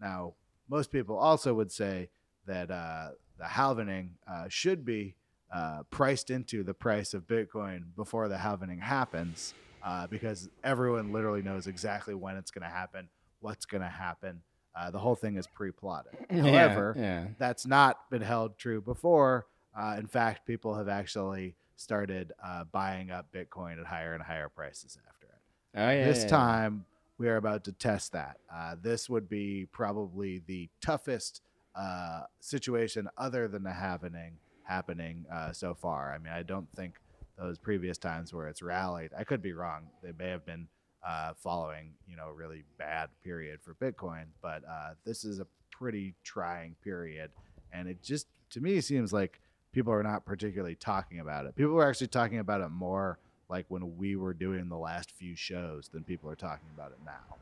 Now, 0.01 0.35
most 0.69 0.91
people 0.91 1.17
also 1.17 1.55
would 1.55 1.71
say 1.71 2.09
that 2.47 2.71
uh, 2.71 3.11
the 3.39 3.45
halvening 3.45 4.11
uh, 4.29 4.47
should 4.49 4.85
be 4.85 5.15
uh, 5.55 5.83
priced 5.91 6.31
into 6.31 6.63
the 6.65 6.75
price 6.75 7.15
of 7.15 7.27
Bitcoin 7.27 7.83
before 7.95 8.29
the 8.29 8.37
halvening 8.37 8.81
happens, 8.81 9.55
uh, 9.85 10.07
because 10.07 10.49
everyone 10.65 11.13
literally 11.13 11.43
knows 11.43 11.67
exactly 11.67 12.15
when 12.15 12.37
it's 12.37 12.51
going 12.51 12.63
to 12.63 12.75
happen, 12.75 13.09
what's 13.41 13.67
going 13.67 13.83
to 13.83 13.89
happen. 13.89 14.41
Uh, 14.75 14.91
the 14.91 14.99
whole 14.99 15.15
thing 15.15 15.37
is 15.37 15.47
pre-plotted. 15.47 16.13
However, 16.31 16.95
yeah. 16.99 17.27
that's 17.39 17.67
not 17.67 18.11
been 18.11 18.23
held 18.23 18.57
true 18.59 18.81
before. 18.81 19.47
Uh, 19.77 19.97
in 19.99 20.07
fact, 20.07 20.47
people 20.47 20.75
have 20.75 20.89
actually 20.89 21.55
started 21.77 22.33
uh, 22.43 22.65
buying 22.65 23.11
up 23.11 23.27
Bitcoin 23.35 23.79
at 23.79 23.87
higher 23.87 24.15
and 24.15 24.23
higher 24.23 24.49
prices 24.49 24.99
after 25.09 25.27
it. 25.27 25.79
Oh 25.79 25.91
yeah. 25.91 26.05
this 26.05 26.19
yeah, 26.19 26.25
yeah. 26.25 26.29
time, 26.29 26.85
we 27.19 27.29
are 27.29 27.37
about 27.37 27.65
to 27.65 27.73
test 27.73 28.13
that. 28.13 28.39
Uh, 28.53 28.77
this 28.81 29.11
would 29.11 29.29
be 29.29 29.67
probably 29.73 30.43
the 30.47 30.69
toughest 30.81 31.43
uh, 31.75 32.23
situation 32.41 33.09
other 33.17 33.49
than 33.49 33.63
the 33.63 33.73
happening 33.73 34.39
happening 34.65 35.27
uh, 35.33 35.53
so 35.53 35.75
far. 35.75 36.15
I 36.15 36.19
mean, 36.19 36.33
I 36.33 36.43
don't 36.43 36.71
think 36.75 36.95
those 37.39 37.59
previous 37.59 37.99
times 37.99 38.33
where 38.33 38.49
it's 38.49 38.63
rallied. 38.63 39.11
I 39.17 39.25
could 39.25 39.43
be 39.43 39.53
wrong. 39.53 39.89
They 40.03 40.13
may 40.19 40.31
have 40.31 40.47
been 40.47 40.69
uh, 41.07 41.33
following, 41.37 41.95
you 42.07 42.17
know, 42.17 42.29
a 42.29 42.33
really 42.33 42.63
bad 42.79 43.09
period 43.25 43.61
for 43.63 43.75
Bitcoin, 43.75 44.25
but 44.41 44.63
uh, 44.69 44.91
this 45.05 45.25
is 45.25 45.41
a 45.41 45.47
pretty 45.71 46.15
trying 46.23 46.77
period, 46.83 47.31
and 47.73 47.89
it 47.89 48.03
just 48.03 48.27
to 48.51 48.61
me 48.61 48.81
seems 48.81 49.13
like 49.13 49.41
people 49.73 49.93
are 49.93 50.03
not 50.03 50.25
particularly 50.25 50.75
talking 50.75 51.21
about 51.21 51.47
it. 51.47 51.57
People 51.57 51.77
are 51.77 51.89
actually 51.89 52.07
talking 52.09 52.39
about 52.39 52.61
it 52.61 52.69
more 52.69 53.19
like 53.49 53.67
when 53.69 53.97
we 53.97 54.17
were 54.17 54.35
doing 54.35 54.69
the 54.69 54.77
last 54.77 55.11
few 55.11 55.35
shows 55.35 55.89
than 55.89 56.05
people 56.05 56.31
are 56.31 56.37
talking 56.37 56.69
about 56.75 56.93
it 56.93 56.99
now. 57.05 57.37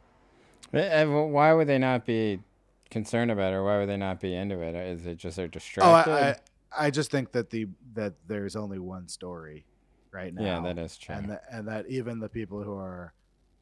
Eh, 0.72 1.02
eh, 1.02 1.04
Why 1.04 1.52
would 1.52 1.66
they 1.68 1.78
not 1.78 2.06
be 2.06 2.40
concerned 2.90 3.30
about 3.30 3.52
it? 3.52 3.56
Or 3.56 3.64
why 3.64 3.78
would 3.78 3.88
they 3.88 3.96
not 3.96 4.20
be 4.20 4.34
into 4.34 4.61
it? 4.61 4.74
Is 4.74 5.06
it 5.06 5.18
just 5.18 5.36
they're 5.36 5.48
distracted? 5.48 6.11
Oh, 6.11 6.14
I, 6.14 6.28
I, 6.30 6.86
I 6.86 6.90
just 6.90 7.11
think 7.11 7.32
that 7.32 7.50
the 7.50 7.66
that 7.94 8.14
there's 8.26 8.56
only 8.56 8.78
one 8.78 9.08
story 9.08 9.64
right 10.12 10.34
now. 10.34 10.42
yeah, 10.42 10.61
that 10.61 10.78
is 10.78 10.96
true. 10.96 11.14
and 11.14 11.30
that 11.30 11.44
and 11.50 11.68
that 11.68 11.86
even 11.88 12.20
the 12.20 12.28
people 12.28 12.62
who 12.62 12.76
are, 12.76 13.12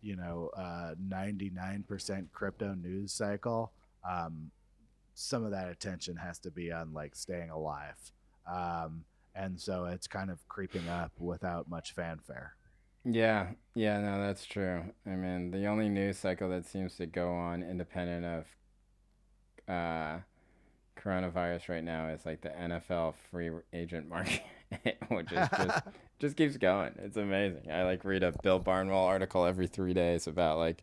you 0.03 0.17
know, 0.17 0.51
nine 0.99 1.85
percent 1.87 2.33
crypto 2.33 2.75
news 2.75 3.13
cycle, 3.13 3.73
um, 4.09 4.51
some 5.15 5.45
of 5.45 5.51
that 5.51 5.69
attention 5.69 6.17
has 6.17 6.39
to 6.41 6.51
be 6.51 6.71
on 6.73 6.93
like 6.93 7.17
staying 7.17 7.51
alive, 7.51 8.13
um, 8.51 9.05
and 9.35 9.61
so 9.61 9.85
it's 9.87 10.07
kind 10.07 10.31
of 10.31 10.47
creeping 10.49 10.89
up 10.89 11.13
without 11.19 11.69
much 11.69 11.93
fanfare. 11.93 12.55
Yeah, 13.05 13.51
yeah, 13.75 14.01
no, 14.01 14.21
that's 14.21 14.45
true. 14.45 14.83
I 15.07 15.11
mean, 15.11 15.51
the 15.51 15.67
only 15.67 15.89
news 15.89 16.19
cycle 16.19 16.49
that 16.51 16.67
seems 16.67 16.97
to 16.97 17.07
go 17.07 17.33
on 17.33 17.63
independent 17.63 18.27
of 18.27 19.75
uh, 19.75 20.19
coronavirus 20.99 21.69
right 21.69 21.85
now 21.85 22.09
is 22.09 22.27
like 22.27 22.41
the 22.41 22.51
NFL 22.51 23.15
free 23.31 23.51
agent 23.73 24.09
market, 24.09 24.43
which 25.09 25.33
is 25.33 25.49
just 25.57 25.83
just 26.19 26.37
keeps 26.37 26.57
going. 26.57 26.93
It's 26.99 27.17
amazing. 27.17 27.71
I 27.71 27.85
like 27.85 28.05
read 28.05 28.23
a 28.23 28.33
Bill 28.43 28.59
Barnwell 28.59 29.05
article 29.05 29.45
every 29.45 29.67
three 29.67 29.95
days 29.95 30.27
about 30.27 30.59
like 30.59 30.83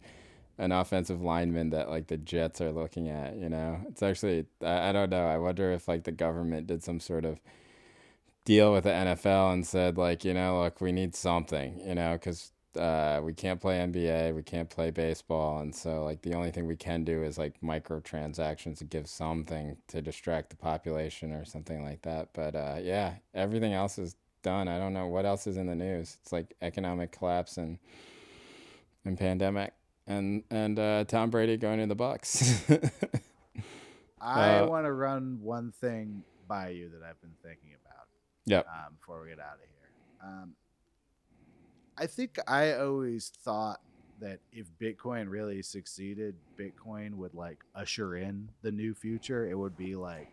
an 0.57 0.71
offensive 0.71 1.21
lineman 1.21 1.71
that 1.71 1.89
like 1.89 2.07
the 2.07 2.17
Jets 2.17 2.61
are 2.61 2.71
looking 2.71 3.09
at. 3.09 3.35
You 3.35 3.49
know, 3.49 3.79
it's 3.87 4.01
actually 4.01 4.45
I, 4.61 4.89
I 4.89 4.91
don't 4.91 5.09
know. 5.09 5.27
I 5.27 5.37
wonder 5.37 5.71
if 5.71 5.87
like 5.87 6.03
the 6.03 6.11
government 6.11 6.67
did 6.67 6.83
some 6.83 6.99
sort 6.99 7.25
of 7.25 7.39
deal 8.45 8.71
with 8.71 8.83
the 8.83 8.91
NFL 8.91 9.53
and 9.53 9.65
said 9.67 9.97
like, 9.97 10.23
you 10.23 10.33
know, 10.33 10.61
look, 10.61 10.79
we 10.79 10.91
need 10.91 11.15
something, 11.15 11.81
you 11.85 11.95
know, 11.95 12.13
because 12.13 12.51
uh, 12.77 13.21
we 13.23 13.33
can't 13.33 13.59
play 13.59 13.79
NBA, 13.79 14.35
we 14.35 14.43
can't 14.43 14.69
play 14.69 14.91
baseball, 14.91 15.59
and 15.59 15.73
so 15.73 16.03
like 16.03 16.21
the 16.21 16.33
only 16.33 16.51
thing 16.51 16.67
we 16.67 16.75
can 16.75 17.03
do 17.03 17.23
is 17.23 17.37
like 17.37 17.59
microtransactions 17.61 18.79
to 18.79 18.83
give 18.83 19.07
something 19.07 19.77
to 19.87 20.01
distract 20.01 20.49
the 20.49 20.57
population 20.57 21.31
or 21.31 21.45
something 21.45 21.83
like 21.83 22.01
that. 22.03 22.29
But 22.33 22.55
uh, 22.55 22.77
yeah, 22.81 23.15
everything 23.33 23.73
else 23.73 23.97
is 23.97 24.15
done. 24.45 24.67
I 24.67 24.77
don't 24.77 24.93
know 24.93 25.07
what 25.07 25.25
else 25.25 25.47
is 25.47 25.57
in 25.57 25.65
the 25.67 25.75
news. 25.75 26.17
It's 26.21 26.31
like 26.31 26.55
economic 26.61 27.11
collapse 27.11 27.57
and 27.57 27.79
and 29.03 29.17
pandemic 29.17 29.73
and 30.07 30.43
and 30.51 30.77
uh, 30.79 31.03
Tom 31.05 31.29
Brady 31.31 31.57
going 31.57 31.79
to 31.79 31.87
the 31.87 31.95
Bucs. 31.95 32.61
I 34.21 34.59
Uh, 34.59 34.67
want 34.67 34.85
to 34.85 34.91
run 34.93 35.39
one 35.41 35.71
thing 35.71 36.23
by 36.47 36.69
you 36.69 36.89
that 36.89 37.03
I've 37.07 37.19
been 37.21 37.35
thinking 37.43 37.71
about. 37.85 38.07
yep. 38.45 38.65
um, 38.67 38.95
before 38.99 39.21
we 39.23 39.29
get 39.29 39.39
out 39.39 39.55
of 39.55 39.59
here. 39.61 39.89
Um, 40.23 40.55
I 41.97 42.07
think 42.07 42.37
I 42.47 42.73
always 42.73 43.29
thought 43.43 43.81
that 44.19 44.39
if 44.51 44.67
Bitcoin 44.81 45.29
really 45.29 45.61
succeeded, 45.61 46.35
Bitcoin 46.57 47.15
would 47.15 47.33
like 47.33 47.59
usher 47.75 48.15
in 48.15 48.49
the 48.61 48.71
new 48.71 48.93
future. 48.93 49.47
It 49.49 49.57
would 49.57 49.77
be 49.77 49.95
like 49.95 50.29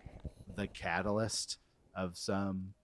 the 0.57 0.67
catalyst 0.67 1.59
of 1.95 2.17
some 2.17 2.75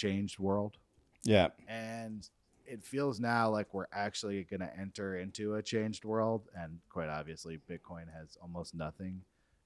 changed 0.00 0.38
world. 0.38 0.76
Yeah. 1.24 1.48
And 1.68 2.28
it 2.66 2.82
feels 2.82 3.20
now 3.20 3.50
like 3.50 3.74
we're 3.74 3.86
actually 3.92 4.44
going 4.44 4.60
to 4.60 4.78
enter 4.78 5.16
into 5.16 5.56
a 5.56 5.62
changed 5.62 6.04
world. 6.04 6.48
And 6.56 6.78
quite 6.88 7.08
obviously, 7.08 7.58
Bitcoin 7.70 8.04
has 8.16 8.38
almost 8.40 8.74
nothing 8.74 9.20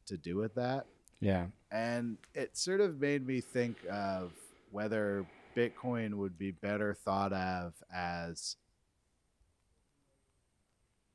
to 0.07 0.17
do 0.17 0.37
with 0.37 0.55
that. 0.55 0.87
Yeah. 1.21 1.47
And 1.71 2.19
it 2.35 2.57
sort 2.57 2.81
of 2.81 3.01
made 3.01 3.27
me 3.27 3.41
think 3.41 3.77
of 3.91 4.33
whether 4.73 5.25
Bitcoin 5.57 6.15
would 6.15 6.37
be 6.37 6.51
better 6.51 6.95
thought 6.95 7.33
of 7.33 7.75
as 7.95 8.57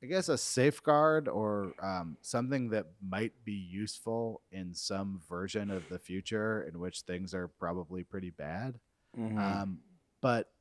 I 0.02 0.06
guess 0.06 0.30
a 0.30 0.38
safeguard 0.38 1.28
or 1.28 1.74
um, 1.82 2.16
something 2.22 2.70
that 2.70 2.86
might 3.06 3.32
be 3.44 3.52
useful 3.52 4.40
in 4.50 4.72
some 4.74 5.20
version 5.28 5.70
of 5.70 5.90
the 5.90 5.98
future 5.98 6.62
in 6.62 6.80
which 6.80 7.02
things 7.02 7.34
are 7.34 7.48
probably 7.48 8.02
pretty 8.02 8.30
bad. 8.30 8.78
Mhm. 9.16 9.38
Um, 9.38 9.80
but 10.20 10.52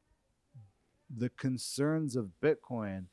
the 1.09 1.29
concerns 1.29 2.15
of 2.15 2.31
Bitcoin 2.41 3.05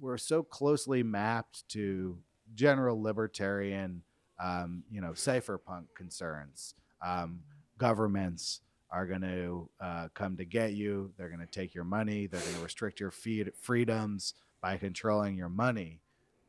were 0.00 0.18
so 0.18 0.42
closely 0.42 1.02
mapped 1.02 1.68
to 1.68 2.18
general 2.54 3.00
libertarian, 3.00 4.02
um, 4.38 4.84
you 4.90 5.00
know, 5.00 5.10
cypherpunk 5.12 5.86
concerns. 5.94 6.74
Um, 7.02 7.42
governments 7.78 8.60
are 8.90 9.06
going 9.06 9.22
to 9.22 9.68
uh, 9.80 10.08
come 10.14 10.36
to 10.36 10.44
get 10.44 10.72
you. 10.72 11.12
They're 11.16 11.28
going 11.28 11.40
to 11.40 11.46
take 11.46 11.74
your 11.74 11.84
money. 11.84 12.26
They're 12.26 12.40
going 12.40 12.54
to 12.56 12.62
restrict 12.62 13.00
your 13.00 13.10
feed- 13.10 13.52
freedoms 13.60 14.34
by 14.60 14.76
controlling 14.76 15.36
your 15.36 15.48
money. 15.48 16.00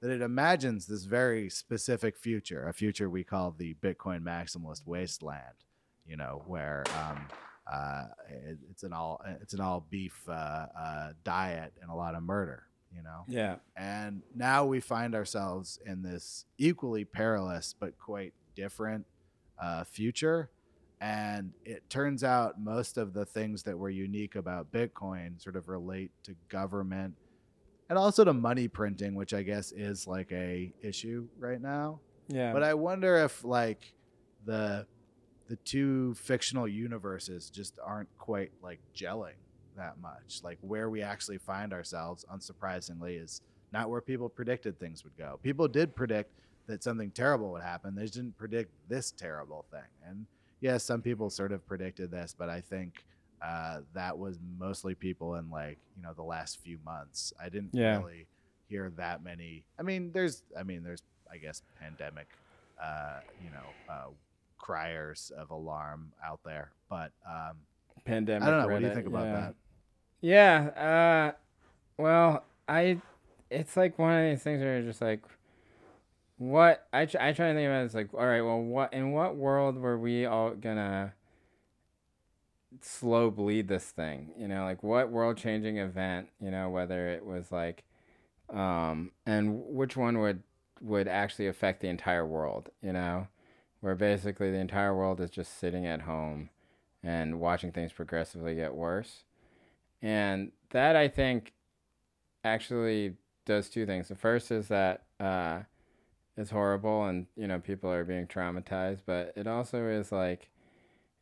That 0.01 0.11
it 0.11 0.21
imagines 0.21 0.85
this 0.85 1.05
very 1.05 1.49
specific 1.49 2.17
future, 2.17 2.67
a 2.67 2.73
future 2.73 3.09
we 3.09 3.23
call 3.23 3.51
the 3.51 3.73
Bitcoin 3.75 4.21
maximalist 4.21 4.85
wasteland. 4.85 5.63
You 6.05 6.17
know, 6.17 6.43
where 6.45 6.83
um, 6.99 7.27
uh, 7.71 8.05
it, 8.29 8.57
it's 8.69 8.83
an 8.83 8.93
all 8.93 9.21
it's 9.41 9.53
an 9.53 9.61
all 9.61 9.85
beef 9.89 10.21
uh, 10.27 10.31
uh, 10.79 11.09
diet 11.23 11.73
and 11.81 11.89
a 11.89 11.95
lot 11.95 12.15
of 12.15 12.23
murder. 12.23 12.63
You 12.95 13.03
know, 13.03 13.25
yeah. 13.27 13.57
and 13.75 14.21
now 14.33 14.65
we 14.65 14.79
find 14.79 15.15
ourselves 15.15 15.79
in 15.85 16.01
this 16.01 16.45
equally 16.57 17.03
perilous 17.03 17.75
but 17.77 17.97
quite 17.99 18.33
different 18.55 19.05
uh, 19.61 19.83
future. 19.83 20.49
And 21.01 21.51
it 21.65 21.89
turns 21.89 22.23
out 22.23 22.59
most 22.59 22.97
of 22.97 23.13
the 23.13 23.25
things 23.25 23.63
that 23.63 23.77
were 23.77 23.89
unique 23.89 24.35
about 24.35 24.71
Bitcoin 24.71 25.41
sort 25.41 25.57
of 25.57 25.67
relate 25.67 26.11
to 26.23 26.35
government 26.47 27.15
and 27.89 27.99
also 27.99 28.23
to 28.23 28.33
money 28.33 28.67
printing, 28.67 29.13
which 29.13 29.33
I 29.33 29.43
guess 29.43 29.71
is 29.71 30.07
like 30.07 30.31
a 30.31 30.73
issue 30.81 31.27
right 31.37 31.61
now. 31.61 31.99
Yeah. 32.27 32.53
But 32.53 32.63
I 32.63 32.73
wonder 32.73 33.17
if 33.17 33.43
like 33.43 33.93
the 34.45 34.87
the 35.47 35.55
two 35.57 36.13
fictional 36.15 36.67
universes 36.67 37.49
just 37.49 37.77
aren't 37.83 38.09
quite 38.17 38.51
like 38.61 38.79
gelling 38.95 39.35
that 39.77 39.99
much. 39.99 40.39
Like 40.43 40.57
where 40.61 40.89
we 40.89 41.01
actually 41.01 41.37
find 41.37 41.73
ourselves, 41.73 42.25
unsurprisingly, 42.33 43.21
is 43.21 43.41
not 43.71 43.89
where 43.89 44.01
people 44.01 44.29
predicted 44.29 44.79
things 44.79 45.03
would 45.03 45.17
go. 45.17 45.39
People 45.43 45.67
did 45.67 45.95
predict 45.95 46.31
that 46.67 46.83
something 46.83 47.11
terrible 47.11 47.51
would 47.51 47.61
happen. 47.61 47.93
They 47.95 48.03
just 48.03 48.15
didn't 48.15 48.37
predict 48.37 48.71
this 48.87 49.11
terrible 49.11 49.65
thing. 49.69 49.81
And 50.07 50.25
yes, 50.61 50.83
some 50.83 51.01
people 51.01 51.29
sort 51.29 51.51
of 51.51 51.65
predicted 51.67 52.09
this, 52.09 52.33
but 52.37 52.49
I 52.49 52.61
think 52.61 53.03
uh, 53.41 53.81
that 53.93 54.17
was 54.17 54.39
mostly 54.57 54.95
people 54.95 55.35
in 55.35 55.49
like 55.51 55.77
you 55.95 56.01
know 56.01 56.13
the 56.13 56.23
last 56.23 56.59
few 56.63 56.79
months. 56.83 57.33
I 57.39 57.49
didn't 57.49 57.71
Yeah. 57.73 57.97
really 57.97 58.25
hear 58.67 58.91
that 58.97 59.23
many. 59.23 59.63
I 59.77 59.83
mean, 59.83 60.11
there's 60.11 60.41
I 60.57 60.63
mean 60.63 60.81
there's 60.83 61.03
I 61.31 61.37
guess 61.37 61.61
pandemic, 61.79 62.27
uh, 62.81 63.19
you 63.37 63.51
know, 63.51 63.75
uh, 63.89 64.07
criers 64.65 65.31
of 65.37 65.51
alarm 65.51 66.11
out 66.25 66.39
there, 66.43 66.71
but 66.89 67.11
um, 67.29 67.57
Pandemic. 68.03 68.47
I 68.47 68.49
don't 68.49 68.61
know. 68.61 68.73
What 68.73 68.81
do 68.81 68.87
you 68.87 68.93
think 68.95 69.05
about 69.05 69.25
yeah. 69.25 69.33
that? 69.33 69.55
Yeah. 70.21 71.33
Uh, 71.37 72.01
well, 72.01 72.43
I. 72.67 72.99
It's 73.51 73.77
like 73.77 73.99
one 73.99 74.13
of 74.13 74.27
these 74.27 74.41
things 74.41 74.61
where 74.61 74.79
you're 74.79 74.87
just 74.87 75.01
like, 75.01 75.21
what 76.37 76.87
I 76.91 77.05
tr- 77.05 77.19
I 77.19 77.31
try 77.31 77.49
to 77.49 77.53
think 77.53 77.67
about 77.67 77.83
it, 77.83 77.85
it's 77.85 77.93
like, 77.93 78.11
all 78.13 78.25
right, 78.25 78.41
well, 78.41 78.59
what 78.59 78.91
in 78.91 79.11
what 79.11 79.35
world 79.35 79.77
were 79.77 79.99
we 79.99 80.25
all 80.25 80.51
gonna 80.51 81.13
slow 82.81 83.29
bleed 83.29 83.67
this 83.67 83.85
thing? 83.85 84.31
You 84.35 84.47
know, 84.47 84.63
like 84.63 84.81
what 84.81 85.11
world 85.11 85.37
changing 85.37 85.77
event? 85.77 86.29
You 86.41 86.49
know, 86.49 86.71
whether 86.71 87.07
it 87.09 87.23
was 87.23 87.51
like, 87.51 87.83
um, 88.51 89.11
and 89.27 89.61
which 89.67 89.95
one 89.95 90.19
would 90.19 90.41
would 90.81 91.07
actually 91.07 91.47
affect 91.47 91.81
the 91.81 91.87
entire 91.87 92.25
world? 92.25 92.69
You 92.81 92.93
know, 92.93 93.27
where 93.85 93.93
basically 93.93 94.49
the 94.49 94.57
entire 94.57 94.95
world 94.95 95.21
is 95.21 95.29
just 95.29 95.59
sitting 95.59 95.85
at 95.85 96.01
home 96.01 96.49
and 97.03 97.39
watching 97.39 97.71
things 97.71 97.93
progressively 97.93 98.55
get 98.55 98.73
worse. 98.73 99.25
And 100.01 100.51
that 100.71 100.95
I 100.95 101.07
think 101.07 101.53
actually 102.43 103.13
does 103.45 103.69
two 103.69 103.85
things. 103.85 104.07
The 104.07 104.15
first 104.15 104.49
is 104.49 104.69
that 104.69 105.03
uh, 105.19 105.59
it's 106.35 106.49
horrible 106.49 107.05
and 107.05 107.27
you 107.35 107.45
know 107.45 107.59
people 107.59 107.91
are 107.91 108.03
being 108.03 108.25
traumatized, 108.25 109.01
but 109.05 109.33
it 109.35 109.45
also 109.45 109.85
is 109.85 110.11
like 110.11 110.49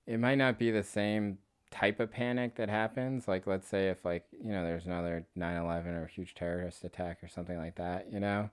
it 0.07 0.21
might 0.21 0.37
not 0.37 0.57
be 0.57 0.71
the 0.71 0.83
same 0.83 1.39
type 1.69 1.99
of 1.99 2.11
panic 2.11 2.55
that 2.55 2.69
happens. 2.69 3.27
Like 3.27 3.45
let's 3.45 3.67
say 3.67 3.89
if 3.89 4.05
like 4.05 4.23
you 4.41 4.53
know 4.53 4.63
there's 4.63 4.85
another 4.85 5.25
9/11 5.37 5.87
or 5.87 6.05
a 6.05 6.09
huge 6.09 6.33
terrorist 6.33 6.85
attack 6.85 7.21
or 7.25 7.27
something 7.27 7.57
like 7.57 7.75
that, 7.75 8.07
you 8.09 8.21
know. 8.21 8.49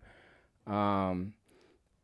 Um, 0.66 1.34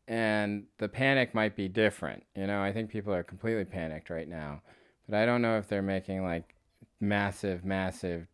and 0.07 0.63
the 0.77 0.87
panic 0.87 1.33
might 1.33 1.55
be 1.55 1.67
different. 1.67 2.23
You 2.35 2.47
know, 2.47 2.61
I 2.61 2.71
think 2.71 2.89
people 2.89 3.13
are 3.13 3.23
completely 3.23 3.65
panicked 3.65 4.09
right 4.09 4.27
now, 4.27 4.61
but 5.07 5.17
I 5.17 5.25
don't 5.25 5.41
know 5.41 5.57
if 5.57 5.67
they're 5.67 5.81
making 5.81 6.23
like 6.23 6.55
massive, 6.99 7.65
massive 7.65 8.27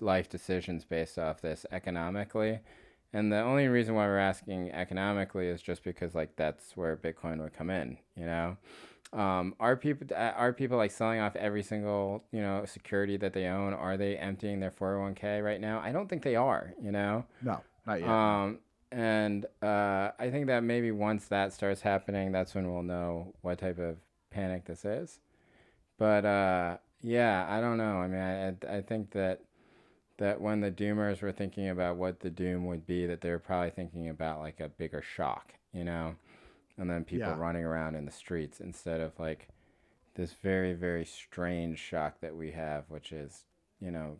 life 0.00 0.28
decisions 0.28 0.84
based 0.84 1.18
off 1.18 1.40
this 1.40 1.66
economically. 1.70 2.60
And 3.12 3.30
the 3.30 3.40
only 3.40 3.68
reason 3.68 3.94
why 3.94 4.06
we're 4.06 4.18
asking 4.18 4.72
economically 4.72 5.48
is 5.48 5.60
just 5.60 5.84
because 5.84 6.14
like 6.14 6.34
that's 6.36 6.76
where 6.76 6.96
Bitcoin 6.96 7.42
would 7.42 7.52
come 7.52 7.68
in. 7.68 7.98
You 8.16 8.24
know, 8.24 8.56
um, 9.12 9.54
are 9.60 9.76
people 9.76 10.06
uh, 10.16 10.32
are 10.34 10.54
people 10.54 10.78
like 10.78 10.90
selling 10.90 11.20
off 11.20 11.36
every 11.36 11.62
single 11.62 12.24
you 12.32 12.40
know 12.40 12.64
security 12.64 13.18
that 13.18 13.34
they 13.34 13.46
own? 13.46 13.74
Are 13.74 13.98
they 13.98 14.16
emptying 14.16 14.60
their 14.60 14.70
four 14.70 14.92
hundred 14.92 15.02
one 15.02 15.14
k 15.14 15.40
right 15.42 15.60
now? 15.60 15.80
I 15.84 15.92
don't 15.92 16.08
think 16.08 16.22
they 16.22 16.36
are. 16.36 16.72
You 16.82 16.90
know. 16.90 17.26
No, 17.42 17.60
not 17.86 18.00
yet. 18.00 18.08
Um, 18.08 18.58
and 18.92 19.46
uh, 19.62 20.10
I 20.18 20.30
think 20.30 20.46
that 20.48 20.62
maybe 20.62 20.90
once 20.90 21.26
that 21.28 21.52
starts 21.52 21.80
happening, 21.80 22.32
that's 22.32 22.54
when 22.54 22.72
we'll 22.72 22.82
know 22.82 23.34
what 23.40 23.58
type 23.58 23.78
of 23.78 23.96
panic 24.30 24.66
this 24.66 24.84
is. 24.84 25.18
But 25.98 26.24
uh, 26.24 26.76
yeah, 27.02 27.46
I 27.48 27.60
don't 27.60 27.78
know. 27.78 27.98
I 27.98 28.08
mean, 28.08 28.20
I, 28.70 28.76
I 28.76 28.80
think 28.82 29.12
that 29.12 29.40
that 30.18 30.40
when 30.40 30.60
the 30.60 30.70
doomers 30.70 31.22
were 31.22 31.32
thinking 31.32 31.68
about 31.70 31.96
what 31.96 32.20
the 32.20 32.30
doom 32.30 32.66
would 32.66 32.86
be, 32.86 33.06
that 33.06 33.20
they 33.22 33.30
were 33.30 33.38
probably 33.38 33.70
thinking 33.70 34.08
about 34.08 34.40
like 34.40 34.60
a 34.60 34.68
bigger 34.68 35.02
shock, 35.02 35.54
you 35.72 35.84
know, 35.84 36.14
and 36.78 36.90
then 36.90 37.04
people 37.04 37.32
Yeah. 37.32 37.36
running 37.36 37.64
around 37.64 37.94
in 37.94 38.04
the 38.04 38.12
streets 38.12 38.60
instead 38.60 39.00
of 39.00 39.18
like 39.18 39.48
this 40.14 40.34
very 40.42 40.74
very 40.74 41.04
strange 41.04 41.78
shock 41.78 42.20
that 42.20 42.36
we 42.36 42.52
have, 42.52 42.84
which 42.88 43.12
is 43.12 43.44
you 43.80 43.90
know, 43.90 44.18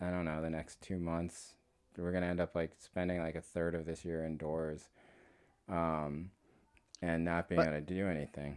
I 0.00 0.10
don't 0.10 0.24
know, 0.26 0.40
the 0.42 0.50
next 0.50 0.80
two 0.80 0.98
months 0.98 1.54
we're 1.98 2.12
gonna 2.12 2.26
end 2.26 2.40
up 2.40 2.54
like 2.54 2.72
spending 2.78 3.20
like 3.20 3.34
a 3.36 3.40
third 3.40 3.74
of 3.74 3.86
this 3.86 4.04
year 4.04 4.24
indoors, 4.24 4.88
um, 5.68 6.30
and 7.02 7.24
not 7.24 7.48
being 7.48 7.60
But- 7.60 7.68
able 7.68 7.76
to 7.86 7.94
do 7.94 8.08
anything. 8.08 8.56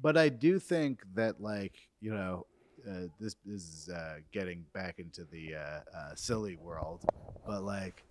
but 0.00 0.16
I 0.16 0.28
do 0.28 0.58
think 0.58 1.02
that 1.14 1.40
like 1.40 1.74
you 2.00 2.12
know 2.14 2.46
uh, 2.88 3.08
this 3.18 3.34
is 3.46 3.88
uh, 3.92 4.18
getting 4.32 4.64
back 4.72 4.98
into 4.98 5.24
the 5.24 5.56
uh, 5.56 5.80
uh, 5.96 6.14
silly 6.14 6.56
world, 6.56 7.04
but 7.46 7.62
like 7.64 8.04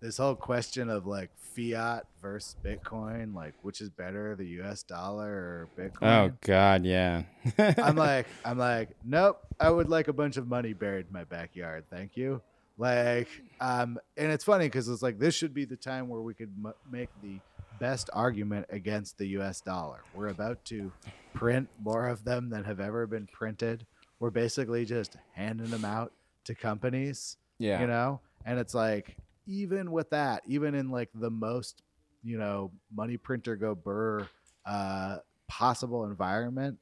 this 0.00 0.16
whole 0.16 0.34
question 0.36 0.88
of 0.88 1.06
like 1.06 1.30
fiat 1.36 2.06
versus 2.20 2.56
Bitcoin, 2.64 3.34
like 3.34 3.54
which 3.62 3.80
is 3.80 3.90
better, 3.90 4.34
the 4.36 4.46
U.S. 4.62 4.82
dollar 4.84 5.28
or 5.28 5.68
Bitcoin? 5.78 6.02
Oh 6.02 6.32
God, 6.40 6.84
yeah. 6.84 7.22
I'm 7.58 7.96
like, 8.10 8.26
I'm 8.44 8.58
like, 8.58 8.90
nope. 9.04 9.40
I 9.60 9.70
would 9.70 9.88
like 9.88 10.08
a 10.08 10.12
bunch 10.12 10.36
of 10.36 10.46
money 10.48 10.72
buried 10.72 11.06
in 11.08 11.12
my 11.12 11.24
backyard. 11.24 11.84
Thank 11.90 12.16
you. 12.16 12.40
Like, 12.78 13.28
um, 13.60 13.98
and 14.16 14.32
it's 14.32 14.44
funny 14.44 14.66
because 14.66 14.88
it's 14.88 15.02
like 15.02 15.18
this 15.18 15.34
should 15.34 15.54
be 15.54 15.64
the 15.64 15.76
time 15.76 16.08
where 16.08 16.20
we 16.20 16.34
could 16.34 16.52
m- 16.64 16.74
make 16.90 17.10
the 17.22 17.38
best 17.78 18.10
argument 18.12 18.66
against 18.70 19.18
the 19.18 19.26
U.S. 19.28 19.60
dollar. 19.60 20.00
We're 20.14 20.28
about 20.28 20.64
to 20.66 20.92
print 21.34 21.68
more 21.82 22.08
of 22.08 22.24
them 22.24 22.50
than 22.50 22.64
have 22.64 22.80
ever 22.80 23.06
been 23.06 23.28
printed. 23.32 23.86
We're 24.20 24.30
basically 24.30 24.84
just 24.84 25.16
handing 25.34 25.70
them 25.70 25.84
out 25.84 26.12
to 26.44 26.54
companies 26.54 27.36
yeah. 27.58 27.80
you 27.80 27.86
know 27.86 28.20
and 28.44 28.58
it's 28.58 28.74
like 28.74 29.16
even 29.46 29.90
with 29.92 30.10
that 30.10 30.42
even 30.46 30.74
in 30.74 30.90
like 30.90 31.08
the 31.14 31.30
most 31.30 31.82
you 32.24 32.38
know 32.38 32.70
money 32.94 33.16
printer 33.16 33.56
go 33.56 33.74
burr 33.74 34.26
uh 34.66 35.18
possible 35.48 36.04
environment 36.04 36.78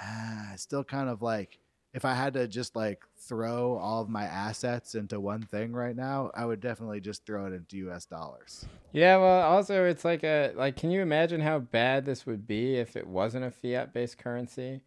ah, 0.00 0.52
still 0.56 0.84
kind 0.84 1.08
of 1.08 1.22
like 1.22 1.58
if 1.98 2.04
I 2.04 2.14
had 2.14 2.34
to 2.34 2.46
just 2.46 2.76
like 2.76 3.02
throw 3.16 3.76
all 3.76 4.02
of 4.02 4.08
my 4.08 4.22
assets 4.22 4.94
into 4.94 5.18
one 5.18 5.42
thing 5.42 5.72
right 5.72 5.96
now, 5.96 6.30
I 6.32 6.44
would 6.44 6.60
definitely 6.60 7.00
just 7.00 7.26
throw 7.26 7.46
it 7.46 7.52
into 7.52 7.88
US 7.88 8.06
dollars. 8.06 8.64
Yeah, 8.92 9.16
well, 9.16 9.42
also 9.42 9.84
it's 9.84 10.04
like 10.04 10.22
a 10.22 10.52
like 10.54 10.76
can 10.76 10.92
you 10.92 11.02
imagine 11.02 11.40
how 11.40 11.58
bad 11.58 12.04
this 12.04 12.24
would 12.24 12.46
be 12.46 12.76
if 12.76 12.94
it 12.94 13.04
wasn't 13.04 13.46
a 13.46 13.50
fiat-based 13.50 14.16
currency? 14.16 14.80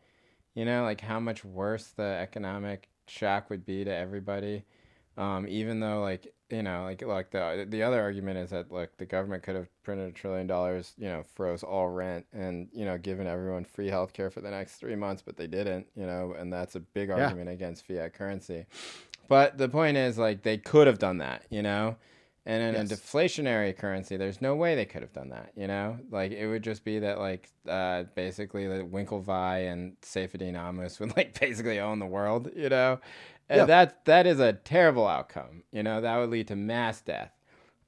You 0.56 0.64
know, 0.64 0.84
like 0.84 1.02
how 1.02 1.20
much 1.20 1.44
worse 1.44 1.88
the 1.88 2.02
economic 2.02 2.88
shock 3.08 3.50
would 3.50 3.66
be 3.66 3.84
to 3.84 3.94
everybody. 3.94 4.64
Um, 5.18 5.46
even 5.50 5.82
though 5.82 6.00
like 6.00 6.34
you 6.52 6.64
know, 6.64 6.84
like 6.84 7.02
like 7.02 7.32
the 7.32 7.66
the 7.70 7.84
other 7.84 8.02
argument 8.02 8.38
is 8.38 8.50
that 8.52 8.72
look, 8.72 8.98
the 8.98 9.06
government 9.06 9.44
could 9.44 9.56
have 9.56 9.70
printed 9.84 10.10
a 10.10 10.12
trillion 10.12 10.48
dollars, 10.48 10.94
you 10.98 11.08
know, 11.08 11.24
froze 11.36 11.64
all 11.64 11.90
rent 11.90 12.26
and 12.34 12.68
you 12.74 12.86
know 12.86 12.98
given 12.98 13.28
everyone 13.28 13.64
free 13.66 13.88
health 13.88 14.14
care 14.14 14.30
for 14.30 14.42
the 14.42 14.52
next 14.52 14.76
three 14.76 14.96
months, 14.96 15.22
but 15.22 15.38
they 15.38 15.48
didn't, 15.48 15.88
you 15.96 16.06
know, 16.06 16.34
and 16.38 16.52
that's 16.52 16.76
a 16.76 16.80
big 16.80 17.10
Yeah. 17.10 17.26
argument 17.28 17.50
against 17.50 17.86
fiat 17.88 18.14
currency. 18.14 18.66
But 19.28 19.58
the 19.58 19.70
point 19.70 19.96
is, 19.96 20.18
like, 20.18 20.44
they 20.44 20.58
could 20.58 20.88
have 20.88 21.00
done 21.00 21.20
that, 21.20 21.44
you 21.50 21.62
know. 21.62 21.96
And 22.46 22.62
in 22.64 22.74
Yes. 22.74 22.92
a 22.92 22.96
deflationary 22.96 23.78
currency, 23.78 24.18
there's 24.18 24.42
no 24.42 24.56
way 24.56 24.76
they 24.76 24.84
could 24.86 25.04
have 25.04 25.14
done 25.14 25.30
that, 25.30 25.52
you 25.56 25.68
know. 25.68 26.00
Like, 26.10 26.32
it 26.32 26.48
would 26.48 26.64
just 26.64 26.84
be 26.84 27.00
that, 27.00 27.18
like, 27.20 27.48
uh, 27.70 28.04
basically, 28.16 28.68
the 28.68 28.84
Winklevi 28.84 29.72
and 29.72 29.96
Saifedean 30.02 30.56
Ammous 30.56 31.00
would, 31.00 31.16
like, 31.16 31.40
basically 31.40 31.80
own 31.80 32.00
the 32.00 32.06
world, 32.08 32.50
you 32.56 32.68
know. 32.68 33.00
And 33.52 33.60
Yeah. 33.62 33.66
that 33.66 34.06
that 34.06 34.26
is 34.26 34.40
a 34.40 34.54
terrible 34.54 35.06
outcome, 35.08 35.64
you 35.72 35.84
know. 35.84 36.00
That 36.02 36.18
would 36.18 36.30
lead 36.30 36.48
to 36.48 36.56
mass 36.56 37.02
death, 37.02 37.34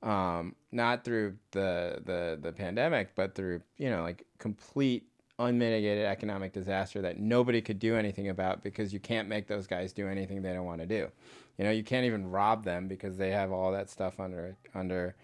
um, 0.02 0.56
not 0.72 1.06
through 1.06 1.38
the 1.52 2.02
the 2.06 2.38
the 2.42 2.52
pandemic, 2.52 3.16
but 3.16 3.34
through 3.34 3.62
you 3.78 3.90
know, 3.90 4.04
like 4.04 4.26
complete 4.40 5.08
unmitigated 5.40 6.06
economic 6.06 6.54
disaster 6.54 7.02
that 7.02 7.18
nobody 7.18 7.62
could 7.62 7.80
do 7.80 7.96
anything 7.96 8.30
about 8.30 8.62
because 8.62 8.94
you 8.94 9.00
can't 9.00 9.28
make 9.28 9.48
those 9.48 9.66
guys 9.66 9.94
do 9.94 10.08
anything 10.08 10.42
they 10.42 10.54
don't 10.54 10.66
want 10.66 10.82
to 10.82 10.86
do. 10.86 11.10
You 11.58 11.66
know, 11.66 11.72
you 11.72 11.84
can't 11.84 12.06
even 12.06 12.30
rob 12.30 12.64
them 12.66 12.88
because 12.88 13.18
they 13.18 13.32
have 13.32 13.52
all 13.52 13.72
that 13.72 13.90
stuff 13.90 14.20
under 14.20 14.58
under 14.76 15.16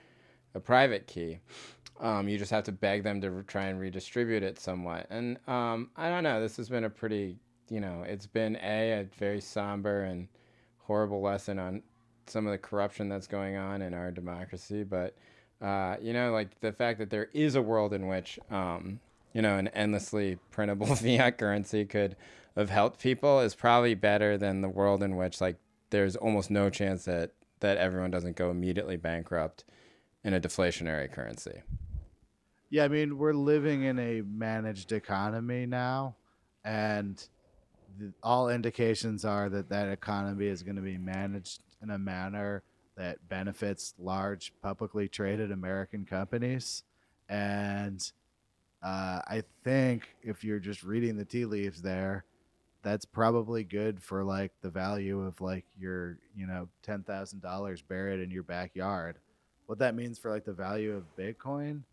a 0.55 0.59
private 0.59 1.05
key. 1.05 1.39
Um, 1.99 2.29
you 2.29 2.37
just 2.37 2.51
have 2.51 2.63
to 2.63 2.71
beg 2.71 3.03
them 3.03 3.19
to 3.21 3.29
re- 3.29 3.43
try 3.43 3.65
and 3.65 3.79
redistribute 3.79 4.41
it 4.41 4.57
somewhat. 4.57 5.07
And 5.09 5.37
um, 5.49 5.89
I 5.97 6.09
don't 6.09 6.23
know. 6.23 6.39
This 6.39 6.55
has 6.57 6.69
been 6.69 6.85
a 6.85 6.89
pretty, 6.89 7.37
you 7.71 7.79
know, 7.79 8.03
it's 8.05 8.27
been 8.27 8.57
a 8.57 9.01
a 9.01 9.03
very 9.17 9.41
somber 9.41 10.03
and 10.03 10.27
horrible 10.79 11.21
lesson 11.21 11.59
on 11.59 11.83
some 12.27 12.45
of 12.45 12.51
the 12.51 12.57
corruption 12.57 13.09
that's 13.09 13.27
going 13.27 13.55
on 13.55 13.81
in 13.81 13.93
our 13.93 14.11
democracy. 14.11 14.83
But 14.83 15.15
uh, 15.61 15.97
you 16.01 16.13
know, 16.13 16.31
like 16.31 16.59
the 16.61 16.71
fact 16.71 16.99
that 16.99 17.09
there 17.09 17.29
is 17.33 17.55
a 17.55 17.61
world 17.61 17.93
in 17.93 18.07
which, 18.07 18.39
um, 18.49 18.99
you 19.33 19.41
know, 19.41 19.57
an 19.57 19.67
endlessly 19.69 20.37
printable 20.51 20.87
fiat 20.95 21.37
currency 21.37 21.85
could 21.85 22.15
have 22.55 22.69
helped 22.69 23.01
people 23.01 23.39
is 23.39 23.55
probably 23.55 23.95
better 23.95 24.37
than 24.37 24.61
the 24.61 24.69
world 24.69 25.03
in 25.03 25.15
which 25.15 25.39
like 25.39 25.57
there's 25.89 26.15
almost 26.15 26.49
no 26.51 26.69
chance 26.69 27.05
that 27.05 27.31
that 27.59 27.77
everyone 27.77 28.11
doesn't 28.11 28.35
go 28.35 28.49
immediately 28.49 28.95
bankrupt 28.95 29.63
in 30.23 30.33
a 30.33 30.39
deflationary 30.39 31.11
currency. 31.11 31.61
Yeah, 32.69 32.83
I 32.83 32.87
mean, 32.87 33.17
we're 33.17 33.33
living 33.33 33.83
in 33.83 33.97
a 33.97 34.21
managed 34.21 34.91
economy 34.91 35.65
now, 35.65 36.15
and 36.63 37.21
all 38.23 38.49
indications 38.49 39.25
are 39.25 39.49
that 39.49 39.69
that 39.69 39.89
economy 39.89 40.47
is 40.47 40.63
going 40.63 40.75
to 40.75 40.81
be 40.81 40.97
managed 40.97 41.61
in 41.81 41.91
a 41.91 41.97
manner 41.97 42.63
that 42.97 43.17
benefits 43.29 43.93
large 43.97 44.53
publicly 44.61 45.07
traded 45.07 45.51
American 45.51 46.05
companies. 46.05 46.83
And 47.29 48.11
uh, 48.83 49.21
I 49.25 49.43
think 49.63 50.15
if 50.21 50.43
you're 50.43 50.59
just 50.59 50.83
reading 50.83 51.17
the 51.17 51.25
tea 51.25 51.45
leaves 51.45 51.81
there, 51.81 52.25
that's 52.81 53.05
probably 53.05 53.63
good 53.63 54.01
for 54.01 54.23
like 54.23 54.51
the 54.61 54.69
value 54.69 55.21
of 55.21 55.39
like 55.41 55.65
your, 55.77 56.17
you 56.35 56.47
know, 56.47 56.67
$10,000 56.85 57.83
buried 57.87 58.19
in 58.21 58.31
your 58.31 58.43
backyard. 58.43 59.17
What 59.65 59.79
that 59.79 59.95
means 59.95 60.17
for 60.17 60.31
like 60.31 60.45
the 60.45 60.53
value 60.53 60.95
of 60.95 61.03
Bitcoin, 61.17 61.83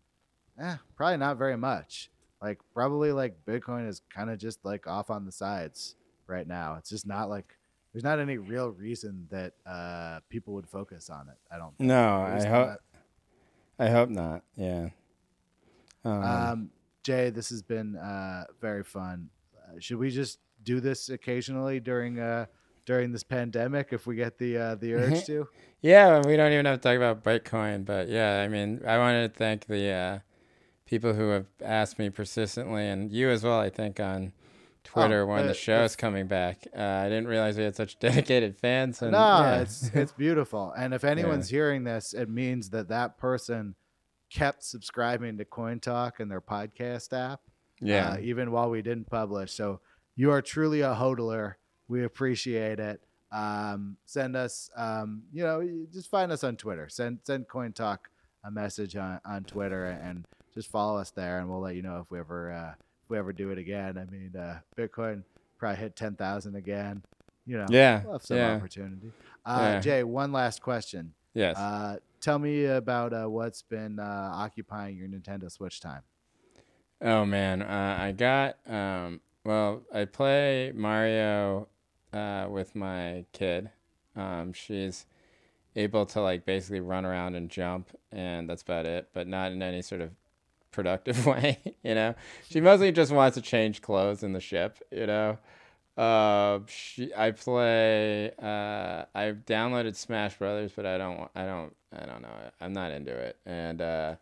eh, 0.59 0.75
probably 0.95 1.17
not 1.17 1.37
very 1.37 1.57
much. 1.57 2.09
Like 2.41 2.59
probably 2.73 3.11
like 3.11 3.35
Bitcoin 3.45 3.87
is 3.87 4.01
kind 4.13 4.29
of 4.29 4.37
just 4.37 4.63
like 4.63 4.87
off 4.87 5.09
on 5.09 5.25
the 5.25 5.31
sides 5.31 5.95
right 6.27 6.47
now. 6.47 6.75
It's 6.77 6.89
just 6.89 7.07
not 7.07 7.29
like 7.29 7.57
there's 7.93 8.03
not 8.03 8.19
any 8.19 8.37
real 8.37 8.69
reason 8.69 9.27
that 9.31 9.53
uh, 9.65 10.19
people 10.29 10.53
would 10.53 10.67
focus 10.67 11.09
on 11.09 11.29
it. 11.29 11.37
I 11.51 11.57
don't. 11.57 11.75
Think. 11.77 11.87
No, 11.87 12.21
I 12.21 12.45
hope 12.45 12.67
not- 12.67 12.79
I 13.79 13.89
hope 13.89 14.09
not. 14.09 14.43
Yeah. 14.55 14.89
Um, 16.03 16.23
Um, 16.23 16.69
Jay, 17.03 17.29
this 17.29 17.49
has 17.49 17.61
been 17.61 17.95
uh, 17.95 18.45
very 18.61 18.83
fun. 18.83 19.29
Uh, 19.57 19.79
should 19.79 19.97
we 19.97 20.09
just 20.09 20.39
do 20.63 20.79
this 20.79 21.09
occasionally 21.09 21.79
during 21.79 22.19
uh, 22.19 22.45
during 22.85 23.11
this 23.11 23.23
pandemic 23.23 23.89
if 23.91 24.05
we 24.07 24.15
get 24.15 24.37
the 24.37 24.57
uh, 24.57 24.75
the 24.75 24.93
urge 24.95 25.25
to? 25.25 25.47
Yeah, 25.81 26.21
we 26.25 26.35
don't 26.35 26.51
even 26.51 26.65
have 26.65 26.81
to 26.81 26.87
talk 26.87 26.97
about 26.97 27.23
Bitcoin, 27.23 27.85
but 27.85 28.09
yeah, 28.09 28.41
I 28.41 28.47
mean, 28.47 28.81
I 28.85 28.97
wanted 28.97 29.31
to 29.33 29.37
thank 29.37 29.65
the 29.67 29.89
uh, 29.91 30.19
people 30.87 31.13
who 31.13 31.29
have 31.29 31.45
asked 31.61 31.99
me 31.99 32.09
persistently, 32.09 32.87
and 32.87 33.11
you 33.11 33.29
as 33.29 33.43
well. 33.43 33.59
I 33.59 33.69
think 33.69 33.99
on 33.99 34.33
Twitter 34.87 35.25
when 35.25 35.43
uh, 35.43 35.47
the 35.47 35.53
show's 35.53 35.95
coming 35.95 36.27
back. 36.27 36.65
Uh, 36.75 36.81
I 36.81 37.09
didn't 37.09 37.27
realize 37.27 37.57
we 37.57 37.63
had 37.63 37.75
such 37.75 37.99
dedicated 37.99 38.57
fans. 38.57 39.01
And, 39.01 39.11
no, 39.11 39.17
yeah. 39.17 39.61
it's 39.61 39.91
it's 39.93 40.13
beautiful. 40.13 40.73
And 40.77 40.93
if 40.93 41.03
anyone's 41.03 41.49
hearing 41.49 41.83
this, 41.83 42.13
it 42.13 42.29
means 42.29 42.69
that 42.71 42.87
that 42.89 43.17
person 43.17 43.75
kept 44.31 44.63
subscribing 44.63 45.37
to 45.37 45.45
Coin 45.45 45.79
Talk 45.79 46.19
and 46.19 46.31
their 46.31 46.41
podcast 46.41 47.13
app. 47.13 47.41
yeah, 47.81 48.11
uh, 48.11 48.17
even 48.19 48.51
while 48.51 48.69
we 48.69 48.81
didn't 48.81 49.09
publish. 49.09 49.53
So 49.53 49.81
you 50.15 50.31
are 50.31 50.41
truly 50.41 50.81
a 50.81 50.95
hodler. 50.95 51.55
We 51.87 52.03
appreciate 52.03 52.79
it. 52.79 53.01
Um, 53.31 53.97
send 54.05 54.37
us, 54.37 54.69
um, 54.77 55.23
you 55.33 55.43
know, 55.43 55.67
just 55.93 56.09
find 56.09 56.31
us 56.31 56.45
on 56.45 56.55
Twitter. 56.55 56.87
Send 56.87 57.19
send 57.23 57.49
Coin 57.49 57.73
Talk 57.73 58.09
a 58.45 58.51
message 58.51 58.95
on, 58.95 59.19
on 59.25 59.43
Twitter 59.43 59.85
and 59.85 60.25
just 60.57 60.71
follow 60.71 60.97
us 60.97 61.11
there, 61.11 61.39
and 61.39 61.47
we'll 61.49 61.61
let 61.61 61.75
you 61.75 61.83
know 61.83 61.99
if 61.99 62.09
we 62.09 62.19
ever 62.19 62.51
uh, 62.51 62.71
if 63.03 63.09
we 63.09 63.17
ever 63.17 63.31
do 63.31 63.51
it 63.51 63.57
again. 63.59 63.97
I 63.97 64.11
mean, 64.11 64.35
uh, 64.35 64.59
Bitcoin 64.75 65.23
probably 65.59 65.77
hit 65.77 65.95
ten 65.95 66.15
thousand 66.15 66.55
again. 66.55 67.03
You 67.45 67.59
know, 67.59 67.65
yeah, 67.69 68.01
we'll 68.03 68.13
have 68.13 68.23
some 68.25 68.37
yeah, 68.37 68.55
opportunity. 68.55 69.11
Uh, 69.45 69.59
Yeah. 69.61 69.79
Jay, 69.79 70.03
one 70.03 70.31
last 70.33 70.61
question. 70.61 71.13
yes. 71.33 71.55
Uh, 71.57 71.97
tell 72.19 72.39
me 72.39 72.65
about 72.65 73.13
uh, 73.13 73.25
what's 73.27 73.61
been 73.61 73.99
uh, 73.99 74.31
occupying 74.33 74.97
your 74.97 75.07
Nintendo 75.07 75.49
Switch 75.49 75.79
time. 75.79 76.01
Oh 77.01 77.23
man, 77.25 77.61
uh, 77.61 77.97
I 77.99 78.11
got 78.11 78.57
um. 78.67 79.21
Well, 79.45 79.83
I 79.93 80.03
play 80.05 80.73
Mario 80.75 81.69
uh, 82.11 82.47
with 82.49 82.75
my 82.75 83.23
kid. 83.31 83.69
Um, 84.15 84.51
she's 84.51 85.05
able 85.75 86.05
to 86.07 86.19
like 86.21 86.45
basically 86.45 86.81
run 86.81 87.05
around 87.05 87.35
and 87.35 87.47
jump, 87.49 87.95
and 88.11 88.49
that's 88.49 88.63
about 88.63 88.85
it. 88.87 89.09
But 89.13 89.27
not 89.27 89.51
in 89.51 89.61
any 89.61 89.81
sort 89.83 90.01
of 90.01 90.09
productive 90.77 91.25
way. 91.33 91.57
You 91.83 91.95
know, 91.95 92.15
she 92.47 92.61
mostly 92.61 92.91
just 92.91 93.11
wants 93.11 93.33
to 93.35 93.41
change 93.41 93.81
clothes 93.81 94.23
in 94.23 94.33
the 94.33 94.39
ship. 94.39 94.77
You 94.91 95.07
know. 95.07 95.37
Uh, 95.97 96.59
she, 96.67 97.11
I 97.15 97.31
play. 97.31 98.31
Uh, 98.39 99.05
I've 99.15 99.37
downloaded 99.47 99.95
Smash 99.95 100.37
Brothers, 100.37 100.71
but 100.75 100.85
I 100.85 100.99
don't. 100.99 101.27
I 101.35 101.45
don't. 101.45 101.75
I 101.91 102.05
don't 102.05 102.21
know. 102.21 102.35
I'm 102.61 102.73
not 102.73 102.91
into 102.91 103.11
it. 103.11 103.37
And 103.47 103.81
uh, 103.81 104.15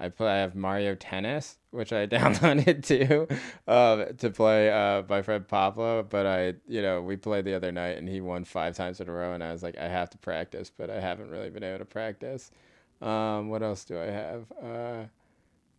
I 0.00 0.08
play. 0.08 0.32
I 0.32 0.38
have 0.38 0.56
Mario 0.56 0.96
Tennis, 0.96 1.58
which 1.70 1.92
I 1.92 2.06
downloaded 2.18 2.84
too, 2.84 3.28
uh, 3.68 4.06
to 4.06 4.30
play 4.30 4.72
uh, 4.72 5.04
my 5.08 5.22
friend 5.22 5.46
Pablo. 5.46 6.02
But 6.02 6.26
I, 6.26 6.54
you 6.66 6.82
know, 6.82 7.00
we 7.00 7.16
played 7.16 7.44
the 7.44 7.54
other 7.54 7.70
night 7.70 7.96
and 7.96 8.08
he 8.08 8.20
won 8.20 8.42
five 8.42 8.74
times 8.74 9.00
in 9.00 9.08
a 9.08 9.12
row, 9.12 9.32
and 9.32 9.44
I 9.44 9.52
was 9.52 9.62
like, 9.62 9.78
I 9.78 9.86
have 9.86 10.10
to 10.10 10.18
practice, 10.18 10.72
but 10.76 10.90
I 10.90 10.98
haven't 10.98 11.30
really 11.30 11.50
been 11.50 11.62
able 11.62 11.78
to 11.78 11.84
practice. 11.84 12.50
Um, 13.00 13.50
what 13.50 13.62
else 13.62 13.84
do 13.84 14.00
I 14.00 14.06
have? 14.06 14.44
Uh, 14.60 15.04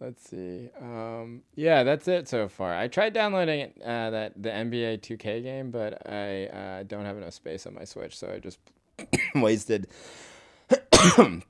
let's 0.01 0.29
see. 0.29 0.69
Um, 0.81 1.43
yeah, 1.55 1.83
that's 1.83 2.07
it 2.09 2.27
so 2.27 2.49
far. 2.49 2.75
I 2.75 2.89
tried 2.89 3.13
downloading 3.13 3.71
uh, 3.81 4.09
that 4.09 4.41
the 4.41 4.49
NBA 4.49 4.99
2K 4.99 5.41
game, 5.43 5.71
but 5.71 6.05
I 6.11 6.47
uh, 6.47 6.83
don't 6.83 7.05
have 7.05 7.15
enough 7.15 7.33
space 7.33 7.65
on 7.65 7.73
my 7.75 7.85
Switch, 7.85 8.17
so 8.17 8.29
I 8.33 8.39
just 8.39 8.59
wasted. 9.35 9.87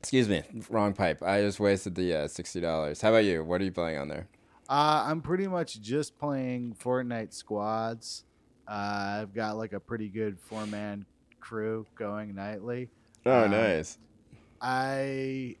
Excuse 0.00 0.28
me, 0.28 0.42
wrong 0.70 0.94
pipe. 0.94 1.22
I 1.22 1.42
just 1.42 1.60
wasted 1.60 1.94
the 1.94 2.14
uh, 2.14 2.28
sixty 2.28 2.58
dollars. 2.60 3.02
How 3.02 3.10
about 3.10 3.24
you? 3.24 3.44
What 3.44 3.60
are 3.60 3.64
you 3.64 3.70
playing 3.72 3.98
on 3.98 4.08
there? 4.08 4.28
Uh, 4.68 5.04
I'm 5.06 5.20
pretty 5.20 5.46
much 5.46 5.80
just 5.82 6.18
playing 6.18 6.74
Fortnite 6.82 7.34
squads. 7.34 8.24
Uh, 8.66 9.20
I've 9.22 9.34
got 9.34 9.58
like 9.58 9.72
a 9.74 9.80
pretty 9.80 10.08
good 10.08 10.38
four 10.40 10.64
man 10.66 11.04
crew 11.40 11.86
going 11.96 12.34
nightly. 12.34 12.88
Oh, 13.26 13.44
Uh, 13.44 13.46
nice. 13.48 13.98
I, 14.62 15.56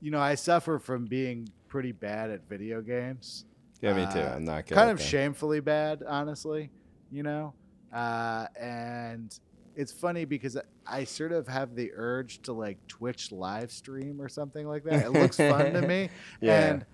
you 0.00 0.10
know, 0.10 0.20
I 0.20 0.34
suffer 0.36 0.78
from 0.78 1.06
being 1.06 1.48
pretty 1.74 1.90
bad 1.90 2.30
at 2.30 2.48
video 2.48 2.80
games. 2.80 3.46
Yeah, 3.82 3.94
me 3.94 4.06
too. 4.12 4.20
uh, 4.20 4.34
I'm 4.36 4.44
not 4.44 4.64
good. 4.64 4.76
kind 4.76 4.90
of 4.90 5.02
shamefully 5.02 5.58
bad, 5.58 6.04
honestly. 6.06 6.70
You 7.10 7.24
know, 7.24 7.52
uh, 7.92 8.46
and 8.60 9.36
it's 9.74 9.90
funny 9.90 10.24
because 10.24 10.56
I 10.86 11.02
sort 11.02 11.32
of 11.32 11.48
have 11.48 11.74
the 11.74 11.90
urge 11.96 12.42
to 12.42 12.52
like 12.52 12.78
Twitch 12.86 13.32
live 13.32 13.72
stream 13.72 14.20
or 14.22 14.28
something 14.28 14.68
like 14.68 14.84
that. 14.84 15.04
It 15.06 15.10
looks 15.10 15.36
fun 15.36 15.72
to 15.72 15.82
me, 15.82 16.10
Yeah. 16.40 16.60
and 16.70 16.86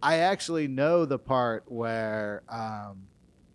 I 0.00 0.18
actually 0.18 0.68
know 0.68 1.04
the 1.04 1.18
part 1.18 1.64
where, 1.66 2.44
um, 2.48 3.08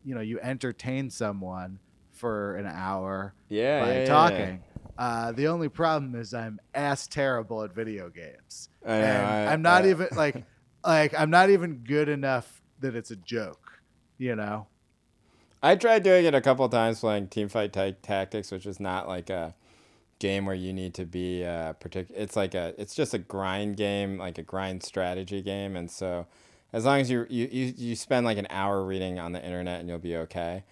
you 0.04 0.14
know, 0.16 0.22
you 0.22 0.42
entertain 0.42 1.10
someone 1.10 1.80
for 2.12 2.58
an 2.58 2.66
hour 2.68 3.34
Yeah, 3.48 3.82
by 3.86 3.88
yeah, 3.94 4.00
yeah, 4.00 4.06
talking. 4.06 4.64
Uh, 4.98 5.32
the 5.32 5.48
only 5.48 5.70
problem 5.70 6.14
is 6.14 6.34
I'm 6.34 6.60
ass 6.76 7.08
terrible 7.08 7.64
at 7.64 7.74
video 7.74 8.10
games. 8.10 8.68
I 8.86 8.90
know, 8.90 8.94
and 8.96 9.26
I- 9.28 9.54
I'm 9.54 9.62
not 9.62 9.86
I- 9.86 9.90
even 9.92 10.08
like 10.18 10.44
like 10.84 11.14
I'm 11.18 11.30
not 11.30 11.50
even 11.50 11.84
good 11.84 12.10
enough 12.10 12.62
that 12.80 12.96
it's 12.96 13.12
a 13.12 13.16
joke. 13.16 13.82
You 14.18 14.36
know. 14.36 14.68
I 15.62 15.76
tried 15.78 16.04
doing 16.04 16.26
it 16.26 16.36
a 16.36 16.42
couple 16.42 16.68
times 16.68 17.00
playing 17.00 17.28
Teamfight 17.28 17.72
Ta- 17.72 17.98
Tactics, 18.02 18.52
which 18.52 18.66
is 18.66 18.82
not 18.82 19.08
like 19.08 19.30
a 19.30 19.56
game 20.20 20.46
where 20.46 20.56
you 20.56 20.74
need 20.74 20.94
to 20.94 21.06
be 21.06 21.44
uh 21.44 21.74
partic- 21.74 22.12
It's 22.14 22.36
like 22.36 22.54
a 22.54 22.74
it's 22.78 22.96
just 22.96 23.14
a 23.14 23.18
grind 23.18 23.78
game, 23.78 24.18
like 24.18 24.38
a 24.38 24.44
grind 24.44 24.84
strategy 24.84 25.42
game, 25.42 25.76
and 25.76 25.90
so 25.90 26.28
as 26.74 26.86
long 26.86 27.00
as 27.00 27.10
you 27.10 27.26
you 27.30 27.48
you, 27.52 27.74
you 27.78 27.96
spend 27.96 28.26
like 28.26 28.38
an 28.38 28.48
hour 28.50 28.84
reading 28.84 29.20
on 29.20 29.32
the 29.32 29.44
internet 29.44 29.80
and 29.80 29.88
you'll 29.88 30.00
be 30.00 30.18
okay. 30.18 30.64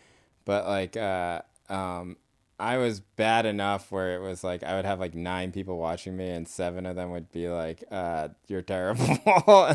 But 0.45 0.67
like 0.67 0.97
uh 0.97 1.41
um 1.69 2.17
I 2.61 2.77
was 2.77 2.99
bad 2.99 3.47
enough 3.47 3.91
where 3.91 4.15
it 4.15 4.19
was 4.21 4.43
like 4.43 4.63
I 4.63 4.75
would 4.75 4.85
have 4.85 4.99
like 4.99 5.15
nine 5.15 5.51
people 5.51 5.77
watching 5.79 6.15
me 6.15 6.29
and 6.29 6.47
seven 6.47 6.85
of 6.85 6.95
them 6.95 7.09
would 7.09 7.31
be 7.31 7.47
like, 7.49 7.83
uh, 7.89 8.27
"You're 8.47 8.61
terrible," 8.61 9.03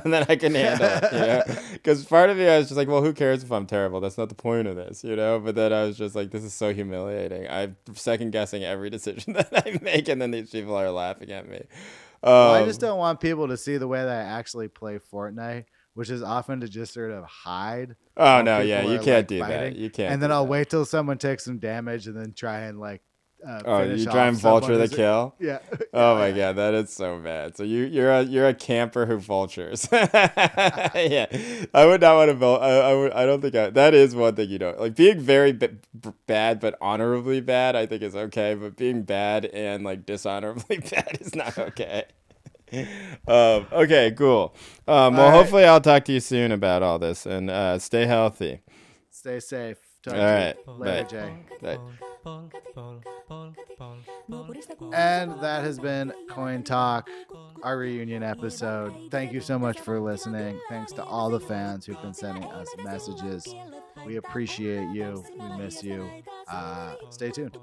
and 0.05 0.15
then 0.15 0.25
I 0.29 0.37
can 0.37 0.55
handle 0.55 0.87
it, 0.89 1.13
you 1.13 1.19
know. 1.19 1.43
Because 1.73 2.05
part 2.05 2.31
of 2.31 2.37
me 2.37 2.47
I 2.49 2.59
was 2.59 2.69
just 2.69 2.77
like, 2.77 2.87
"Well, 2.87 3.03
who 3.03 3.13
cares 3.13 3.43
if 3.43 3.51
I'm 3.51 3.67
terrible? 3.67 4.01
That's 4.01 4.17
not 4.17 4.29
the 4.29 4.37
point 4.37 4.69
of 4.69 4.77
this," 4.77 5.03
you 5.03 5.17
know. 5.17 5.41
But 5.41 5.57
then 5.57 5.73
I 5.73 5.83
was 5.83 5.99
just 5.99 6.15
like, 6.15 6.31
"This 6.31 6.45
is 6.45 6.55
so 6.55 6.73
humiliating. 6.73 7.49
I'm 7.51 7.77
second 7.95 8.31
guessing 8.31 8.63
every 8.63 8.89
decision 8.97 9.33
that 9.33 9.49
I 9.53 9.79
make, 9.83 10.09
and 10.09 10.23
then 10.23 10.31
these 10.31 10.51
people 10.51 10.77
are 10.77 10.91
laughing 10.91 11.33
at 11.33 11.49
me." 11.49 11.59
Um, 12.23 12.33
Well, 12.33 12.55
I 12.55 12.65
just 12.65 12.81
don't 12.81 12.99
want 12.99 13.21
people 13.21 13.49
to 13.49 13.57
see 13.57 13.79
the 13.79 13.89
way 13.89 14.03
that 14.03 14.09
I 14.09 14.23
actually 14.39 14.69
play 14.69 14.99
Fortnite, 15.13 15.65
which 15.97 16.11
is 16.11 16.23
often 16.23 16.61
to 16.61 16.69
just 16.69 16.93
sort 16.93 17.11
of 17.11 17.25
hide. 17.25 17.97
Oh 18.19 18.43
no, 18.43 18.61
yeah, 18.61 18.83
you 18.83 18.97
are, 18.97 19.03
can't 19.03 19.09
like, 19.09 19.27
do 19.29 19.39
that. 19.39 19.77
You 19.77 19.89
can't. 19.89 20.13
And 20.13 20.23
then 20.23 20.31
I'll 20.31 20.45
that. 20.45 20.51
wait 20.51 20.69
till 20.69 20.85
someone 20.85 21.17
takes 21.17 21.47
some 21.47 21.57
damage 21.59 22.07
and 22.07 22.15
then 22.15 22.35
try 22.35 22.61
and 22.61 22.79
like. 22.79 23.03
Uh, 23.47 23.63
Oh, 23.65 23.83
you 23.83 24.05
try 24.05 24.27
and 24.27 24.37
vulture 24.37 24.77
the 24.77 24.89
kill. 24.89 25.35
Yeah. 25.41 25.59
Oh 25.95 26.17
my 26.17 26.33
god, 26.33 26.57
that 26.57 26.75
is 26.75 26.93
so 26.93 27.19
bad. 27.19 27.57
So 27.57 27.63
you 27.63 27.85
you're 27.85 28.11
a 28.13 28.23
you're 28.23 28.47
a 28.47 28.53
camper 28.55 29.07
who 29.07 29.19
vultures. 29.19 29.89
yeah, 29.93 31.27
I 31.73 31.87
would 31.87 32.03
not 32.03 32.17
want 32.17 32.31
to 32.31 32.35
vul. 32.35 32.61
I, 32.61 32.71
I 32.71 32.95
would. 32.95 33.13
I 33.13 33.25
don't 33.25 33.41
think 33.41 33.55
I, 33.55 33.71
that 33.71 33.95
is 33.95 34.15
one 34.15 34.35
thing 34.37 34.51
you 34.51 34.59
don't 34.59 34.79
like. 34.79 34.95
Being 34.97 35.21
very 35.21 35.53
b- 35.53 35.69
bad 36.27 36.61
but 36.61 36.77
honorably 36.81 37.41
bad, 37.41 37.75
I 37.75 37.87
think 37.87 38.03
is 38.03 38.15
okay. 38.17 38.55
But 38.55 38.77
being 38.77 39.03
bad 39.03 39.47
and 39.47 39.83
like 39.85 40.05
dishonorably 40.05 40.79
bad 40.91 41.19
is 41.21 41.35
not 41.35 41.57
okay. 41.57 42.05
um, 43.29 43.67
okay, 43.73 44.13
cool. 44.17 44.55
Um, 44.89 45.15
well, 45.15 45.27
All 45.27 45.31
right. 45.31 45.37
hopefully 45.37 45.65
I'll 45.65 45.81
talk 45.81 46.05
to 46.07 46.13
you 46.13 46.21
soon 46.21 46.53
about 46.53 46.83
all 46.83 46.99
this 46.99 47.27
and 47.27 47.51
uh, 47.51 47.79
stay 47.79 48.07
healthy. 48.07 48.61
Stay 49.11 49.41
safe. 49.41 49.79
Talk 50.03 50.15
All 50.15 50.21
to 50.21 50.55
you 50.67 50.73
later, 50.75 51.03
bye. 51.03 51.09
Jay. 51.11 51.35
Bye. 51.63 51.79
And 54.93 55.41
that 55.41 55.65
has 55.65 55.79
been 55.79 56.13
Coin 56.29 56.63
Talk, 56.63 57.09
our 57.63 57.79
reunion 57.79 58.23
episode. 58.23 58.93
Thank 59.11 59.33
you 59.33 59.41
so 59.41 59.59
much 59.59 59.81
for 59.81 59.99
listening. 60.01 60.61
Thanks 60.69 60.93
to 60.93 61.05
all 61.05 61.31
the 61.31 61.41
fans 61.41 61.87
who've 61.87 62.01
been 62.03 62.15
sending 62.15 62.45
us 62.45 62.69
messages. 62.85 63.53
We 64.05 64.17
appreciate 64.17 64.89
you. 64.95 65.25
We 65.39 65.57
miss 65.57 65.83
you. 65.83 66.09
Uh, 66.49 66.95
stay 67.11 67.31
tuned. 67.31 67.59